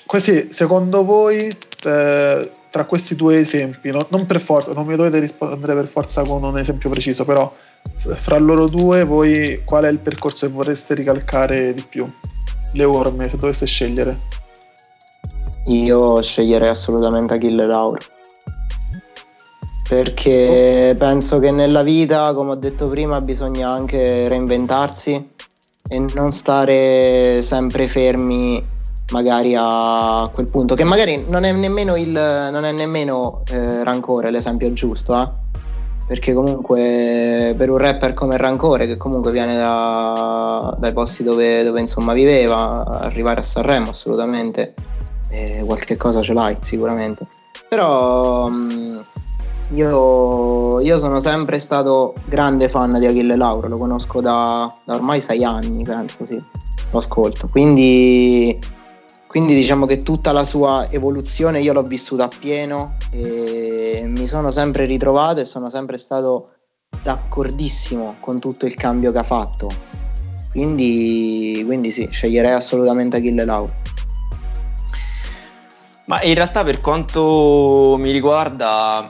questi, 0.06 0.52
secondo 0.52 1.04
voi, 1.04 1.56
eh, 1.84 2.52
tra 2.70 2.86
questi 2.86 3.16
due 3.16 3.38
esempi, 3.38 3.92
no? 3.92 4.06
non 4.10 4.26
per 4.26 4.40
forza, 4.40 4.74
non 4.74 4.86
mi 4.86 4.96
dovete 4.96 5.20
rispondere 5.20 5.74
per 5.74 5.88
forza 5.88 6.24
con 6.24 6.44
un 6.44 6.58
esempio 6.58 6.90
preciso, 6.90 7.26
però 7.26 7.54
fra 7.98 8.38
loro 8.38 8.68
due, 8.68 9.04
voi 9.04 9.62
qual 9.66 9.86
è 9.86 9.90
il 9.90 10.00
percorso 10.00 10.48
che 10.48 10.54
vorreste 10.54 10.94
ricalcare 10.94 11.74
di 11.74 11.86
più? 11.88 12.10
Le 12.74 12.84
orme, 12.84 13.28
se 13.28 13.38
doveste 13.38 13.66
scegliere. 13.66 14.18
Io 15.68 16.22
sceglierei 16.22 16.70
assolutamente 16.70 17.36
Achille 17.36 17.66
Lauro 17.66 18.00
perché 19.92 20.96
penso 20.98 21.40
che 21.40 21.52
nella 21.52 21.84
vita, 21.84 22.34
come 22.34 22.52
ho 22.52 22.56
detto 22.56 22.88
prima, 22.88 23.20
bisogna 23.20 23.72
anche 23.72 24.30
reinventarsi 24.30 25.32
e 25.92 26.00
non 26.00 26.32
stare 26.32 27.42
sempre 27.44 27.90
fermi 27.90 28.64
magari 29.12 29.56
a 29.58 30.30
quel 30.34 30.50
punto, 30.50 30.74
che 30.74 30.86
magari 30.86 31.26
non 31.28 31.44
è 31.44 31.52
nemmeno, 31.52 31.98
il, 31.98 32.12
non 32.12 32.64
è 32.64 32.72
nemmeno 32.72 33.44
eh, 33.50 33.84
Rancore 33.84 34.32
l'esempio 34.32 34.72
giusto, 34.72 35.22
eh? 35.22 35.28
perché 36.08 36.32
comunque 36.32 37.54
per 37.58 37.70
un 37.70 37.78
rapper 37.78 38.14
come 38.14 38.38
Rancore, 38.38 38.88
che 38.88 38.96
comunque 38.96 39.34
viene 39.34 39.58
da, 39.58 40.74
dai 40.80 40.94
posti 40.94 41.24
dove, 41.24 41.62
dove, 41.66 41.82
insomma 41.82 42.14
viveva, 42.14 42.86
arrivare 42.86 43.42
a 43.42 43.44
Sanremo 43.44 43.90
assolutamente, 43.90 44.74
eh, 45.30 45.62
qualche 45.66 45.98
cosa 45.98 46.22
ce 46.22 46.32
l'hai 46.32 46.56
sicuramente. 46.62 47.28
Però... 47.68 48.48
Mh, 48.48 49.04
io, 49.74 50.80
io, 50.82 51.00
sono 51.00 51.20
sempre 51.20 51.60
stato 51.60 52.14
grande 52.26 52.68
fan 52.68 52.98
di 53.00 53.06
Achille 53.06 53.36
Lauro, 53.36 53.68
lo 53.68 53.78
conosco 53.78 54.22
da, 54.22 54.74
da 54.86 54.96
ormai 54.96 55.22
sei 55.22 55.44
anni, 55.44 55.84
penso, 55.84 56.26
sì, 56.26 56.42
lo 56.92 56.98
ascolto. 56.98 57.48
Quindi, 57.48 58.60
quindi, 59.28 59.54
diciamo 59.54 59.86
che 59.86 60.04
tutta 60.04 60.32
la 60.32 60.44
sua 60.44 60.90
evoluzione 60.90 61.62
io 61.62 61.74
l'ho 61.74 61.84
vissuta 61.84 62.26
appieno 62.26 62.98
e 63.12 64.04
mi 64.06 64.28
sono 64.28 64.50
sempre 64.50 64.86
ritrovato 64.86 65.40
e 65.40 65.46
sono 65.46 65.70
sempre 65.70 65.98
stato 65.98 66.50
d'accordissimo 67.02 68.18
con 68.20 68.40
tutto 68.40 68.66
il 68.66 68.76
cambio 68.76 69.12
che 69.12 69.20
ha 69.20 69.24
fatto. 69.24 69.70
Quindi, 70.52 71.64
quindi 71.66 71.92
sì, 71.92 72.10
sceglierei 72.12 72.52
assolutamente 72.52 73.18
Achille 73.18 73.46
Lauro. 73.46 73.80
Ma 76.08 76.22
in 76.24 76.34
realtà 76.34 76.64
per 76.66 76.82
quanto 76.82 77.96
mi 77.98 78.12
riguarda 78.12 79.10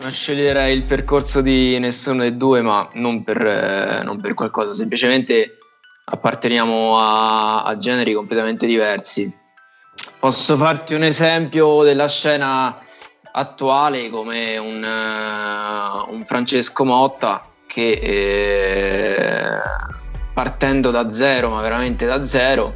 non 0.00 0.10
sceglierei 0.10 0.74
il 0.74 0.84
percorso 0.84 1.40
di 1.40 1.78
nessuno 1.78 2.22
dei 2.22 2.36
due, 2.36 2.62
ma 2.62 2.88
non 2.94 3.24
per, 3.24 3.44
eh, 3.44 4.02
non 4.04 4.20
per 4.20 4.34
qualcosa, 4.34 4.72
semplicemente 4.72 5.58
apparteniamo 6.04 6.98
a, 6.98 7.62
a, 7.62 7.76
generi 7.76 8.12
completamente 8.12 8.66
diversi. 8.66 9.32
Posso 10.18 10.56
farti 10.56 10.94
un 10.94 11.02
esempio 11.02 11.82
della 11.82 12.08
scena 12.08 12.76
attuale 13.32 14.10
come 14.10 14.56
un, 14.58 14.82
uh, 14.82 16.12
un 16.12 16.24
Francesco 16.24 16.84
Motta 16.84 17.44
che 17.66 17.90
eh, 17.90 19.36
partendo 20.32 20.90
da 20.90 21.10
zero, 21.10 21.50
ma 21.50 21.60
veramente 21.60 22.06
da 22.06 22.24
zero, 22.24 22.74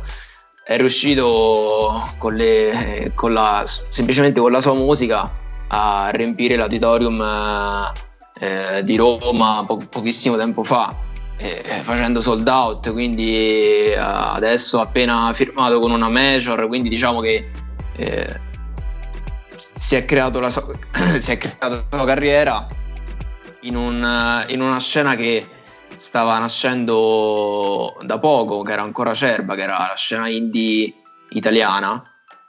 è 0.64 0.76
riuscito 0.76 2.14
con 2.18 2.34
le, 2.34 3.12
con 3.14 3.32
la, 3.32 3.64
semplicemente 3.88 4.40
con 4.40 4.50
la 4.50 4.60
sua 4.60 4.74
musica 4.74 5.46
a 5.68 6.10
riempire 6.10 6.56
l'auditorium 6.56 7.92
eh, 8.38 8.82
di 8.84 8.96
Roma 8.96 9.64
po- 9.66 9.80
pochissimo 9.88 10.36
tempo 10.36 10.64
fa 10.64 10.94
eh, 11.36 11.80
facendo 11.82 12.20
sold 12.20 12.46
out 12.48 12.90
quindi 12.92 13.92
eh, 13.92 13.96
adesso 13.96 14.80
appena 14.80 15.32
firmato 15.34 15.78
con 15.78 15.90
una 15.90 16.08
major 16.08 16.66
quindi 16.66 16.88
diciamo 16.88 17.20
che 17.20 17.48
eh, 17.96 18.40
si 19.74 19.94
è 19.94 20.04
sua, 20.50 20.76
si 21.18 21.30
è 21.30 21.38
creato 21.38 21.86
la 21.90 21.96
sua 21.96 22.06
carriera 22.06 22.66
in, 23.62 23.76
un, 23.76 24.44
in 24.48 24.60
una 24.60 24.78
scena 24.80 25.14
che 25.14 25.46
stava 25.96 26.38
nascendo 26.38 27.96
da 28.02 28.18
poco, 28.18 28.62
che 28.62 28.72
era 28.72 28.82
ancora 28.82 29.10
acerba, 29.10 29.54
che 29.54 29.62
era 29.62 29.78
la 29.78 29.96
scena 29.96 30.28
indie 30.28 30.94
italiana. 31.30 32.02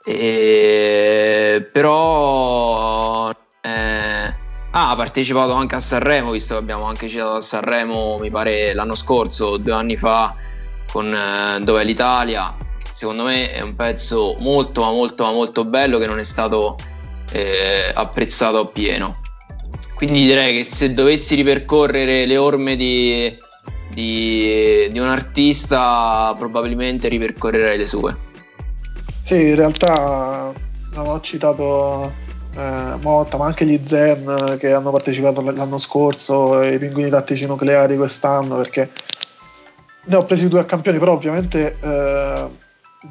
E, 0.04 1.68
però 1.70 3.30
eh, 3.30 4.34
ah, 4.70 4.90
ha 4.90 4.94
partecipato 4.96 5.52
anche 5.52 5.74
a 5.74 5.80
Sanremo, 5.80 6.30
visto 6.30 6.54
che 6.54 6.60
abbiamo 6.60 6.84
anche 6.84 7.08
citato 7.08 7.34
a 7.34 7.40
Sanremo, 7.40 8.18
mi 8.18 8.30
pare 8.30 8.72
l'anno 8.72 8.94
scorso, 8.94 9.58
due 9.58 9.72
anni 9.72 9.96
fa, 9.96 10.34
con 10.90 11.12
eh, 11.12 11.60
Dov'è 11.62 11.84
l'Italia. 11.84 12.56
Secondo 12.90 13.24
me 13.24 13.52
è 13.52 13.60
un 13.60 13.76
pezzo 13.76 14.36
molto, 14.40 14.80
ma 14.80 14.90
molto, 14.90 15.24
ma 15.24 15.32
molto 15.32 15.64
bello 15.64 15.98
che 15.98 16.06
non 16.06 16.18
è 16.18 16.24
stato 16.24 16.76
eh, 17.32 17.92
apprezzato 17.94 18.58
appieno. 18.58 19.20
Quindi 19.94 20.22
direi 20.22 20.56
che 20.56 20.64
se 20.64 20.94
dovessi 20.94 21.34
ripercorrere 21.34 22.24
le 22.24 22.36
orme 22.38 22.74
di, 22.74 23.36
di, 23.92 24.88
di 24.90 24.98
un 24.98 25.08
artista, 25.08 26.34
probabilmente 26.38 27.08
ripercorrerei 27.08 27.76
le 27.76 27.86
sue. 27.86 28.16
Sì, 29.30 29.50
in 29.50 29.54
realtà 29.54 30.52
non 30.94 31.06
ho 31.06 31.20
citato 31.20 32.12
eh, 32.56 32.96
Motta, 33.00 33.36
ma 33.36 33.46
anche 33.46 33.64
gli 33.64 33.80
Zen 33.84 34.56
che 34.58 34.72
hanno 34.72 34.90
partecipato 34.90 35.40
l'anno 35.40 35.78
scorso, 35.78 36.60
i 36.62 36.76
pinguini 36.80 37.10
tattici 37.10 37.46
nucleari 37.46 37.96
quest'anno, 37.96 38.56
perché 38.56 38.90
ne 40.06 40.16
ho 40.16 40.24
presi 40.24 40.48
due 40.48 40.58
a 40.58 40.64
campioni, 40.64 40.98
però 40.98 41.12
ovviamente 41.12 41.78
eh, 41.80 42.48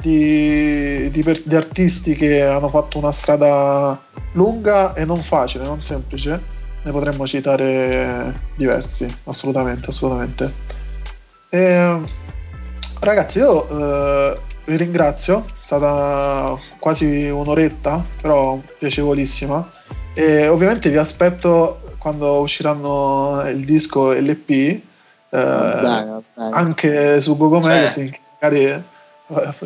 di, 0.01 1.09
di, 1.09 1.23
di, 1.45 1.55
artisti 1.55 2.15
che 2.15 2.43
hanno 2.43 2.67
fatto 2.67 2.97
una 2.97 3.13
strada 3.13 3.97
lunga 4.33 4.93
e 4.95 5.05
non 5.05 5.23
facile, 5.23 5.63
non 5.63 5.81
semplice, 5.81 6.43
ne 6.83 6.91
potremmo 6.91 7.25
citare 7.25 8.41
diversi, 8.57 9.07
assolutamente, 9.23 9.87
assolutamente. 9.87 10.53
E, 11.49 12.01
ragazzi, 12.99 13.37
io 13.37 13.69
eh, 13.69 14.39
vi 14.69 14.77
ringrazio, 14.77 15.45
è 15.47 15.63
stata 15.63 16.55
quasi 16.77 17.27
un'oretta, 17.27 18.03
però 18.21 18.59
piacevolissima. 18.77 19.71
E 20.13 20.47
ovviamente 20.47 20.89
vi 20.89 20.97
aspetto 20.97 21.81
quando 21.97 22.39
usciranno 22.39 23.43
il 23.47 23.65
disco 23.65 24.11
e 24.11 24.21
l'EP, 24.21 24.49
eh, 24.49 24.81
bene, 25.29 26.19
bene. 26.35 26.49
anche 26.51 27.19
su 27.19 27.35
Google 27.35 27.61
Magazine, 27.61 28.17
magari 28.39 28.83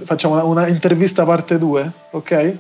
facciamo 0.06 0.36
una, 0.36 0.44
una, 0.44 0.68
intervista 0.68 1.26
parte 1.26 1.58
2, 1.58 1.92
ok? 2.12 2.56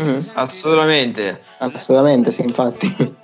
Mm, 0.00 0.18
assolutamente. 0.34 1.40
Assolutamente, 1.58 2.30
sì, 2.30 2.42
infatti. 2.42 3.16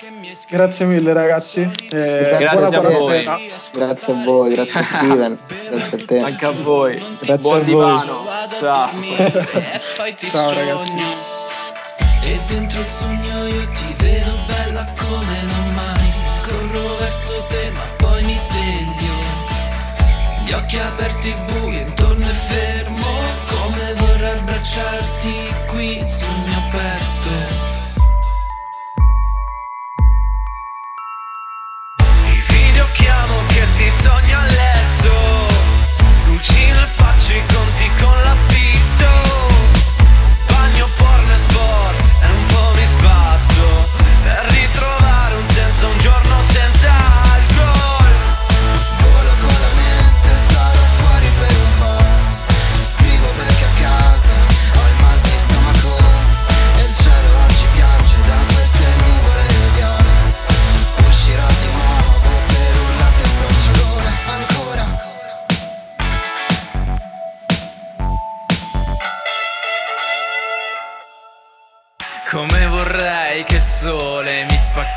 Grazie 0.50 0.86
mille 0.86 1.12
ragazzi. 1.12 1.60
Eh, 1.60 2.36
grazie 2.38 2.76
a 2.76 2.80
voi. 2.80 3.24
Grazie 3.72 4.12
a 4.12 4.24
voi, 4.24 4.54
grazie 4.54 4.80
a 4.80 4.82
Steven, 4.82 5.38
grazie 5.70 5.98
a 5.98 6.04
te. 6.06 6.20
Anche 6.20 6.44
a 6.46 6.50
voi. 6.52 7.18
Grazie 7.20 7.36
Buon 7.36 7.60
a 7.60 7.64
divano. 7.64 8.27
Ciao. 8.58 8.90
Ciao 10.30 10.52
ragazzi. 10.52 11.04
E 12.22 12.40
dentro 12.46 12.80
il 12.80 12.86
sogno 12.86 13.46
io 13.46 13.68
ti 13.72 13.94
vedo 13.98 14.34
bella 14.46 14.84
come 14.96 15.42
non 15.42 15.74
mai. 15.74 16.12
Corro 16.42 16.96
verso 16.96 17.44
te 17.48 17.70
ma 17.70 17.82
poi 17.96 18.22
mi 18.24 18.36
sveglio. 18.36 19.56
Gli 20.48 20.52
occhi 20.54 20.78
aperti 20.78 21.34
bui, 21.46 21.78
intorno 21.78 22.26
è 22.26 22.32
fermo 22.32 23.20
Come 23.48 23.92
vorrei 23.98 24.38
abbracciarti 24.38 25.54
qui 25.66 26.02
sul 26.06 26.30
mio 26.46 26.62
petto 26.70 27.28
I 32.32 32.42
video 32.48 32.86
chiamo 32.94 33.34
che 33.48 33.62
ti 33.76 33.90
sogno 33.90 34.38
a 34.38 34.44
letto 34.44 35.12
Cucino 36.24 36.80
e 36.82 36.86
faccio 36.96 37.17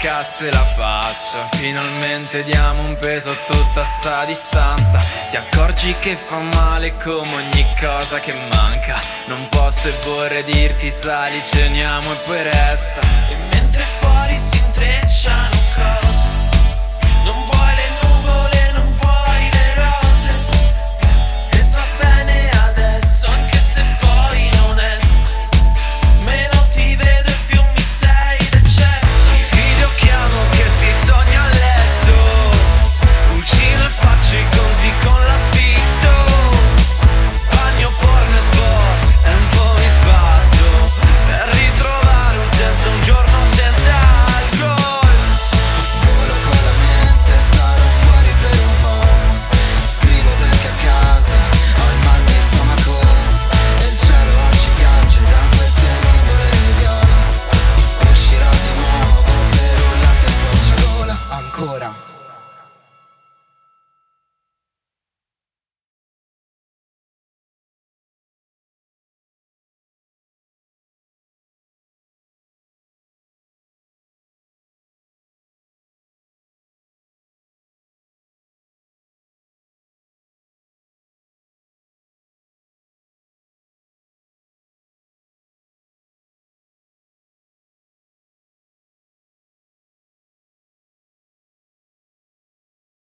spaccasse 0.01 0.51
la 0.51 0.65
faccia. 0.65 1.45
Finalmente 1.51 2.41
diamo 2.41 2.81
un 2.83 2.95
peso 2.95 3.31
a 3.31 3.35
tutta 3.45 3.83
sta 3.83 4.25
distanza. 4.25 4.99
Ti 5.29 5.37
accorgi 5.37 5.95
che 5.99 6.15
fa 6.15 6.39
male 6.39 6.97
come 6.97 7.35
ogni 7.35 7.65
cosa 7.79 8.19
che 8.19 8.33
manca. 8.33 8.99
Non 9.27 9.47
posso 9.49 9.89
e 9.89 9.93
vorrei 10.03 10.43
dirti 10.43 10.89
sali, 10.89 11.39
ceniamo 11.43 12.13
e 12.13 12.15
poi 12.15 12.41
resta. 12.41 13.01
E 13.27 13.37
mentre 13.53 13.83
fuori 13.99 14.39
si 14.39 14.57
intrecciano 14.57 15.55
cose 15.75 16.10